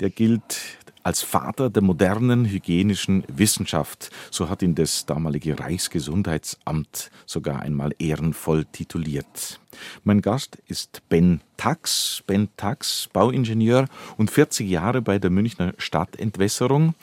Der 0.00 0.10
gilt 0.10 0.78
als 1.04 1.22
Vater 1.22 1.70
der 1.70 1.82
modernen 1.82 2.46
hygienischen 2.46 3.22
Wissenschaft. 3.28 4.10
So 4.30 4.48
hat 4.48 4.62
ihn 4.62 4.74
das 4.74 5.06
damalige 5.06 5.60
Reichsgesundheitsamt 5.60 7.10
sogar 7.26 7.60
einmal 7.60 7.94
ehrenvoll 7.98 8.64
tituliert. 8.64 9.60
Mein 10.02 10.22
Gast 10.22 10.58
ist 10.66 11.02
Ben 11.08 11.40
Tax. 11.56 12.22
Ben 12.26 12.48
Tax, 12.56 13.08
Bauingenieur 13.12 13.86
und 14.16 14.30
40 14.30 14.68
Jahre 14.68 15.02
bei 15.02 15.18
der 15.18 15.30
Münchner 15.30 15.74
Stadtentwässerung. 15.78 16.94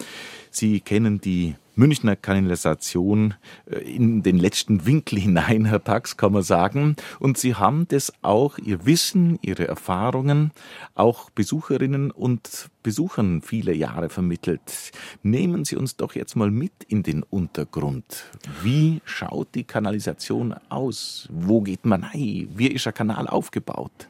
Sie 0.52 0.82
kennen 0.82 1.22
die 1.22 1.56
Münchner 1.76 2.18
Kanalisation 2.18 3.34
äh, 3.66 3.80
in 3.80 4.22
den 4.22 4.38
letzten 4.38 4.86
Winkel 4.86 5.18
hinein, 5.20 5.66
Herr 5.66 5.84
Tax, 5.84 6.18
kann 6.18 6.34
man 6.34 6.44
sagen. 6.44 6.96
Und 7.20 7.38
Sie 7.38 7.56
haben 7.56 7.88
das 7.88 8.14
auch, 8.22 8.58
Ihr 8.58 8.86
Wissen, 8.86 9.40
Ihre 9.42 9.68
Erfahrungen, 9.68 10.52
auch 10.94 11.30
Besucherinnen 11.30 12.12
und 12.12 12.70
Besuchern 12.84 13.42
viele 13.42 13.74
Jahre 13.74 14.10
vermittelt. 14.10 14.92
Nehmen 15.24 15.64
Sie 15.64 15.78
uns 15.78 15.96
doch 15.96 16.14
jetzt 16.14 16.36
mal 16.36 16.52
mit 16.52 16.74
in 16.88 17.04
den 17.04 17.24
Untergrund. 17.24 18.26
Wie 18.62 19.02
schaut 19.06 19.56
die 19.56 19.64
Kanalisation 19.64 20.54
aus? 20.68 21.30
Wo 21.32 21.62
geht 21.62 21.86
man 21.86 22.04
rein? 22.04 22.50
Wie 22.54 22.68
ist 22.68 22.86
der 22.86 22.94
Kanal 22.94 23.28
aufgebaut? 23.28 24.08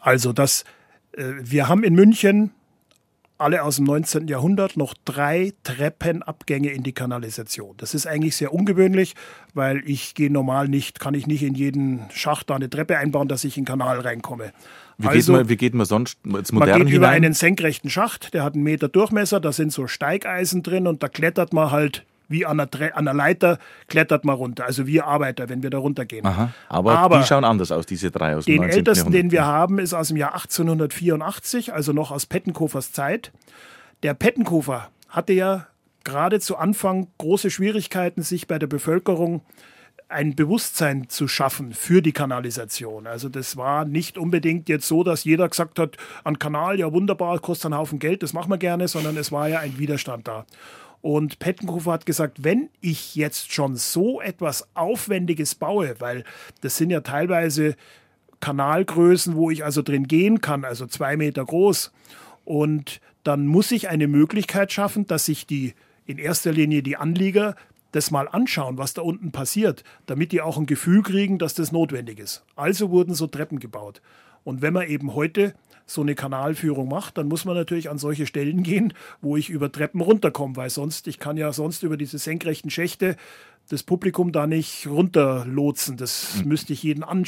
Also 0.00 0.32
das, 0.32 0.64
äh, 1.12 1.34
wir 1.40 1.68
haben 1.68 1.84
in 1.84 1.94
München 1.94 2.50
alle 3.38 3.62
aus 3.62 3.76
dem 3.76 3.84
19. 3.84 4.28
Jahrhundert 4.28 4.76
noch 4.76 4.94
drei 5.04 5.52
Treppenabgänge 5.62 6.70
in 6.70 6.82
die 6.82 6.92
Kanalisation. 6.92 7.74
Das 7.76 7.94
ist 7.94 8.06
eigentlich 8.06 8.36
sehr 8.36 8.52
ungewöhnlich, 8.52 9.14
weil 9.54 9.82
ich 9.84 10.14
gehe 10.14 10.30
normal 10.30 10.68
nicht, 10.68 11.00
kann 11.00 11.14
ich 11.14 11.26
nicht 11.26 11.42
in 11.42 11.54
jeden 11.54 12.02
Schacht 12.12 12.50
da 12.50 12.56
eine 12.56 12.70
Treppe 12.70 12.96
einbauen, 12.98 13.28
dass 13.28 13.44
ich 13.44 13.56
in 13.56 13.64
den 13.64 13.68
Kanal 13.68 14.00
reinkomme. 14.00 14.52
Wie, 14.98 15.08
also, 15.08 15.32
geht, 15.32 15.40
man, 15.40 15.48
wie 15.50 15.56
geht 15.56 15.74
man 15.74 15.86
sonst 15.86 16.18
jetzt 16.24 16.52
modern 16.52 16.70
Man 16.70 16.78
geht 16.78 16.88
hinein? 16.88 16.96
über 16.96 17.08
einen 17.08 17.34
senkrechten 17.34 17.90
Schacht, 17.90 18.32
der 18.32 18.42
hat 18.42 18.54
einen 18.54 18.62
Meter 18.62 18.88
Durchmesser, 18.88 19.40
da 19.40 19.52
sind 19.52 19.72
so 19.72 19.86
Steigeisen 19.86 20.62
drin 20.62 20.86
und 20.86 21.02
da 21.02 21.08
klettert 21.08 21.52
man 21.52 21.70
halt 21.70 22.04
wie 22.28 22.46
an 22.46 22.60
einer, 22.60 22.68
an 22.96 23.08
einer 23.08 23.14
Leiter 23.14 23.58
klettert 23.88 24.24
man 24.24 24.36
runter. 24.36 24.64
Also 24.64 24.86
wir 24.86 25.06
Arbeiter, 25.06 25.48
wenn 25.48 25.62
wir 25.62 25.70
da 25.70 25.78
runtergehen. 25.78 26.26
Aha, 26.26 26.52
aber, 26.68 26.98
aber, 26.98 27.18
die 27.18 27.24
schauen 27.24 27.44
anders 27.44 27.72
aus, 27.72 27.86
diese 27.86 28.10
drei 28.10 28.36
aus 28.36 28.44
dem 28.44 28.62
Den 28.62 28.70
ältesten, 28.70 29.12
Jahrhundert. 29.12 29.22
den 29.22 29.30
wir 29.32 29.44
haben, 29.44 29.78
ist 29.78 29.94
aus 29.94 30.08
dem 30.08 30.16
Jahr 30.16 30.34
1884, 30.34 31.72
also 31.72 31.92
noch 31.92 32.10
aus 32.10 32.26
Pettenkofers 32.26 32.92
Zeit. 32.92 33.32
Der 34.02 34.14
Pettenkofer 34.14 34.88
hatte 35.08 35.32
ja 35.32 35.66
gerade 36.04 36.40
zu 36.40 36.56
Anfang 36.56 37.08
große 37.18 37.50
Schwierigkeiten, 37.50 38.22
sich 38.22 38.46
bei 38.46 38.58
der 38.58 38.66
Bevölkerung 38.66 39.42
ein 40.08 40.36
Bewusstsein 40.36 41.08
zu 41.08 41.26
schaffen 41.26 41.72
für 41.72 42.00
die 42.00 42.12
Kanalisation. 42.12 43.06
Also 43.06 43.28
das 43.28 43.56
war 43.56 43.84
nicht 43.84 44.18
unbedingt 44.18 44.68
jetzt 44.68 44.86
so, 44.86 45.02
dass 45.02 45.24
jeder 45.24 45.48
gesagt 45.48 45.78
hat, 45.78 45.96
ein 46.22 46.38
Kanal, 46.38 46.78
ja 46.78 46.92
wunderbar, 46.92 47.38
kostet 47.40 47.66
einen 47.66 47.80
Haufen 47.80 47.98
Geld, 47.98 48.22
das 48.22 48.32
machen 48.32 48.50
wir 48.50 48.58
gerne, 48.58 48.86
sondern 48.86 49.16
es 49.16 49.32
war 49.32 49.48
ja 49.48 49.58
ein 49.58 49.78
Widerstand 49.78 50.28
da. 50.28 50.46
Und 51.00 51.38
Pettenkofer 51.38 51.92
hat 51.92 52.06
gesagt, 52.06 52.42
wenn 52.44 52.68
ich 52.80 53.14
jetzt 53.14 53.52
schon 53.52 53.76
so 53.76 54.20
etwas 54.20 54.68
Aufwendiges 54.74 55.54
baue, 55.54 55.94
weil 56.00 56.24
das 56.62 56.76
sind 56.76 56.90
ja 56.90 57.00
teilweise 57.00 57.76
Kanalgrößen, 58.40 59.36
wo 59.36 59.50
ich 59.50 59.64
also 59.64 59.82
drin 59.82 60.08
gehen 60.08 60.40
kann, 60.40 60.64
also 60.64 60.86
zwei 60.86 61.16
Meter 61.16 61.44
groß. 61.44 61.92
Und 62.44 63.00
dann 63.24 63.46
muss 63.46 63.72
ich 63.72 63.88
eine 63.88 64.08
Möglichkeit 64.08 64.72
schaffen, 64.72 65.06
dass 65.06 65.26
sich 65.26 65.46
die 65.46 65.74
in 66.06 66.18
erster 66.18 66.52
Linie 66.52 66.82
die 66.82 66.96
Anlieger 66.96 67.56
das 67.92 68.10
mal 68.10 68.28
anschauen, 68.28 68.78
was 68.78 68.94
da 68.94 69.02
unten 69.02 69.32
passiert, 69.32 69.82
damit 70.06 70.32
die 70.32 70.42
auch 70.42 70.58
ein 70.58 70.66
Gefühl 70.66 71.02
kriegen, 71.02 71.38
dass 71.38 71.54
das 71.54 71.72
notwendig 71.72 72.18
ist. 72.18 72.44
Also 72.54 72.90
wurden 72.90 73.14
so 73.14 73.26
Treppen 73.26 73.58
gebaut. 73.58 74.02
Und 74.44 74.62
wenn 74.62 74.74
man 74.74 74.86
eben 74.86 75.14
heute 75.14 75.54
so 75.86 76.02
eine 76.02 76.14
Kanalführung 76.14 76.88
macht, 76.88 77.16
dann 77.16 77.28
muss 77.28 77.44
man 77.44 77.54
natürlich 77.54 77.88
an 77.88 77.98
solche 77.98 78.26
Stellen 78.26 78.62
gehen, 78.62 78.92
wo 79.20 79.36
ich 79.36 79.48
über 79.48 79.70
Treppen 79.70 80.00
runterkomme, 80.00 80.56
weil 80.56 80.68
sonst, 80.68 81.06
ich 81.06 81.18
kann 81.18 81.36
ja 81.36 81.52
sonst 81.52 81.84
über 81.84 81.96
diese 81.96 82.18
senkrechten 82.18 82.70
Schächte 82.70 83.16
das 83.68 83.82
Publikum 83.82 84.30
da 84.30 84.46
nicht 84.46 84.86
runterlotsen. 84.86 85.96
Das 85.96 86.36
mhm. 86.36 86.48
müsste 86.48 86.72
ich 86.72 86.82
jeden 86.82 87.02
an, 87.02 87.24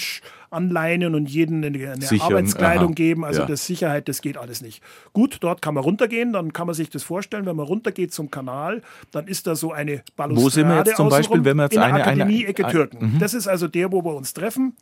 anleinen 0.50 1.14
und 1.14 1.28
jeden 1.28 1.64
eine, 1.64 1.92
eine 1.92 2.22
Arbeitskleidung 2.22 2.88
Aha. 2.88 2.94
geben. 2.94 3.24
Also 3.24 3.40
ja. 3.40 3.46
das 3.46 3.66
Sicherheit, 3.66 4.08
das 4.08 4.22
geht 4.22 4.36
alles 4.36 4.60
nicht. 4.60 4.82
Gut, 5.12 5.38
dort 5.40 5.62
kann 5.62 5.74
man 5.74 5.82
runtergehen, 5.82 6.32
dann 6.32 6.52
kann 6.52 6.66
man 6.66 6.74
sich 6.74 6.90
das 6.90 7.02
vorstellen, 7.02 7.46
wenn 7.46 7.56
man 7.56 7.66
runtergeht 7.66 8.12
zum 8.12 8.30
Kanal, 8.30 8.82
dann 9.10 9.26
ist 9.26 9.46
da 9.46 9.56
so 9.56 9.72
eine 9.72 10.02
Balustrade 10.16 10.44
Wo 10.44 10.48
sind 10.48 10.68
wir 10.68 10.76
jetzt 10.78 10.96
zum 10.96 11.08
Beispiel, 11.08 11.44
wenn 11.44 11.56
wir 11.56 11.64
jetzt 11.64 11.74
in 11.74 11.80
eine, 11.80 11.98
der 11.98 12.06
Akademie 12.06 12.44
Ecke 12.44 12.66
Türken. 12.68 13.14
Mhm. 13.14 13.18
Das 13.18 13.34
ist 13.34 13.48
also 13.48 13.66
der, 13.66 13.90
wo 13.90 14.04
wir 14.04 14.14
uns 14.14 14.32
treffen 14.32 14.74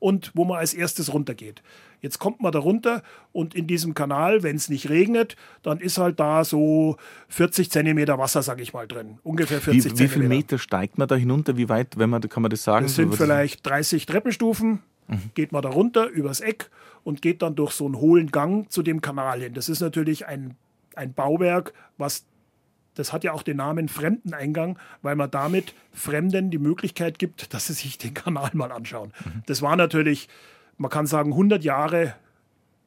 und 0.00 0.32
wo 0.34 0.44
man 0.44 0.58
als 0.58 0.74
erstes 0.74 1.12
runtergeht. 1.12 1.62
Jetzt 2.00 2.18
kommt 2.18 2.40
man 2.40 2.50
da 2.50 2.58
runter 2.58 3.02
und 3.32 3.54
in 3.54 3.66
diesem 3.66 3.94
Kanal, 3.94 4.42
wenn 4.42 4.56
es 4.56 4.68
nicht 4.68 4.88
regnet, 4.88 5.36
dann 5.62 5.78
ist 5.78 5.98
halt 5.98 6.18
da 6.18 6.44
so 6.44 6.96
40 7.28 7.70
Zentimeter 7.70 8.18
Wasser, 8.18 8.42
sag 8.42 8.60
ich 8.60 8.72
mal, 8.72 8.88
drin. 8.88 9.18
Ungefähr 9.22 9.60
40 9.60 9.76
wie, 9.76 9.88
Zentimeter. 9.88 10.04
Wie 10.04 10.14
viele 10.14 10.28
Meter 10.28 10.58
steigt 10.58 10.98
man 10.98 11.06
da 11.06 11.14
hinunter? 11.14 11.56
Wie 11.56 11.68
weit, 11.68 11.98
wenn 11.98 12.10
man, 12.10 12.22
kann 12.22 12.42
man 12.42 12.50
das 12.50 12.64
sagen? 12.64 12.86
Das 12.86 12.96
sind 12.96 13.14
vielleicht 13.14 13.64
30 13.66 14.06
Treppenstufen. 14.06 14.80
Mhm. 15.08 15.30
Geht 15.34 15.52
man 15.52 15.62
da 15.62 15.68
runter 15.68 16.06
übers 16.08 16.40
Eck 16.40 16.70
und 17.04 17.20
geht 17.20 17.42
dann 17.42 17.54
durch 17.54 17.72
so 17.72 17.84
einen 17.84 17.96
hohlen 17.96 18.30
Gang 18.30 18.70
zu 18.70 18.82
dem 18.82 19.00
Kanal 19.02 19.40
hin. 19.40 19.54
Das 19.54 19.68
ist 19.68 19.80
natürlich 19.80 20.26
ein, 20.26 20.56
ein 20.94 21.12
Bauwerk, 21.12 21.74
was 21.98 22.24
das 22.94 23.12
hat 23.12 23.24
ja 23.24 23.32
auch 23.32 23.42
den 23.42 23.56
Namen 23.56 23.88
Fremdeneingang, 23.88 24.78
weil 25.02 25.16
man 25.16 25.30
damit 25.30 25.74
Fremden 25.92 26.50
die 26.50 26.58
Möglichkeit 26.58 27.18
gibt, 27.18 27.54
dass 27.54 27.66
sie 27.66 27.72
sich 27.72 27.98
den 27.98 28.14
Kanal 28.14 28.50
mal 28.52 28.72
anschauen. 28.72 29.12
Mhm. 29.24 29.42
Das 29.46 29.62
war 29.62 29.76
natürlich, 29.76 30.28
man 30.76 30.90
kann 30.90 31.06
sagen, 31.06 31.32
100 31.32 31.62
Jahre 31.64 32.14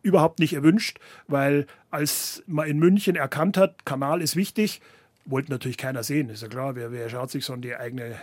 überhaupt 0.01 0.39
nicht 0.39 0.53
erwünscht, 0.53 0.99
weil 1.27 1.65
als 1.89 2.43
man 2.45 2.67
in 2.67 2.77
München 2.77 3.15
erkannt 3.15 3.57
hat, 3.57 3.85
Kanal 3.85 4.21
ist 4.21 4.35
wichtig, 4.35 4.81
wollte 5.25 5.51
natürlich 5.51 5.77
keiner 5.77 6.03
sehen. 6.03 6.29
Ist 6.29 6.43
ja 6.43 6.49
klar, 6.49 6.75
wer, 6.75 6.91
wer 6.91 7.09
schaut 7.09 7.31
sich 7.31 7.45
so 7.45 7.55
die 7.55 7.75
eigene 7.75 8.15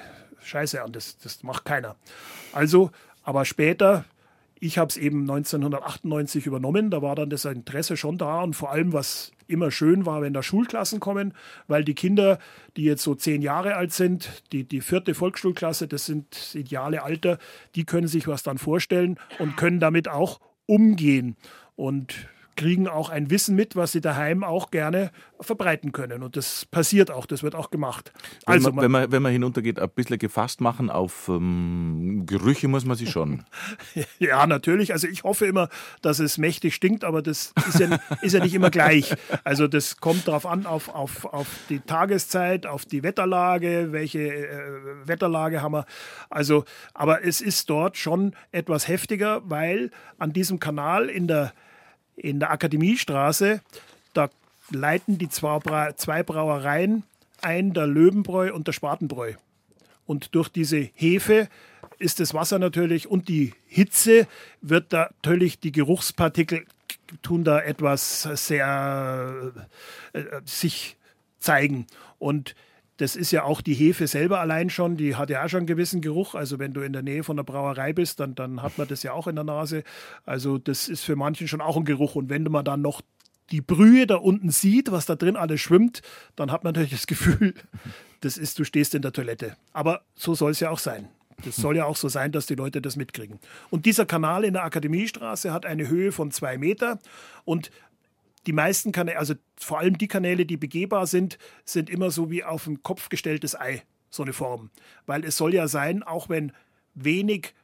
Scheiße 0.43 0.83
an? 0.83 0.93
Das, 0.93 1.19
das 1.19 1.43
macht 1.43 1.65
keiner. 1.65 1.97
Also, 2.53 2.91
aber 3.23 3.47
später, 3.47 4.05
ich 4.59 4.77
habe 4.77 4.89
es 4.89 4.99
eben 4.99 5.23
1998 5.23 6.47
übernommen, 6.47 6.91
da 6.91 7.01
war 7.01 7.17
dann 7.17 7.31
das 7.31 7.47
Interesse 7.47 7.97
schon 7.97 8.19
da 8.19 8.43
und 8.43 8.55
vor 8.55 8.71
allem, 8.71 8.93
was 8.93 9.33
immer 9.51 9.71
schön 9.71 10.07
war, 10.07 10.23
wenn 10.23 10.33
da 10.33 10.43
Schulklassen 10.43 11.01
kommen, 11.01 11.35
weil 11.67 11.85
die 11.85 11.95
Kinder, 11.95 12.39
die 12.77 12.85
jetzt 12.85 13.03
so 13.03 13.15
zehn 13.15 13.43
Jahre 13.43 13.77
alt 13.77 13.93
sind, 13.93 14.43
die, 14.53 14.65
die 14.65 14.81
vierte 14.81 15.15
Volksschulklasse, 15.15 15.89
das 15.89 16.07
sind 16.07 16.27
das 16.31 16.55
ideale 16.55 17.03
Alter, 17.03 17.39
die 17.75 17.85
können 17.85 18.09
sich 18.09 18.29
was 18.29 18.43
dann 18.43 18.59
vorstellen 18.59 19.19
und 19.39 19.57
können 19.57 19.81
damit 19.81 20.09
auch 20.09 20.41
umgehen. 20.67 21.37
Und 21.77 22.29
kriegen 22.57 22.89
auch 22.89 23.11
ein 23.11 23.31
Wissen 23.31 23.57
mit, 23.57 23.77
was 23.77 23.93
sie 23.93 24.01
daheim 24.01 24.45
auch 24.45 24.71
gerne 24.71 25.11
verbreiten 25.41 25.93
können. 25.93 26.23
Und 26.23 26.37
das 26.37 26.67
passiert 26.67 27.11
auch, 27.11 27.27
das 27.27 27.43
wird 27.43 27.55
auch 27.55 27.71
gemacht. 27.71 28.13
Wenn 28.47 28.55
also, 28.55 28.73
man, 28.73 28.85
wenn, 28.85 28.91
man, 28.91 29.13
wenn 29.13 29.23
man 29.23 29.33
hinuntergeht, 29.33 29.79
ein 29.79 29.89
bisschen 29.91 30.19
gefasst 30.19 30.61
machen 30.61 30.91
auf 30.91 31.29
ähm, 31.29 32.25
Gerüche 32.27 32.69
muss 32.69 32.85
man 32.85 32.97
sich 32.97 33.11
schon. 33.11 33.45
ja, 34.19 34.47
natürlich. 34.47 34.93
Also 34.93 35.07
ich 35.07 35.25
hoffe 35.25 35.47
immer, 35.47 35.69
dass 36.03 36.19
es 36.19 36.39
mächtig 36.39 36.75
stinkt, 36.75 37.05
aber 37.05 37.23
das 37.23 37.53
ist 37.69 37.81
ja, 37.81 37.99
ist 38.23 38.35
ja 38.35 38.43
nicht 38.43 38.55
immer 38.55 38.71
gleich. 38.71 39.15
Also 39.45 39.67
das 39.67 39.97
kommt 39.99 40.29
darauf 40.29 40.47
an, 40.47 40.67
auf, 40.67 40.89
auf, 40.89 41.25
auf 41.25 41.47
die 41.69 41.81
Tageszeit, 41.81 42.67
auf 42.67 42.85
die 42.85 43.03
Wetterlage, 43.03 43.89
welche 43.93 44.21
äh, 44.21 44.61
Wetterlage 45.05 45.63
haben 45.63 45.73
wir. 45.73 45.87
Also, 46.29 46.65
aber 46.95 47.25
es 47.25 47.41
ist 47.41 47.71
dort 47.71 47.97
schon 47.97 48.35
etwas 48.53 48.89
heftiger, 48.89 49.43
weil 49.45 49.91
an 50.19 50.33
diesem 50.33 50.61
Kanal 50.61 51.09
in 51.09 51.27
der 51.27 51.53
in 52.21 52.41
der 52.41 52.51
Akademiestraße, 52.51 53.61
da 54.15 54.31
leiten 54.71 55.19
die 55.19 55.29
zwei 55.29 55.59
Brauereien 56.23 57.05
ein, 57.41 57.73
der 57.73 57.87
Löwenbräu 57.87 58.53
und 58.53 58.67
der 58.67 58.73
Spatenbräu. 58.73 59.35
Und 60.07 60.35
durch 60.35 60.49
diese 60.49 60.91
Hefe 60.95 61.49
ist 61.99 62.21
das 62.21 62.35
Wasser 62.35 62.59
natürlich 62.59 63.09
und 63.09 63.29
die 63.29 63.55
Hitze 63.67 64.27
wird 64.61 64.93
da 64.93 65.11
natürlich 65.23 65.61
die 65.61 65.73
Geruchspartikel 65.73 66.65
tun 67.23 67.45
da 67.45 67.61
etwas 67.61 68.23
sehr 68.23 69.53
äh, 70.13 70.23
sich 70.45 70.97
zeigen. 71.39 71.87
Und 72.19 72.55
das 73.01 73.17
ist 73.17 73.31
ja 73.31 73.45
auch 73.45 73.63
die 73.63 73.73
Hefe 73.73 74.07
selber 74.07 74.41
allein 74.41 74.69
schon, 74.69 74.99
die 74.99 75.17
hat 75.17 75.31
ja 75.31 75.43
auch 75.43 75.49
schon 75.49 75.61
einen 75.61 75.67
gewissen 75.67 76.03
Geruch. 76.03 76.35
Also 76.35 76.59
wenn 76.59 76.75
du 76.75 76.83
in 76.83 76.93
der 76.93 77.01
Nähe 77.01 77.25
von 77.25 77.35
der 77.35 77.45
Brauerei 77.45 77.95
bist, 77.95 78.21
dann, 78.21 78.35
dann 78.35 78.61
hat 78.61 78.77
man 78.77 78.89
das 78.89 79.03
ja 79.03 79.15
auch 79.15 79.27
in 79.27 79.37
der 79.37 79.45
Nase. 79.45 79.85
Also 80.27 80.59
das 80.59 80.87
ist 80.87 81.03
für 81.03 81.17
manchen 81.17 81.49
schon 81.49 81.63
auch 81.63 81.79
ein 81.79 81.87
Geruch. 81.87 82.15
Und 82.15 82.29
wenn 82.29 82.43
man 82.43 82.63
dann 82.63 82.83
noch 82.83 83.01
die 83.53 83.63
Brühe 83.63 84.07
da 84.07 84.17
unten 84.17 84.51
sieht, 84.51 84.93
was 84.93 85.07
da 85.07 85.15
drin 85.15 85.37
alles 85.37 85.63
schwimmt, 85.63 86.03
dann 86.37 86.53
hat 86.53 86.63
man 86.63 86.75
natürlich 86.75 86.91
das 86.91 87.07
Gefühl, 87.07 87.55
das 88.21 88.37
ist, 88.37 88.59
du 88.59 88.65
stehst 88.65 88.95
in 88.95 89.01
der 89.01 89.15
Toilette. 89.15 89.57
Aber 89.73 90.03
so 90.15 90.35
soll 90.35 90.51
es 90.51 90.61
ja 90.61 90.69
auch 90.69 90.79
sein. 90.79 91.09
Das 91.43 91.57
soll 91.57 91.79
ja 91.79 91.87
auch 91.87 91.97
so 91.97 92.11
sein, 92.11 92.33
dass 92.33 92.45
die 92.45 92.55
Leute 92.55 92.83
das 92.83 92.97
mitkriegen. 92.97 93.39
Und 93.71 93.87
dieser 93.87 94.05
Kanal 94.05 94.45
in 94.45 94.53
der 94.53 94.65
Akademiestraße 94.65 95.55
hat 95.55 95.65
eine 95.65 95.89
Höhe 95.89 96.13
von 96.13 96.31
zwei 96.33 96.59
Meter 96.59 96.99
und 97.47 97.71
die 98.47 98.53
meisten 98.53 98.93
Kanäle, 98.93 99.19
also 99.19 99.35
vor 99.59 99.79
allem 99.79 99.99
die 99.99 100.09
Kanäle, 100.09 100.47
die 100.47 100.57
begehbar 100.57 101.07
sind, 101.07 101.39
sind 101.65 101.91
immer 101.91 102.11
so 102.11 102.31
wie 102.31 102.45
auf 102.45 102.65
den 102.65 102.83
Kopf 102.83 103.09
gestelltes 103.09 103.59
Ei, 103.59 103.83
so 104.09 104.23
eine 104.23 104.33
Form. 104.33 104.71
Weil 105.07 105.25
es 105.25 105.37
soll 105.37 105.55
ja 105.55 105.69
sein, 105.69 106.03
auch 106.03 106.29
wenn 106.29 106.53
wenig, 106.95 107.55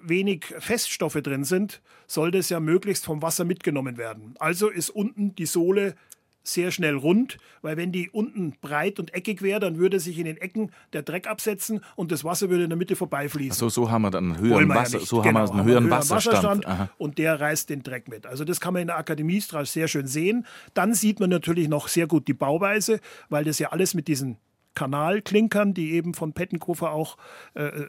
wenig 0.00 0.46
Feststoffe 0.58 1.20
drin 1.22 1.44
sind, 1.44 1.80
soll 2.06 2.30
das 2.30 2.48
ja 2.50 2.60
möglichst 2.60 3.04
vom 3.04 3.22
Wasser 3.22 3.44
mitgenommen 3.44 3.96
werden. 3.96 4.34
Also 4.38 4.68
ist 4.68 4.90
unten 4.90 5.34
die 5.34 5.46
Sohle 5.46 5.94
sehr 6.42 6.70
schnell 6.70 6.94
rund, 6.94 7.38
weil 7.62 7.76
wenn 7.76 7.92
die 7.92 8.10
unten 8.10 8.54
breit 8.60 8.98
und 8.98 9.14
eckig 9.14 9.42
wäre, 9.42 9.60
dann 9.60 9.78
würde 9.78 10.00
sich 10.00 10.18
in 10.18 10.24
den 10.24 10.36
Ecken 10.36 10.70
der 10.92 11.02
Dreck 11.02 11.26
absetzen 11.26 11.80
und 11.96 12.12
das 12.12 12.24
Wasser 12.24 12.50
würde 12.50 12.64
in 12.64 12.70
der 12.70 12.78
Mitte 12.78 12.96
vorbeifließen. 12.96 13.58
So, 13.58 13.68
so 13.68 13.90
haben 13.90 14.02
wir 14.02 14.10
dann 14.10 14.32
einen 14.32 14.40
höheren, 14.40 14.68
Wasser, 14.68 14.98
ja 14.98 15.04
so 15.04 15.20
genau, 15.20 15.40
haben 15.40 15.48
wir 15.48 15.52
einen 15.52 15.64
höheren, 15.64 15.84
höheren 15.84 15.90
Wasserstand, 15.90 16.64
Wasserstand 16.66 16.90
und 16.98 17.18
der 17.18 17.40
reißt 17.40 17.70
den 17.70 17.82
Dreck 17.82 18.08
mit. 18.08 18.26
Also 18.26 18.44
das 18.44 18.60
kann 18.60 18.72
man 18.72 18.82
in 18.82 18.88
der 18.88 18.98
Akademiestraße 18.98 19.72
sehr 19.72 19.88
schön 19.88 20.06
sehen. 20.06 20.46
Dann 20.74 20.94
sieht 20.94 21.20
man 21.20 21.30
natürlich 21.30 21.68
noch 21.68 21.88
sehr 21.88 22.06
gut 22.06 22.28
die 22.28 22.34
Bauweise, 22.34 23.00
weil 23.28 23.44
das 23.44 23.58
ja 23.58 23.68
alles 23.68 23.94
mit 23.94 24.08
diesen 24.08 24.38
Kanalklinkern, 24.80 25.74
die 25.74 25.92
eben 25.92 26.14
von 26.14 26.32
Pettenkofer 26.32 26.92
auch 26.92 27.18
äh, 27.54 27.64
äh, 27.64 27.86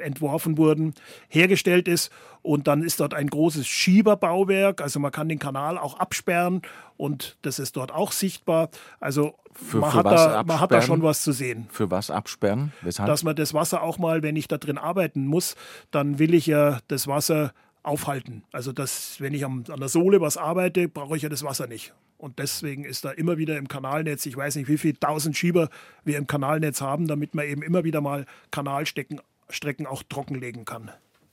entworfen 0.00 0.56
wurden, 0.56 0.94
hergestellt 1.28 1.88
ist. 1.88 2.12
Und 2.42 2.68
dann 2.68 2.84
ist 2.84 3.00
dort 3.00 3.12
ein 3.12 3.26
großes 3.26 3.66
Schieberbauwerk, 3.66 4.80
also 4.80 5.00
man 5.00 5.10
kann 5.10 5.28
den 5.28 5.40
Kanal 5.40 5.78
auch 5.78 5.98
absperren 5.98 6.62
und 6.96 7.36
das 7.42 7.58
ist 7.58 7.76
dort 7.76 7.92
auch 7.92 8.12
sichtbar. 8.12 8.68
Also 9.00 9.34
für, 9.52 9.78
man, 9.78 9.90
für 9.90 9.96
hat 9.96 10.06
da, 10.06 10.42
man, 10.46 10.60
hat 10.60 10.70
da, 10.70 10.80
schon 10.80 11.02
was 11.02 11.22
zu 11.22 11.32
sehen. 11.32 11.66
Für 11.70 11.90
was 11.90 12.08
absperren? 12.12 12.72
Weshalb? 12.82 13.08
Dass 13.08 13.24
man 13.24 13.34
das 13.34 13.52
Wasser 13.52 13.82
auch 13.82 13.98
mal, 13.98 14.22
wenn 14.22 14.36
ich 14.36 14.46
da 14.46 14.58
drin 14.58 14.78
arbeiten 14.78 15.26
muss, 15.26 15.56
dann 15.90 16.20
will 16.20 16.34
ich 16.34 16.46
ja 16.46 16.78
das 16.86 17.08
Wasser 17.08 17.52
aufhalten. 17.82 18.44
Also 18.52 18.72
dass, 18.72 19.20
wenn 19.20 19.34
ich 19.34 19.44
am, 19.44 19.64
an 19.68 19.80
der 19.80 19.88
Sohle 19.88 20.20
was 20.20 20.36
arbeite, 20.36 20.88
brauche 20.88 21.16
ich 21.16 21.22
ja 21.22 21.28
das 21.28 21.42
Wasser 21.42 21.66
nicht. 21.66 21.94
Und 22.18 22.38
deswegen 22.38 22.84
ist 22.84 23.04
da 23.04 23.10
immer 23.10 23.36
wieder 23.36 23.58
im 23.58 23.66
Kanalnetz, 23.66 24.26
ich 24.26 24.36
weiß 24.36 24.56
nicht, 24.56 24.68
wie 24.68 24.78
viele 24.78 24.98
tausend 24.98 25.36
Schieber 25.36 25.68
wir 26.04 26.18
im 26.18 26.28
Kanalnetz 26.28 26.80
haben, 26.80 27.08
damit 27.08 27.34
man 27.34 27.46
eben 27.46 27.62
immer 27.62 27.82
wieder 27.84 28.00
mal 28.00 28.26
Kanalstrecken 28.50 29.20
Strecken 29.48 29.86
auch 29.86 30.02
trockenlegen 30.02 30.64
kann. 30.64 30.90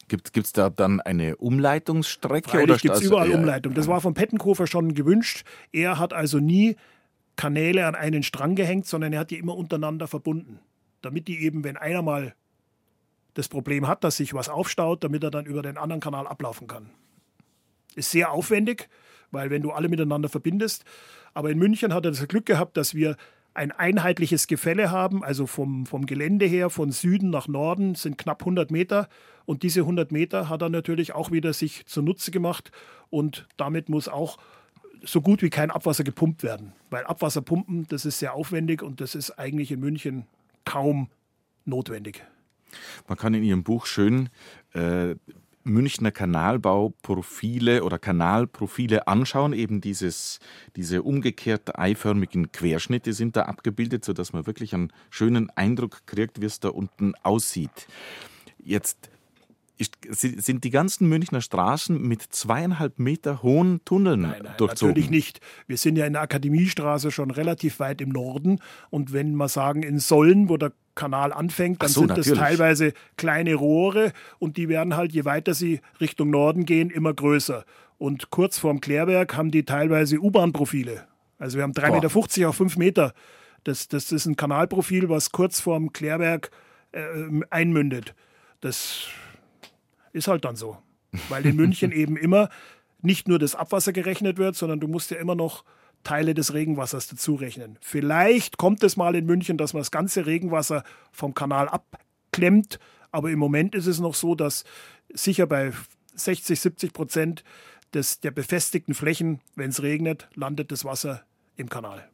Gibt 0.07 0.35
es 0.35 0.53
da 0.53 0.69
dann 0.71 1.01
eine 1.01 1.37
Umleitungsstrecke? 1.37 2.49
Freilich 2.49 2.63
oder 2.63 2.77
gibt 2.77 2.95
es 2.95 3.01
überall 3.03 3.29
ja, 3.29 3.37
Umleitung. 3.37 3.75
Das 3.75 3.87
war 3.87 4.01
von 4.01 4.15
Pettenkofer 4.15 4.65
schon 4.65 4.95
gewünscht. 4.95 5.45
Er 5.71 5.99
hat 5.99 6.13
also 6.13 6.39
nie 6.39 6.75
Kanäle 7.35 7.85
an 7.85 7.93
einen 7.93 8.23
Strang 8.23 8.55
gehängt, 8.55 8.87
sondern 8.87 9.13
er 9.13 9.19
hat 9.19 9.29
die 9.29 9.37
immer 9.37 9.55
untereinander 9.55 10.07
verbunden. 10.07 10.59
Damit 11.01 11.27
die 11.27 11.39
eben, 11.43 11.63
wenn 11.63 11.77
einer 11.77 12.01
mal 12.01 12.33
das 13.39 13.47
Problem 13.47 13.87
hat, 13.87 14.03
dass 14.03 14.17
sich 14.17 14.33
was 14.33 14.49
aufstaut, 14.49 15.03
damit 15.03 15.23
er 15.23 15.31
dann 15.31 15.45
über 15.45 15.61
den 15.61 15.77
anderen 15.77 16.01
Kanal 16.01 16.27
ablaufen 16.27 16.67
kann. 16.67 16.89
Ist 17.95 18.11
sehr 18.11 18.31
aufwendig, 18.31 18.89
weil 19.31 19.49
wenn 19.49 19.61
du 19.61 19.71
alle 19.71 19.89
miteinander 19.89 20.29
verbindest. 20.29 20.83
Aber 21.33 21.49
in 21.49 21.57
München 21.57 21.93
hat 21.93 22.05
er 22.05 22.11
das 22.11 22.27
Glück 22.27 22.45
gehabt, 22.45 22.75
dass 22.75 22.93
wir 22.93 23.15
ein 23.53 23.71
einheitliches 23.71 24.47
Gefälle 24.47 24.91
haben, 24.91 25.23
also 25.23 25.47
vom, 25.47 25.85
vom 25.85 26.05
Gelände 26.05 26.45
her, 26.45 26.69
von 26.69 26.91
Süden 26.91 27.29
nach 27.29 27.47
Norden 27.47 27.95
sind 27.95 28.17
knapp 28.17 28.41
100 28.41 28.71
Meter. 28.71 29.07
Und 29.45 29.63
diese 29.63 29.81
100 29.81 30.11
Meter 30.11 30.49
hat 30.49 30.61
er 30.61 30.69
natürlich 30.69 31.13
auch 31.15 31.31
wieder 31.31 31.53
sich 31.53 31.85
zunutze 31.85 32.31
gemacht. 32.31 32.71
Und 33.09 33.47
damit 33.57 33.89
muss 33.89 34.07
auch 34.07 34.37
so 35.01 35.21
gut 35.21 35.41
wie 35.41 35.49
kein 35.49 35.71
Abwasser 35.71 36.03
gepumpt 36.03 36.43
werden. 36.43 36.73
Weil 36.89 37.05
Abwasser 37.05 37.41
pumpen, 37.41 37.87
das 37.87 38.05
ist 38.05 38.19
sehr 38.19 38.33
aufwendig 38.33 38.83
und 38.83 39.01
das 39.01 39.15
ist 39.15 39.31
eigentlich 39.39 39.71
in 39.71 39.79
München 39.79 40.25
kaum 40.65 41.09
notwendig. 41.65 42.23
Man 43.07 43.17
kann 43.17 43.33
in 43.33 43.43
Ihrem 43.43 43.63
Buch 43.63 43.85
schön 43.85 44.29
äh, 44.73 45.15
Münchner 45.63 46.11
Kanalbauprofile 46.11 47.83
oder 47.83 47.99
Kanalprofile 47.99 49.07
anschauen, 49.07 49.53
eben 49.53 49.81
dieses, 49.81 50.39
diese 50.75 51.03
umgekehrt 51.03 51.77
eiförmigen 51.77 52.51
Querschnitte 52.51 53.13
sind 53.13 53.35
da 53.35 53.43
abgebildet, 53.43 54.05
sodass 54.05 54.33
man 54.33 54.47
wirklich 54.47 54.73
einen 54.73 54.91
schönen 55.09 55.49
Eindruck 55.51 56.05
kriegt, 56.05 56.41
wie 56.41 56.45
es 56.45 56.59
da 56.59 56.69
unten 56.69 57.13
aussieht. 57.23 57.87
Jetzt 58.57 59.09
ist, 59.77 59.95
sind 60.11 60.65
die 60.65 60.69
ganzen 60.71 61.07
Münchner 61.07 61.41
Straßen 61.41 61.99
mit 62.01 62.21
zweieinhalb 62.21 62.99
Meter 62.99 63.41
hohen 63.43 63.79
Tunneln 63.85 64.21
nein, 64.21 64.41
nein, 64.43 64.53
durchzogen? 64.57 64.89
Natürlich 64.89 65.09
nicht. 65.09 65.39
Wir 65.67 65.77
sind 65.77 65.95
ja 65.95 66.05
in 66.05 66.13
der 66.13 66.21
Akademiestraße 66.21 67.11
schon 67.11 67.31
relativ 67.31 67.79
weit 67.79 68.01
im 68.01 68.09
Norden. 68.09 68.59
Und 68.89 69.13
wenn 69.13 69.35
wir 69.35 69.47
sagen, 69.47 69.83
in 69.83 69.99
Sollen, 69.99 70.49
wo 70.49 70.57
der 70.57 70.73
Kanal 70.99 71.31
anfängt, 71.31 71.81
dann 71.81 71.89
so, 71.89 72.01
sind 72.01 72.09
natürlich. 72.09 72.29
das 72.29 72.37
teilweise 72.37 72.93
kleine 73.15 73.55
Rohre 73.55 74.11
und 74.37 74.57
die 74.57 74.67
werden 74.67 74.97
halt, 74.97 75.13
je 75.13 75.23
weiter 75.23 75.53
sie 75.53 75.79
Richtung 76.01 76.29
Norden 76.29 76.65
gehen, 76.65 76.89
immer 76.89 77.13
größer. 77.13 77.63
Und 77.97 78.31
kurz 78.31 78.59
vorm 78.59 78.81
Klärwerk 78.81 79.37
haben 79.37 79.49
die 79.49 79.63
teilweise 79.63 80.17
U-Bahn-Profile. 80.19 81.07
Also 81.37 81.57
wir 81.57 81.63
haben 81.63 81.71
3,50 81.71 81.91
Meter 81.91 82.49
auf 82.49 82.55
5 82.55 82.77
Meter. 82.77 83.13
Das, 83.63 83.87
das 83.87 84.11
ist 84.11 84.25
ein 84.25 84.35
Kanalprofil, 84.35 85.07
was 85.07 85.31
kurz 85.31 85.61
vorm 85.61 85.93
Klärwerk 85.93 86.51
äh, 86.91 87.01
einmündet. 87.49 88.13
Das 88.59 89.07
ist 90.11 90.27
halt 90.27 90.43
dann 90.43 90.57
so. 90.57 90.77
Weil 91.29 91.45
in 91.45 91.55
München 91.55 91.91
eben 91.93 92.17
immer 92.17 92.49
nicht 93.01 93.29
nur 93.29 93.39
das 93.39 93.55
Abwasser 93.55 93.93
gerechnet 93.93 94.37
wird, 94.37 94.57
sondern 94.57 94.81
du 94.81 94.89
musst 94.89 95.11
ja 95.11 95.17
immer 95.17 95.35
noch 95.35 95.63
Teile 96.03 96.33
des 96.33 96.53
Regenwassers 96.53 97.07
dazu 97.07 97.35
rechnen. 97.35 97.77
Vielleicht 97.81 98.57
kommt 98.57 98.83
es 98.83 98.97
mal 98.97 99.15
in 99.15 99.25
München, 99.25 99.57
dass 99.57 99.73
man 99.73 99.81
das 99.81 99.91
ganze 99.91 100.25
Regenwasser 100.25 100.83
vom 101.11 101.33
Kanal 101.33 101.67
abklemmt, 101.67 102.79
aber 103.11 103.31
im 103.31 103.39
Moment 103.39 103.75
ist 103.75 103.87
es 103.87 103.99
noch 103.99 104.15
so, 104.15 104.35
dass 104.35 104.63
sicher 105.13 105.47
bei 105.47 105.71
60, 106.15 106.59
70 106.59 106.93
Prozent 106.93 107.43
des, 107.93 108.19
der 108.19 108.31
befestigten 108.31 108.93
Flächen, 108.93 109.41
wenn 109.55 109.69
es 109.71 109.81
regnet, 109.81 110.27
landet 110.35 110.71
das 110.71 110.85
Wasser 110.85 111.23
im 111.55 111.69
Kanal. 111.69 112.07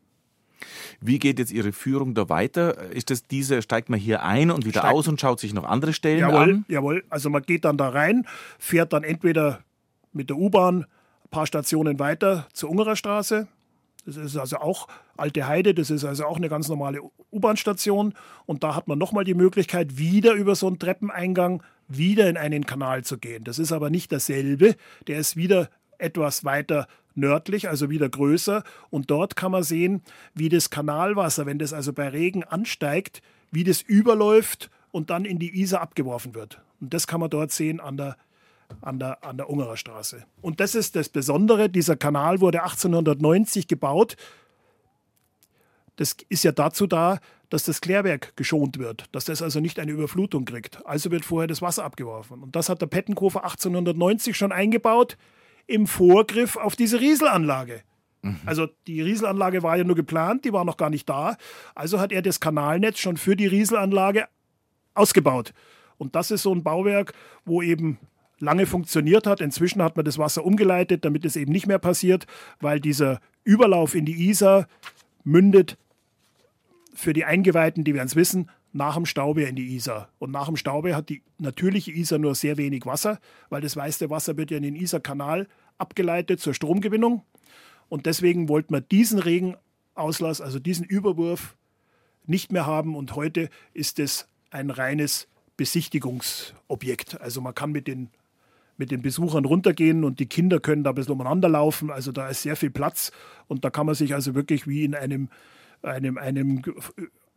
Wie 1.01 1.19
geht 1.19 1.37
jetzt 1.37 1.51
Ihre 1.51 1.73
Führung 1.73 2.15
da 2.15 2.29
weiter? 2.29 2.91
Ist 2.91 3.09
das 3.09 3.23
diese, 3.23 3.61
steigt 3.61 3.89
man 3.89 3.99
hier 3.99 4.23
ein 4.23 4.51
und 4.51 4.65
wieder 4.65 4.81
steigt, 4.81 4.93
aus 4.93 5.07
und 5.07 5.19
schaut 5.19 5.39
sich 5.39 5.53
noch 5.53 5.65
andere 5.65 5.93
Stellen 5.93 6.19
jawohl, 6.19 6.41
an? 6.41 6.65
Jawohl, 6.67 7.03
also 7.09 7.29
man 7.29 7.43
geht 7.43 7.65
dann 7.65 7.77
da 7.77 7.89
rein, 7.89 8.25
fährt 8.57 8.93
dann 8.93 9.03
entweder 9.03 9.63
mit 10.13 10.29
der 10.29 10.37
U-Bahn 10.37 10.83
ein 10.83 11.29
paar 11.29 11.45
Stationen 11.45 11.99
weiter 11.99 12.47
zur 12.53 12.69
Ungerer 12.69 12.95
Straße. 12.95 13.47
Das 14.05 14.17
ist 14.17 14.37
also 14.37 14.57
auch 14.57 14.87
Alte 15.17 15.47
Heide, 15.47 15.73
das 15.73 15.89
ist 15.89 16.05
also 16.05 16.25
auch 16.25 16.37
eine 16.37 16.49
ganz 16.49 16.69
normale 16.69 17.01
U-Bahn-Station. 17.31 18.13
Und 18.45 18.63
da 18.63 18.75
hat 18.75 18.87
man 18.87 18.97
nochmal 18.97 19.23
die 19.23 19.33
Möglichkeit, 19.33 19.97
wieder 19.97 20.33
über 20.33 20.55
so 20.55 20.67
einen 20.67 20.79
Treppeneingang 20.79 21.63
wieder 21.87 22.29
in 22.29 22.37
einen 22.37 22.65
Kanal 22.65 23.03
zu 23.03 23.17
gehen. 23.17 23.43
Das 23.43 23.59
ist 23.59 23.71
aber 23.71 23.89
nicht 23.89 24.11
dasselbe. 24.11 24.75
Der 25.07 25.17
ist 25.19 25.35
wieder 25.35 25.69
etwas 25.97 26.43
weiter 26.45 26.87
nördlich, 27.15 27.69
also 27.69 27.89
wieder 27.89 28.09
größer. 28.09 28.63
Und 28.89 29.09
dort 29.09 29.35
kann 29.35 29.51
man 29.51 29.63
sehen, 29.63 30.01
wie 30.33 30.49
das 30.49 30.69
Kanalwasser, 30.69 31.45
wenn 31.45 31.59
das 31.59 31.73
also 31.73 31.93
bei 31.93 32.09
Regen 32.09 32.43
ansteigt, 32.43 33.21
wie 33.51 33.63
das 33.63 33.81
überläuft 33.81 34.69
und 34.91 35.09
dann 35.09 35.25
in 35.25 35.39
die 35.39 35.59
Isar 35.61 35.81
abgeworfen 35.81 36.35
wird. 36.35 36.61
Und 36.79 36.93
das 36.93 37.07
kann 37.07 37.19
man 37.19 37.29
dort 37.29 37.51
sehen 37.51 37.79
an 37.79 37.97
der, 37.97 38.17
an 38.81 38.99
der, 38.99 39.23
an 39.23 39.37
der 39.37 39.49
Ungerer 39.49 39.77
Straße. 39.77 40.25
Und 40.41 40.59
das 40.59 40.75
ist 40.75 40.95
das 40.95 41.09
Besondere. 41.09 41.69
Dieser 41.69 41.95
Kanal 41.95 42.41
wurde 42.41 42.63
1890 42.63 43.67
gebaut. 43.67 44.15
Das 45.95 46.15
ist 46.29 46.43
ja 46.43 46.51
dazu 46.51 46.87
da, 46.87 47.19
dass 47.49 47.63
das 47.63 47.81
Klärwerk 47.81 48.35
geschont 48.35 48.79
wird, 48.79 49.05
dass 49.11 49.25
das 49.25 49.41
also 49.41 49.59
nicht 49.59 49.79
eine 49.79 49.91
Überflutung 49.91 50.45
kriegt. 50.45 50.85
Also 50.85 51.11
wird 51.11 51.25
vorher 51.25 51.47
das 51.47 51.61
Wasser 51.61 51.83
abgeworfen. 51.83 52.41
Und 52.41 52.55
das 52.55 52.69
hat 52.69 52.81
der 52.81 52.87
Pettenkofer 52.87 53.43
1890 53.43 54.35
schon 54.35 54.51
eingebaut 54.51 55.17
im 55.67 55.87
Vorgriff 55.87 56.57
auf 56.57 56.75
diese 56.75 56.99
Rieselanlage. 56.99 57.81
Mhm. 58.21 58.39
Also 58.45 58.67
die 58.87 59.01
Rieselanlage 59.01 59.63
war 59.63 59.77
ja 59.77 59.83
nur 59.83 59.95
geplant, 59.95 60.45
die 60.45 60.53
war 60.53 60.65
noch 60.65 60.77
gar 60.77 60.89
nicht 60.89 61.07
da. 61.07 61.37
Also 61.75 61.99
hat 61.99 62.11
er 62.11 62.21
das 62.21 62.39
Kanalnetz 62.39 62.99
schon 62.99 63.17
für 63.17 63.35
die 63.35 63.47
Rieselanlage 63.47 64.27
ausgebaut. 64.93 65.53
Und 65.97 66.15
das 66.15 66.31
ist 66.31 66.41
so 66.41 66.53
ein 66.53 66.63
Bauwerk, 66.63 67.13
wo 67.45 67.61
eben 67.61 67.99
lange 68.39 68.65
funktioniert 68.65 69.27
hat. 69.27 69.41
Inzwischen 69.41 69.81
hat 69.81 69.95
man 69.95 70.05
das 70.05 70.17
Wasser 70.17 70.45
umgeleitet, 70.45 71.05
damit 71.05 71.25
es 71.25 71.35
eben 71.35 71.51
nicht 71.51 71.67
mehr 71.67 71.79
passiert, 71.79 72.27
weil 72.59 72.79
dieser 72.79 73.19
Überlauf 73.43 73.95
in 73.95 74.05
die 74.05 74.29
Isar 74.29 74.67
mündet 75.23 75.77
für 76.93 77.13
die 77.13 77.25
Eingeweihten, 77.25 77.83
die 77.83 77.93
werden 77.93 78.07
es 78.07 78.15
wissen, 78.15 78.49
nach 78.71 78.95
dem 78.95 79.05
Staube 79.05 79.43
in 79.43 79.55
die 79.55 79.75
Isar. 79.75 80.09
Und 80.19 80.31
nach 80.31 80.47
dem 80.47 80.57
Staube 80.57 80.95
hat 80.95 81.09
die 81.09 81.21
natürliche 81.37 81.91
Isar 81.91 82.19
nur 82.19 82.35
sehr 82.35 82.57
wenig 82.57 82.85
Wasser, 82.85 83.19
weil 83.49 83.61
das 83.61 83.77
weiße 83.77 84.09
Wasser 84.09 84.35
wird 84.37 84.51
ja 84.51 84.57
in 84.57 84.63
den 84.63 84.75
Isarkanal 84.75 85.47
abgeleitet 85.77 86.41
zur 86.41 86.53
Stromgewinnung. 86.53 87.23
Und 87.87 88.05
deswegen 88.05 88.49
wollte 88.49 88.73
man 88.73 88.85
diesen 88.91 89.19
Regenauslass, 89.19 90.41
also 90.41 90.59
diesen 90.59 90.85
Überwurf, 90.85 91.55
nicht 92.25 92.51
mehr 92.51 92.65
haben. 92.65 92.95
Und 92.95 93.15
heute 93.15 93.49
ist 93.73 93.99
es 93.99 94.27
ein 94.49 94.69
reines 94.69 95.27
Besichtigungsobjekt. 95.57 97.21
Also 97.21 97.41
man 97.41 97.55
kann 97.55 97.71
mit 97.71 97.87
den 97.87 98.09
mit 98.77 98.91
den 98.91 99.01
Besuchern 99.01 99.45
runtergehen 99.45 100.03
und 100.03 100.19
die 100.19 100.25
Kinder 100.25 100.59
können 100.59 100.83
da 100.83 100.91
ein 100.91 100.95
bisschen 100.95 101.13
umeinander 101.13 101.49
laufen. 101.49 101.89
Also 101.89 102.11
da 102.11 102.27
ist 102.27 102.41
sehr 102.41 102.55
viel 102.55 102.71
Platz 102.71 103.11
und 103.47 103.63
da 103.63 103.69
kann 103.69 103.85
man 103.85 103.95
sich 103.95 104.13
also 104.13 104.35
wirklich 104.35 104.67
wie 104.67 104.83
in 104.83 104.95
einem, 104.95 105.29
einem, 105.81 106.17
einem 106.17 106.61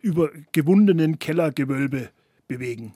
über 0.00 0.30
gewundenen 0.52 1.18
Kellergewölbe 1.18 2.10
bewegen. 2.46 2.94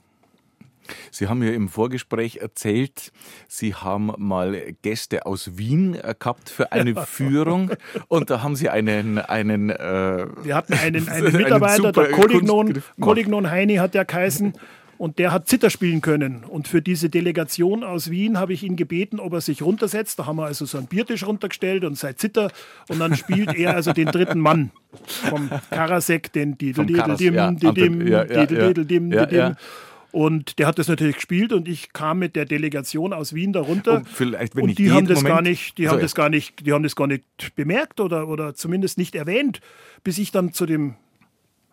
Sie 1.11 1.29
haben 1.29 1.43
ja 1.43 1.53
im 1.53 1.69
Vorgespräch 1.69 2.39
erzählt, 2.39 3.13
Sie 3.49 3.75
haben 3.75 4.13
mal 4.19 4.75
Gäste 4.83 5.27
aus 5.27 5.57
Wien 5.57 5.95
äh, 5.95 6.15
gehabt 6.19 6.51
für 6.51 6.73
eine 6.73 6.97
Führung 7.07 7.71
und 8.09 8.31
da 8.31 8.43
haben 8.43 8.57
Sie 8.57 8.69
einen. 8.69 9.19
einen 9.19 9.71
äh, 9.71 10.27
Wir 10.43 10.57
hatten 10.57 10.75
einen, 10.75 11.09
einen 11.09 11.33
Mitarbeiter, 11.37 11.85
einen 11.85 11.93
der 11.93 12.11
Kolignon, 12.11 12.83
Kolignon 13.01 13.51
Heini 13.51 13.77
hat 13.77 13.95
der 13.95 14.05
geheißen. 14.05 14.55
Und 15.03 15.19
der 15.19 15.33
hat 15.33 15.49
Zither 15.49 15.69
spielen 15.69 16.01
können. 16.01 16.45
Und 16.45 16.69
für 16.69 16.81
diese 16.81 17.11
Delegation 17.11 17.83
aus 17.83 18.09
Wien 18.09 18.39
habe 18.39 18.53
ich 18.53 18.63
ihn 18.63 18.77
gebeten, 18.77 19.19
ob 19.19 19.33
er 19.33 19.41
sich 19.41 19.61
runtersetzt. 19.61 20.21
Da 20.21 20.27
haben 20.27 20.37
wir 20.37 20.45
also 20.45 20.65
so 20.65 20.79
einen 20.79 20.87
Biertisch 20.87 21.27
runtergestellt 21.27 21.83
und 21.83 21.99
sein 21.99 22.17
Zither. 22.17 22.53
Und 22.87 23.01
dann 23.01 23.17
spielt 23.17 23.53
er 23.53 23.75
also 23.75 23.93
den 23.93 24.07
dritten 24.07 24.39
Mann 24.39 24.71
vom 25.29 25.51
Karasek, 25.71 26.33
den 26.33 26.57
Didel, 26.57 26.87
Didel, 26.87 27.17
Dim, 27.17 27.35
Didel, 27.59 28.85
Dim, 28.85 29.11
Didel, 29.11 29.57
und 30.13 30.61
der 30.61 30.69
hat 30.69 30.79
das 30.79 30.87
natürlich 30.87 31.17
gespielt 31.17 31.53
und 31.53 31.67
ich 31.67 31.93
kam 31.93 32.19
mit 32.19 32.37
der 32.37 32.45
Delegation 32.45 33.13
aus 33.13 33.35
Wien 33.35 33.53
darunter. 33.53 33.97
Und, 33.97 34.09
vielleicht, 34.09 34.55
und 34.55 34.79
die 34.79 34.93
haben 34.93 35.07
das 35.07 35.23
Moment, 35.23 35.35
gar 35.35 35.43
nicht, 35.43 35.79
die 35.79 35.87
so, 35.87 35.91
haben 35.91 36.01
das 36.01 36.15
gar 36.15 36.29
nicht, 36.29 36.65
die 36.65 36.73
haben 36.73 36.83
das 36.83 36.95
gar 36.95 37.07
nicht 37.07 37.25
bemerkt 37.57 37.99
oder, 37.99 38.29
oder 38.29 38.55
zumindest 38.55 38.99
nicht 38.99 39.15
erwähnt, 39.15 39.61
bis 40.05 40.19
ich 40.19 40.31
dann 40.31 40.53
zu 40.53 40.67
dem 40.67 40.95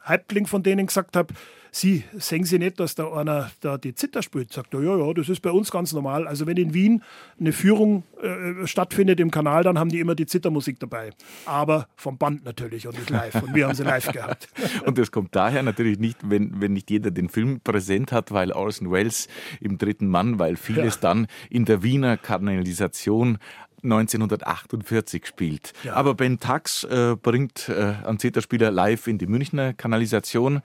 Häuptling 0.08 0.48
von 0.48 0.64
denen 0.64 0.88
gesagt 0.88 1.16
habe, 1.16 1.34
Sie, 1.72 2.04
sehen 2.18 2.46
Sie 2.46 2.58
nicht, 2.58 2.80
dass 2.80 2.96
da 2.96 3.12
einer 3.14 3.52
da 3.62 3.78
die 3.78 3.94
Zither 3.94 4.24
spielt? 4.24 4.52
Sagt 4.52 4.74
er, 4.74 4.82
ja, 4.82 4.98
ja, 4.98 5.14
das 5.14 5.30
ist 5.30 5.42
bei 5.42 5.52
uns 5.52 5.70
ganz 5.70 5.94
normal. 5.94 6.28
Also 6.28 6.48
wenn 6.48 6.58
in 6.58 6.74
Wien 6.74 7.04
eine 7.40 7.52
Führung 7.52 8.04
äh, 8.22 8.66
stattfindet 8.66 9.20
im 9.20 9.30
Kanal, 9.30 9.64
dann 9.64 9.78
haben 9.78 9.90
die 9.90 10.00
immer 10.00 10.16
die 10.16 10.26
Zittermusik 10.26 10.80
dabei. 10.80 11.12
Aber 11.46 11.88
vom 11.96 12.18
Band 12.18 12.44
natürlich 12.44 12.88
und 12.88 12.98
nicht 12.98 13.12
live. 13.12 13.36
Und 13.44 13.54
wir 13.54 13.68
haben 13.68 13.76
sie 13.76 13.84
live 13.84 14.12
gehabt. 14.12 14.50
und 14.86 14.98
das 14.98 15.12
kommt 15.12 15.36
daher 15.36 15.62
natürlich 15.62 16.00
nicht, 16.00 16.18
wenn, 16.28 16.60
wenn 16.60 16.74
nicht 16.74 16.90
jeder 16.90 17.12
den 17.12 17.30
Film 17.30 17.62
präsent 17.62 18.12
hat, 18.12 18.32
weil 18.32 18.52
Orson 18.52 18.92
Welles 18.92 19.28
im 19.62 19.78
dritten 19.78 20.08
Mann, 20.08 20.40
weil 20.40 20.56
vieles 20.56 20.96
ja. 20.96 21.02
dann 21.02 21.28
in 21.52 21.66
der 21.66 21.84
Wiener 21.84 22.18
Kanalisation 22.18 23.38
1948 23.84 25.26
spielt. 25.26 25.74
Ja. 25.84 25.94
Aber 25.94 26.16
Ben 26.16 26.40
Tax 26.40 26.84
äh, 26.84 27.16
bringt 27.22 27.70
äh, 27.70 27.96
einen 28.06 28.20
Zitterspieler 28.20 28.72
live 28.72 29.08
in 29.08 29.18
die 29.18 29.28
Münchner 29.28 29.74
Kanalisation. 29.74 30.62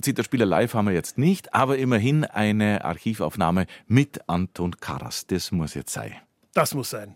Zitterspieler 0.00 0.46
live 0.46 0.74
haben 0.74 0.86
wir 0.86 0.94
jetzt 0.94 1.18
nicht, 1.18 1.54
aber 1.54 1.78
immerhin 1.78 2.24
eine 2.24 2.84
Archivaufnahme 2.84 3.66
mit 3.86 4.28
Anton 4.28 4.76
Karas. 4.80 5.26
Das 5.26 5.52
muss 5.52 5.74
jetzt 5.74 5.92
sein. 5.92 6.14
Das 6.54 6.74
muss 6.74 6.90
sein. 6.90 7.14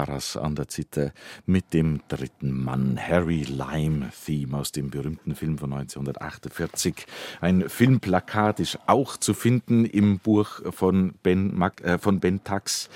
Karas 0.00 0.38
an 0.38 0.54
der 0.54 0.66
Zither 0.66 1.12
mit 1.44 1.74
dem 1.74 2.00
dritten 2.08 2.64
Mann, 2.64 2.98
Harry 2.98 3.42
Lime 3.42 4.10
Theme 4.24 4.56
aus 4.56 4.72
dem 4.72 4.88
berühmten 4.88 5.34
Film 5.34 5.58
von 5.58 5.74
1948. 5.74 7.06
Ein 7.42 7.68
Filmplakat 7.68 8.60
ist 8.60 8.78
auch 8.86 9.18
zu 9.18 9.34
finden 9.34 9.84
im 9.84 10.18
Buch 10.18 10.62
von 10.72 11.12
Ben, 11.22 11.54
Mac, 11.54 11.82
äh, 11.82 11.98
von 11.98 12.18
ben 12.18 12.42
Tax. 12.42 12.88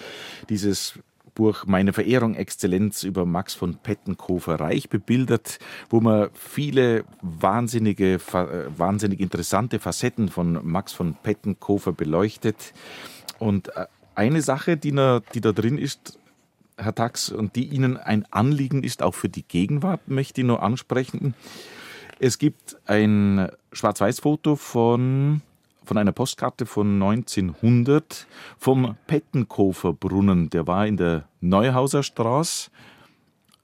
Dieses 0.49 0.99
Buch 1.35 1.67
Meine 1.67 1.93
Verehrung 1.93 2.37
Exzellenz 2.37 3.03
über 3.03 3.27
Max 3.27 3.53
von 3.53 3.75
Pettenkofer 3.75 4.59
reich 4.59 4.89
bebildert, 4.89 5.59
wo 5.91 6.01
man 6.01 6.31
viele 6.33 7.05
wahnsinnige, 7.21 8.15
äh, 8.15 8.79
wahnsinnig 8.79 9.21
interessante 9.21 9.79
Facetten 9.79 10.31
von 10.31 10.59
Max 10.67 10.95
von 10.95 11.17
Pettenkofer 11.23 11.93
beleuchtet. 11.93 12.73
Und 13.39 13.77
äh, 13.77 13.89
eine 14.15 14.41
Sache, 14.41 14.79
die, 14.79 14.93
da, 14.93 15.21
die 15.35 15.43
da 15.43 15.53
drin 15.53 15.77
ist, 15.77 16.19
Herr 16.77 16.95
Tax, 16.95 17.31
und 17.31 17.57
die 17.57 17.67
Ihnen 17.69 17.97
ein 17.97 18.27
Anliegen 18.31 18.83
ist, 18.83 19.03
auch 19.03 19.15
für 19.15 19.29
die 19.29 19.47
Gegenwart, 19.47 20.09
möchte 20.09 20.41
ich 20.41 20.47
nur 20.47 20.63
ansprechen. 20.63 21.35
Es 22.19 22.39
gibt 22.39 22.77
ein 22.87 23.49
Schwarz-Weiß-Foto 23.73 24.57
von, 24.57 25.43
von 25.85 25.99
einer 25.99 26.13
Postkarte 26.13 26.67
von 26.67 26.95
1900 26.95 28.27
vom 28.59 28.97
Pettenkofer 29.07 29.93
Brunnen. 29.93 30.51
Der 30.51 30.67
war 30.67 30.87
in 30.87 30.97
der 30.97 31.25
Neuhauser 31.41 32.03
Straße. 32.03 32.71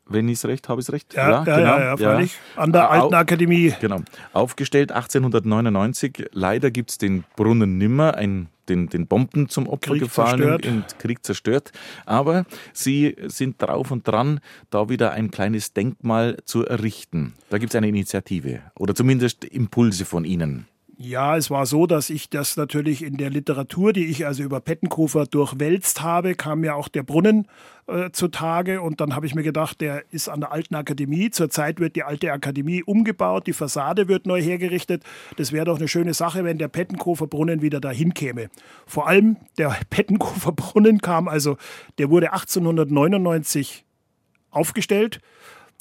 Wenn 0.07 0.29
ich 0.29 0.39
es 0.39 0.45
recht 0.45 0.69
habe, 0.69 0.81
ist 0.81 0.89
es 0.89 0.93
recht. 0.93 1.15
Ja, 1.15 1.45
ja, 1.45 1.59
ja, 1.59 1.95
genau. 1.95 2.11
ja, 2.11 2.21
ja, 2.21 2.29
An 2.57 2.73
der 2.73 2.91
Alten 2.91 3.15
Akademie. 3.15 3.73
Genau. 3.81 4.01
Aufgestellt 4.33 4.91
1899. 4.91 6.31
Leider 6.33 6.73
gibt 6.73 6.91
es 6.91 6.99
den 6.99 7.25
Brunnen 7.37 7.79
nimmer. 7.79 8.17
Ein 8.17 8.49
den, 8.71 8.89
den 8.89 9.07
Bomben 9.07 9.49
zum 9.49 9.67
Opfer 9.67 9.93
Krieg 9.93 10.03
gefallen 10.03 10.41
zerstört. 10.41 10.67
und 10.67 10.99
Krieg 10.99 11.25
zerstört. 11.25 11.73
Aber 12.07 12.47
sie 12.73 13.17
sind 13.27 13.61
drauf 13.61 13.91
und 13.91 14.07
dran, 14.07 14.41
da 14.71 14.89
wieder 14.89 15.13
ein 15.13 15.31
kleines 15.31 15.73
Denkmal 15.73 16.39
zu 16.45 16.65
errichten. 16.65 17.35
Da 17.51 17.59
gibt 17.59 17.73
es 17.73 17.77
eine 17.77 17.89
Initiative 17.89 18.63
oder 18.79 18.95
zumindest 18.95 19.45
Impulse 19.45 20.05
von 20.05 20.25
Ihnen. 20.25 20.67
Ja, 21.03 21.35
es 21.39 21.51
war 21.51 21.65
so, 21.65 21.87
dass 21.87 22.11
ich 22.11 22.29
das 22.29 22.59
natürlich 22.59 23.03
in 23.03 23.17
der 23.17 23.31
Literatur, 23.31 23.95
die 23.95 24.05
ich 24.05 24.27
also 24.27 24.43
über 24.43 24.61
Pettenkofer 24.61 25.25
durchwälzt 25.25 26.03
habe, 26.03 26.35
kam 26.35 26.63
ja 26.63 26.75
auch 26.75 26.89
der 26.89 27.05
Brunnen 27.05 27.49
äh, 27.87 28.11
zutage. 28.11 28.83
Und 28.83 29.01
dann 29.01 29.17
habe 29.17 29.25
ich 29.25 29.35
mir 29.35 29.43
gedacht, 29.43 29.81
der 29.81 30.05
ist 30.13 30.29
an 30.29 30.41
der 30.41 30.53
alten 30.53 30.75
Akademie. 30.75 31.31
Zurzeit 31.31 31.81
wird 31.81 31.97
die 31.97 32.03
alte 32.03 32.31
Akademie 32.31 32.83
umgebaut, 32.83 33.47
die 33.47 33.55
Fassade 33.55 34.09
wird 34.09 34.27
neu 34.27 34.43
hergerichtet. 34.43 35.03
Das 35.39 35.53
wäre 35.53 35.65
doch 35.65 35.79
eine 35.79 35.89
schöne 35.89 36.13
Sache, 36.13 36.45
wenn 36.45 36.59
der 36.59 36.69
Pettenkofer 36.69 37.27
Brunnen 37.27 37.63
wieder 37.63 37.81
dahin 37.81 38.13
käme. 38.13 38.51
Vor 38.85 39.09
allem 39.09 39.39
der 39.57 39.75
Pettenkofer 39.89 40.53
Brunnen 40.53 40.99
kam 40.99 41.29
also, 41.29 41.57
der 41.97 42.11
wurde 42.11 42.35
1899 42.35 43.87
aufgestellt 44.51 45.23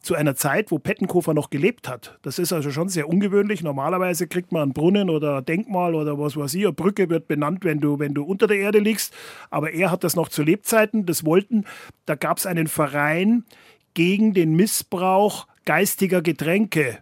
zu 0.01 0.15
einer 0.15 0.35
Zeit, 0.35 0.71
wo 0.71 0.79
Pettenkofer 0.79 1.33
noch 1.33 1.49
gelebt 1.49 1.87
hat. 1.87 2.17
Das 2.21 2.39
ist 2.39 2.53
also 2.53 2.71
schon 2.71 2.89
sehr 2.89 3.09
ungewöhnlich. 3.09 3.63
Normalerweise 3.63 4.27
kriegt 4.27 4.51
man 4.51 4.63
einen 4.63 4.73
Brunnen 4.73 5.09
oder 5.09 5.37
ein 5.37 5.45
Denkmal 5.45 5.95
oder 5.95 6.17
was 6.17 6.37
weiß 6.37 6.53
ich. 6.53 6.63
Eine 6.63 6.73
Brücke 6.73 7.09
wird 7.09 7.27
benannt, 7.27 7.63
wenn 7.63 7.79
du, 7.79 7.99
wenn 7.99 8.13
du 8.13 8.23
unter 8.23 8.47
der 8.47 8.57
Erde 8.57 8.79
liegst. 8.79 9.13
Aber 9.49 9.71
er 9.71 9.91
hat 9.91 10.03
das 10.03 10.15
noch 10.15 10.29
zu 10.29 10.43
Lebzeiten 10.43 11.05
des 11.05 11.25
wollten. 11.25 11.65
Da 12.05 12.15
gab 12.15 12.37
es 12.37 12.45
einen 12.45 12.67
Verein 12.67 13.43
gegen 13.93 14.33
den 14.33 14.55
Missbrauch 14.55 15.47
geistiger 15.65 16.21
Getränke. 16.21 16.99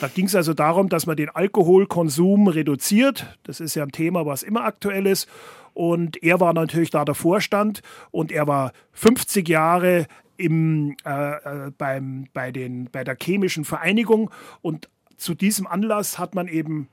Da 0.00 0.08
ging 0.08 0.26
es 0.26 0.34
also 0.34 0.54
darum, 0.54 0.88
dass 0.88 1.06
man 1.06 1.16
den 1.16 1.30
Alkoholkonsum 1.30 2.48
reduziert. 2.48 3.26
Das 3.44 3.60
ist 3.60 3.74
ja 3.74 3.82
ein 3.82 3.92
Thema, 3.92 4.26
was 4.26 4.42
immer 4.42 4.64
aktuell 4.64 5.06
ist. 5.06 5.28
Und 5.72 6.22
er 6.22 6.38
war 6.38 6.52
natürlich 6.52 6.90
da 6.90 7.04
der 7.04 7.16
Vorstand 7.16 7.82
und 8.12 8.30
er 8.30 8.46
war 8.46 8.72
50 8.92 9.48
Jahre 9.48 10.06
im, 10.36 10.96
äh, 11.04 11.66
äh, 11.66 11.70
beim, 11.76 12.26
bei, 12.32 12.50
den, 12.52 12.90
bei 12.90 13.04
der 13.04 13.16
chemischen 13.20 13.64
Vereinigung. 13.64 14.30
Und 14.62 14.88
zu 15.16 15.34
diesem 15.34 15.66
Anlass 15.66 16.18
hat 16.18 16.34
man 16.34 16.48
eben 16.48 16.88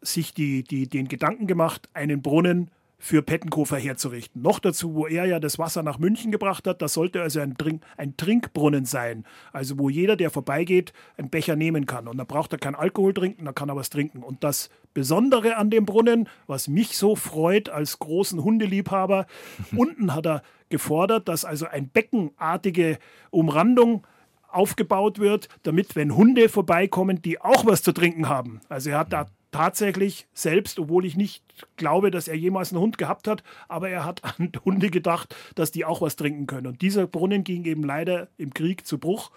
sich 0.00 0.34
die, 0.34 0.62
die, 0.62 0.88
den 0.88 1.08
Gedanken 1.08 1.46
gemacht, 1.46 1.88
einen 1.94 2.22
Brunnen 2.22 2.70
für 3.00 3.22
Pettenkofer 3.22 3.76
herzurichten. 3.76 4.42
Noch 4.42 4.58
dazu, 4.58 4.94
wo 4.94 5.06
er 5.06 5.24
ja 5.24 5.38
das 5.38 5.58
Wasser 5.58 5.84
nach 5.84 5.98
München 5.98 6.32
gebracht 6.32 6.66
hat, 6.66 6.82
das 6.82 6.94
sollte 6.94 7.22
also 7.22 7.38
ein, 7.38 7.56
Trink, 7.56 7.82
ein 7.96 8.16
Trinkbrunnen 8.16 8.84
sein. 8.84 9.24
Also 9.52 9.78
wo 9.78 9.88
jeder, 9.88 10.16
der 10.16 10.30
vorbeigeht, 10.30 10.92
einen 11.16 11.30
Becher 11.30 11.54
nehmen 11.54 11.86
kann. 11.86 12.08
Und 12.08 12.18
da 12.18 12.24
braucht 12.24 12.52
er 12.52 12.58
keinen 12.58 12.74
Alkohol 12.74 13.14
trinken, 13.14 13.44
da 13.44 13.52
kann 13.52 13.68
er 13.68 13.76
was 13.76 13.90
trinken. 13.90 14.24
Und 14.24 14.42
das 14.42 14.68
Besondere 14.94 15.56
an 15.56 15.70
dem 15.70 15.86
Brunnen, 15.86 16.28
was 16.48 16.66
mich 16.66 16.96
so 16.96 17.14
freut 17.14 17.68
als 17.68 18.00
großen 18.00 18.42
Hundeliebhaber, 18.42 19.26
unten 19.76 20.12
hat 20.14 20.26
er 20.26 20.42
gefordert, 20.68 21.28
dass 21.28 21.44
also 21.44 21.66
ein 21.66 21.88
beckenartige 21.88 22.98
Umrandung 23.30 24.04
aufgebaut 24.48 25.18
wird, 25.18 25.48
damit, 25.62 25.94
wenn 25.94 26.16
Hunde 26.16 26.48
vorbeikommen, 26.48 27.22
die 27.22 27.40
auch 27.40 27.64
was 27.64 27.82
zu 27.82 27.92
trinken 27.92 28.28
haben. 28.28 28.60
Also 28.68 28.90
er 28.90 28.98
hat 28.98 29.12
da 29.12 29.26
tatsächlich 29.50 30.26
selbst, 30.34 30.78
obwohl 30.78 31.04
ich 31.04 31.16
nicht 31.16 31.42
glaube, 31.76 32.10
dass 32.10 32.28
er 32.28 32.36
jemals 32.36 32.72
einen 32.72 32.80
Hund 32.80 32.98
gehabt 32.98 33.28
hat, 33.28 33.42
aber 33.68 33.88
er 33.88 34.04
hat 34.04 34.22
an 34.38 34.52
Hunde 34.64 34.90
gedacht, 34.90 35.34
dass 35.54 35.70
die 35.70 35.84
auch 35.84 36.00
was 36.00 36.16
trinken 36.16 36.46
können. 36.46 36.66
Und 36.66 36.82
dieser 36.82 37.06
Brunnen 37.06 37.44
ging 37.44 37.64
eben 37.64 37.82
leider 37.82 38.28
im 38.36 38.52
Krieg 38.52 38.86
zu 38.86 38.98
Bruch. 38.98 39.30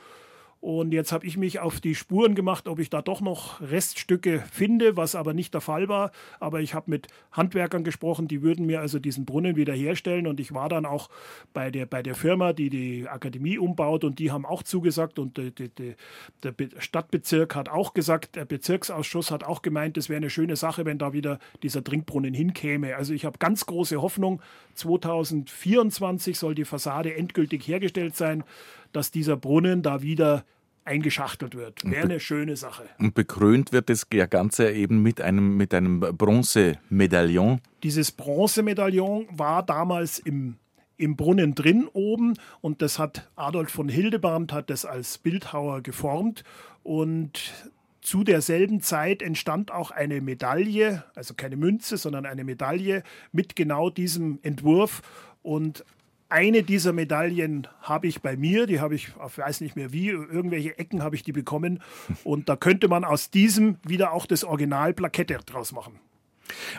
Und 0.62 0.94
jetzt 0.94 1.12
habe 1.12 1.26
ich 1.26 1.38
mich 1.38 1.60
auf 1.60 1.82
die 1.82 1.96
Spuren 1.96 2.36
gemacht, 2.36 2.68
ob 2.68 2.78
ich 2.78 2.92
da 2.92 3.02
doch 3.02 3.20
noch 3.20 3.60
Reststücke 3.62 4.44
finde, 4.52 4.96
was 4.96 5.16
aber 5.16 5.34
nicht 5.34 5.56
der 5.56 5.62
Fall 5.62 5.90
war. 5.90 6.12
Aber 6.40 6.62
ich 6.62 6.76
habe 6.76 6.92
mit 6.92 7.08
Handwerkern 7.32 7.84
gesprochen, 7.84 8.28
die 8.28 8.44
würden 8.44 8.68
mir 8.68 8.80
also 8.80 9.00
diesen 9.00 9.26
Brunnen 9.26 9.56
wiederherstellen. 9.56 10.28
Und 10.28 10.40
ich 10.40 10.54
war 10.54 10.70
dann 10.70 10.86
auch 10.86 11.10
bei 11.52 11.72
der, 11.72 11.88
bei 11.88 12.04
der 12.04 12.14
Firma, 12.14 12.54
die 12.54 12.70
die 12.70 13.08
Akademie 13.08 13.58
umbaut. 13.58 14.04
Und 14.04 14.20
die 14.20 14.32
haben 14.32 14.46
auch 14.46 14.62
zugesagt. 14.62 15.18
Und 15.18 15.38
die, 15.38 15.50
die, 15.50 15.70
die, 15.70 15.96
der 16.44 16.54
Stadtbezirk 16.78 17.56
hat 17.56 17.68
auch 17.68 17.96
gesagt, 17.96 18.36
der 18.36 18.46
Bezirksausschuss 18.46 19.32
hat 19.32 19.44
auch 19.44 19.64
gemeint, 19.64 19.98
es 19.98 20.10
wäre 20.10 20.18
eine 20.18 20.30
schöne 20.30 20.58
Sache, 20.58 20.86
wenn 20.86 21.00
da 21.00 21.12
wieder 21.12 21.40
dieser 21.64 21.84
Trinkbrunnen 21.84 22.36
hinkäme. 22.36 22.96
Also 22.96 23.16
ich 23.16 23.26
habe 23.26 23.40
ganz 23.40 23.66
große 23.66 24.00
Hoffnung. 24.00 24.44
2024 24.76 26.38
soll 26.38 26.54
die 26.54 26.66
Fassade 26.66 27.16
endgültig 27.16 27.68
hergestellt 27.68 28.16
sein 28.16 28.44
dass 28.92 29.12
dieser 29.12 29.38
Brunnen 29.38 29.82
da 29.82 30.02
wieder 30.02 30.44
eingeschachtelt 30.84 31.56
wird. 31.56 31.84
Wäre 31.84 32.06
eine 32.06 32.20
schöne 32.20 32.56
Sache. 32.58 32.84
Und 33.00 33.14
bekrönt 33.14 33.72
wird 33.72 33.90
das 33.90 34.10
Ganze 34.10 34.72
eben 34.72 35.02
mit 35.04 35.22
einem, 35.22 35.56
mit 35.56 35.74
einem 35.74 36.00
Bronzemedaillon. 36.00 37.62
Dieses 37.84 38.12
Bronzemedaillon 38.12 39.28
war 39.32 39.64
damals 39.64 40.20
im, 40.20 40.56
im 40.98 41.16
Brunnen 41.16 41.54
drin 41.54 41.88
oben 41.94 42.34
und 42.62 42.82
das 42.82 42.98
hat 42.98 43.30
Adolf 43.36 43.72
von 43.72 43.90
Hildebrandt 43.90 44.54
hat 44.54 44.70
das 44.70 44.86
als 44.86 45.20
Bildhauer 45.20 45.82
geformt 45.82 46.44
und 46.84 47.54
zu 48.02 48.24
derselben 48.24 48.82
Zeit 48.82 49.22
entstand 49.22 49.72
auch 49.72 49.92
eine 49.92 50.22
Medaille, 50.22 51.04
also 51.14 51.36
keine 51.36 51.56
Münze, 51.56 51.98
sondern 51.98 52.26
eine 52.26 52.44
Medaille 52.44 53.04
mit 53.32 53.56
genau 53.56 53.92
diesem 53.92 54.40
Entwurf. 54.42 55.04
Und 55.44 55.86
eine 56.32 56.64
dieser 56.64 56.94
Medaillen 56.94 57.68
habe 57.82 58.08
ich 58.08 58.22
bei 58.22 58.38
mir, 58.38 58.66
die 58.66 58.80
habe 58.80 58.96
ich, 58.96 59.10
ich 59.10 59.38
weiß 59.38 59.62
nicht 59.62 59.76
mehr 59.76 59.92
wie, 59.92 60.10
irgendwelche 60.10 60.78
Ecken 60.78 61.04
habe 61.04 61.16
ich 61.16 61.24
die 61.24 61.34
bekommen. 61.34 61.82
Und 62.24 62.50
da 62.50 62.56
könnte 62.56 62.88
man 62.88 63.04
aus 63.04 63.30
diesem 63.30 63.78
wieder 63.84 64.14
auch 64.14 64.26
das 64.26 64.44
Original 64.44 64.94
Plakette 64.94 65.40
draus 65.46 65.72
machen. 65.72 66.00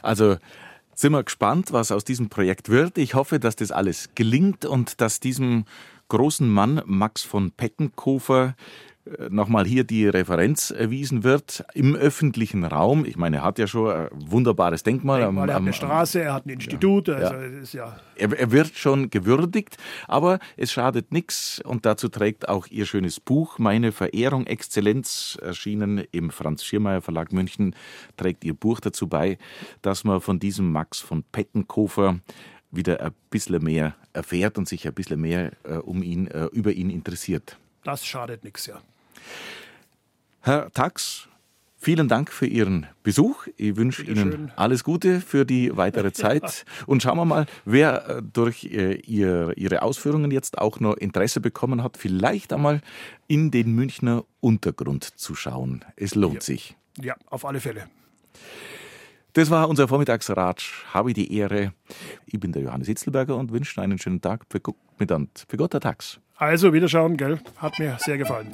Also 0.02 0.36
sind 0.94 1.12
wir 1.12 1.22
gespannt, 1.22 1.72
was 1.72 1.92
aus 1.92 2.04
diesem 2.04 2.28
Projekt 2.28 2.68
wird. 2.68 2.98
Ich 2.98 3.14
hoffe, 3.14 3.38
dass 3.38 3.56
das 3.56 3.70
alles 3.70 4.10
gelingt 4.14 4.64
und 4.64 5.00
dass 5.00 5.20
diesem 5.20 5.64
großen 6.08 6.48
Mann 6.48 6.82
Max 6.84 7.22
von 7.22 7.50
Peckenkofer 7.50 8.54
nochmal 9.30 9.66
hier 9.66 9.84
die 9.84 10.06
Referenz 10.06 10.70
erwiesen 10.70 11.24
wird 11.24 11.64
im 11.74 11.96
öffentlichen 11.96 12.64
Raum. 12.64 13.04
Ich 13.04 13.16
meine, 13.16 13.38
er 13.38 13.44
hat 13.44 13.58
ja 13.58 13.66
schon 13.66 13.90
ein 13.90 14.08
wunderbares 14.12 14.84
Denkmal. 14.84 15.22
Denkmal 15.22 15.48
er 15.48 15.54
hat 15.56 15.62
eine 15.62 15.72
Straße, 15.72 16.22
er 16.22 16.34
hat 16.34 16.46
ein 16.46 16.50
Institut. 16.50 17.08
Ja, 17.08 17.14
also 17.14 17.34
ja. 17.76 17.86
ja. 17.86 17.96
Er, 18.14 18.38
er, 18.38 18.52
wird 18.52 18.76
schon 18.76 19.10
gewürdigt, 19.10 19.76
aber 20.06 20.38
es 20.56 20.70
schadet 20.70 21.10
nichts 21.10 21.60
und 21.64 21.84
dazu 21.84 22.08
trägt 22.08 22.48
auch 22.48 22.68
Ihr 22.68 22.86
schönes 22.86 23.18
Buch 23.18 23.58
Meine 23.58 23.90
Verehrung 23.90 24.46
Exzellenz, 24.46 25.36
erschienen 25.42 26.04
im 26.12 26.30
Franz 26.30 26.62
Schirmeier 26.62 27.00
Verlag 27.00 27.32
München, 27.32 27.74
trägt 28.16 28.44
Ihr 28.44 28.54
Buch 28.54 28.78
dazu 28.78 29.08
bei, 29.08 29.38
dass 29.82 30.04
man 30.04 30.20
von 30.20 30.38
diesem 30.38 30.70
Max 30.70 31.00
von 31.00 31.24
Peckenkofer 31.32 32.20
wieder 32.70 33.00
ein 33.00 33.12
bisschen 33.30 33.62
mehr 33.64 33.96
erfährt 34.12 34.58
und 34.58 34.68
sich 34.68 34.86
ein 34.86 34.94
bisschen 34.94 35.20
mehr 35.20 35.52
äh, 35.64 35.74
um 35.74 36.02
ihn, 36.02 36.28
äh, 36.28 36.46
über 36.46 36.72
ihn 36.72 36.90
interessiert. 36.90 37.58
Das 37.82 38.06
schadet 38.06 38.44
nichts, 38.44 38.66
ja. 38.66 38.80
Herr 40.40 40.70
Tax, 40.72 41.28
vielen 41.76 42.08
Dank 42.08 42.32
für 42.32 42.46
Ihren 42.46 42.86
Besuch. 43.02 43.46
Ich 43.56 43.76
wünsche 43.76 44.02
Ihnen 44.02 44.32
schön. 44.32 44.52
alles 44.56 44.82
Gute 44.82 45.20
für 45.20 45.44
die 45.44 45.76
weitere 45.76 46.12
Zeit. 46.12 46.64
Und 46.86 47.02
schauen 47.02 47.16
wir 47.16 47.24
mal, 47.24 47.46
wer 47.64 48.08
äh, 48.08 48.22
durch 48.22 48.64
äh, 48.64 48.94
Ihre 49.04 49.82
Ausführungen 49.82 50.30
jetzt 50.30 50.58
auch 50.58 50.80
noch 50.80 50.96
Interesse 50.96 51.40
bekommen 51.40 51.82
hat, 51.82 51.96
vielleicht 51.96 52.52
einmal 52.52 52.80
in 53.28 53.50
den 53.50 53.72
Münchner 53.74 54.24
Untergrund 54.40 55.04
zu 55.04 55.34
schauen. 55.34 55.84
Es 55.96 56.14
lohnt 56.14 56.34
ja. 56.34 56.40
sich. 56.40 56.76
Ja, 57.00 57.14
auf 57.26 57.44
alle 57.44 57.60
Fälle. 57.60 57.88
Das 59.34 59.48
war 59.48 59.68
unser 59.68 59.88
Vormittagsratsch. 59.88 60.84
Habe 60.92 61.10
ich 61.10 61.14
die 61.14 61.34
Ehre. 61.34 61.72
Ich 62.26 62.38
bin 62.38 62.52
der 62.52 62.62
Johannes 62.62 62.86
Hitzelberger 62.86 63.36
und 63.36 63.50
wünsche 63.50 63.80
einen 63.80 63.98
schönen 63.98 64.20
Tag. 64.20 64.44
Für 64.50 64.60
Gott, 64.60 64.76
mit 64.98 65.10
Für 65.48 65.56
Gott, 65.56 65.72
der 65.72 65.80
Tax. 65.80 66.20
Also, 66.36 66.72
Wiederschauen, 66.72 67.16
gell? 67.16 67.40
Hat 67.56 67.78
mir 67.78 67.96
sehr 68.00 68.18
gefallen. 68.18 68.52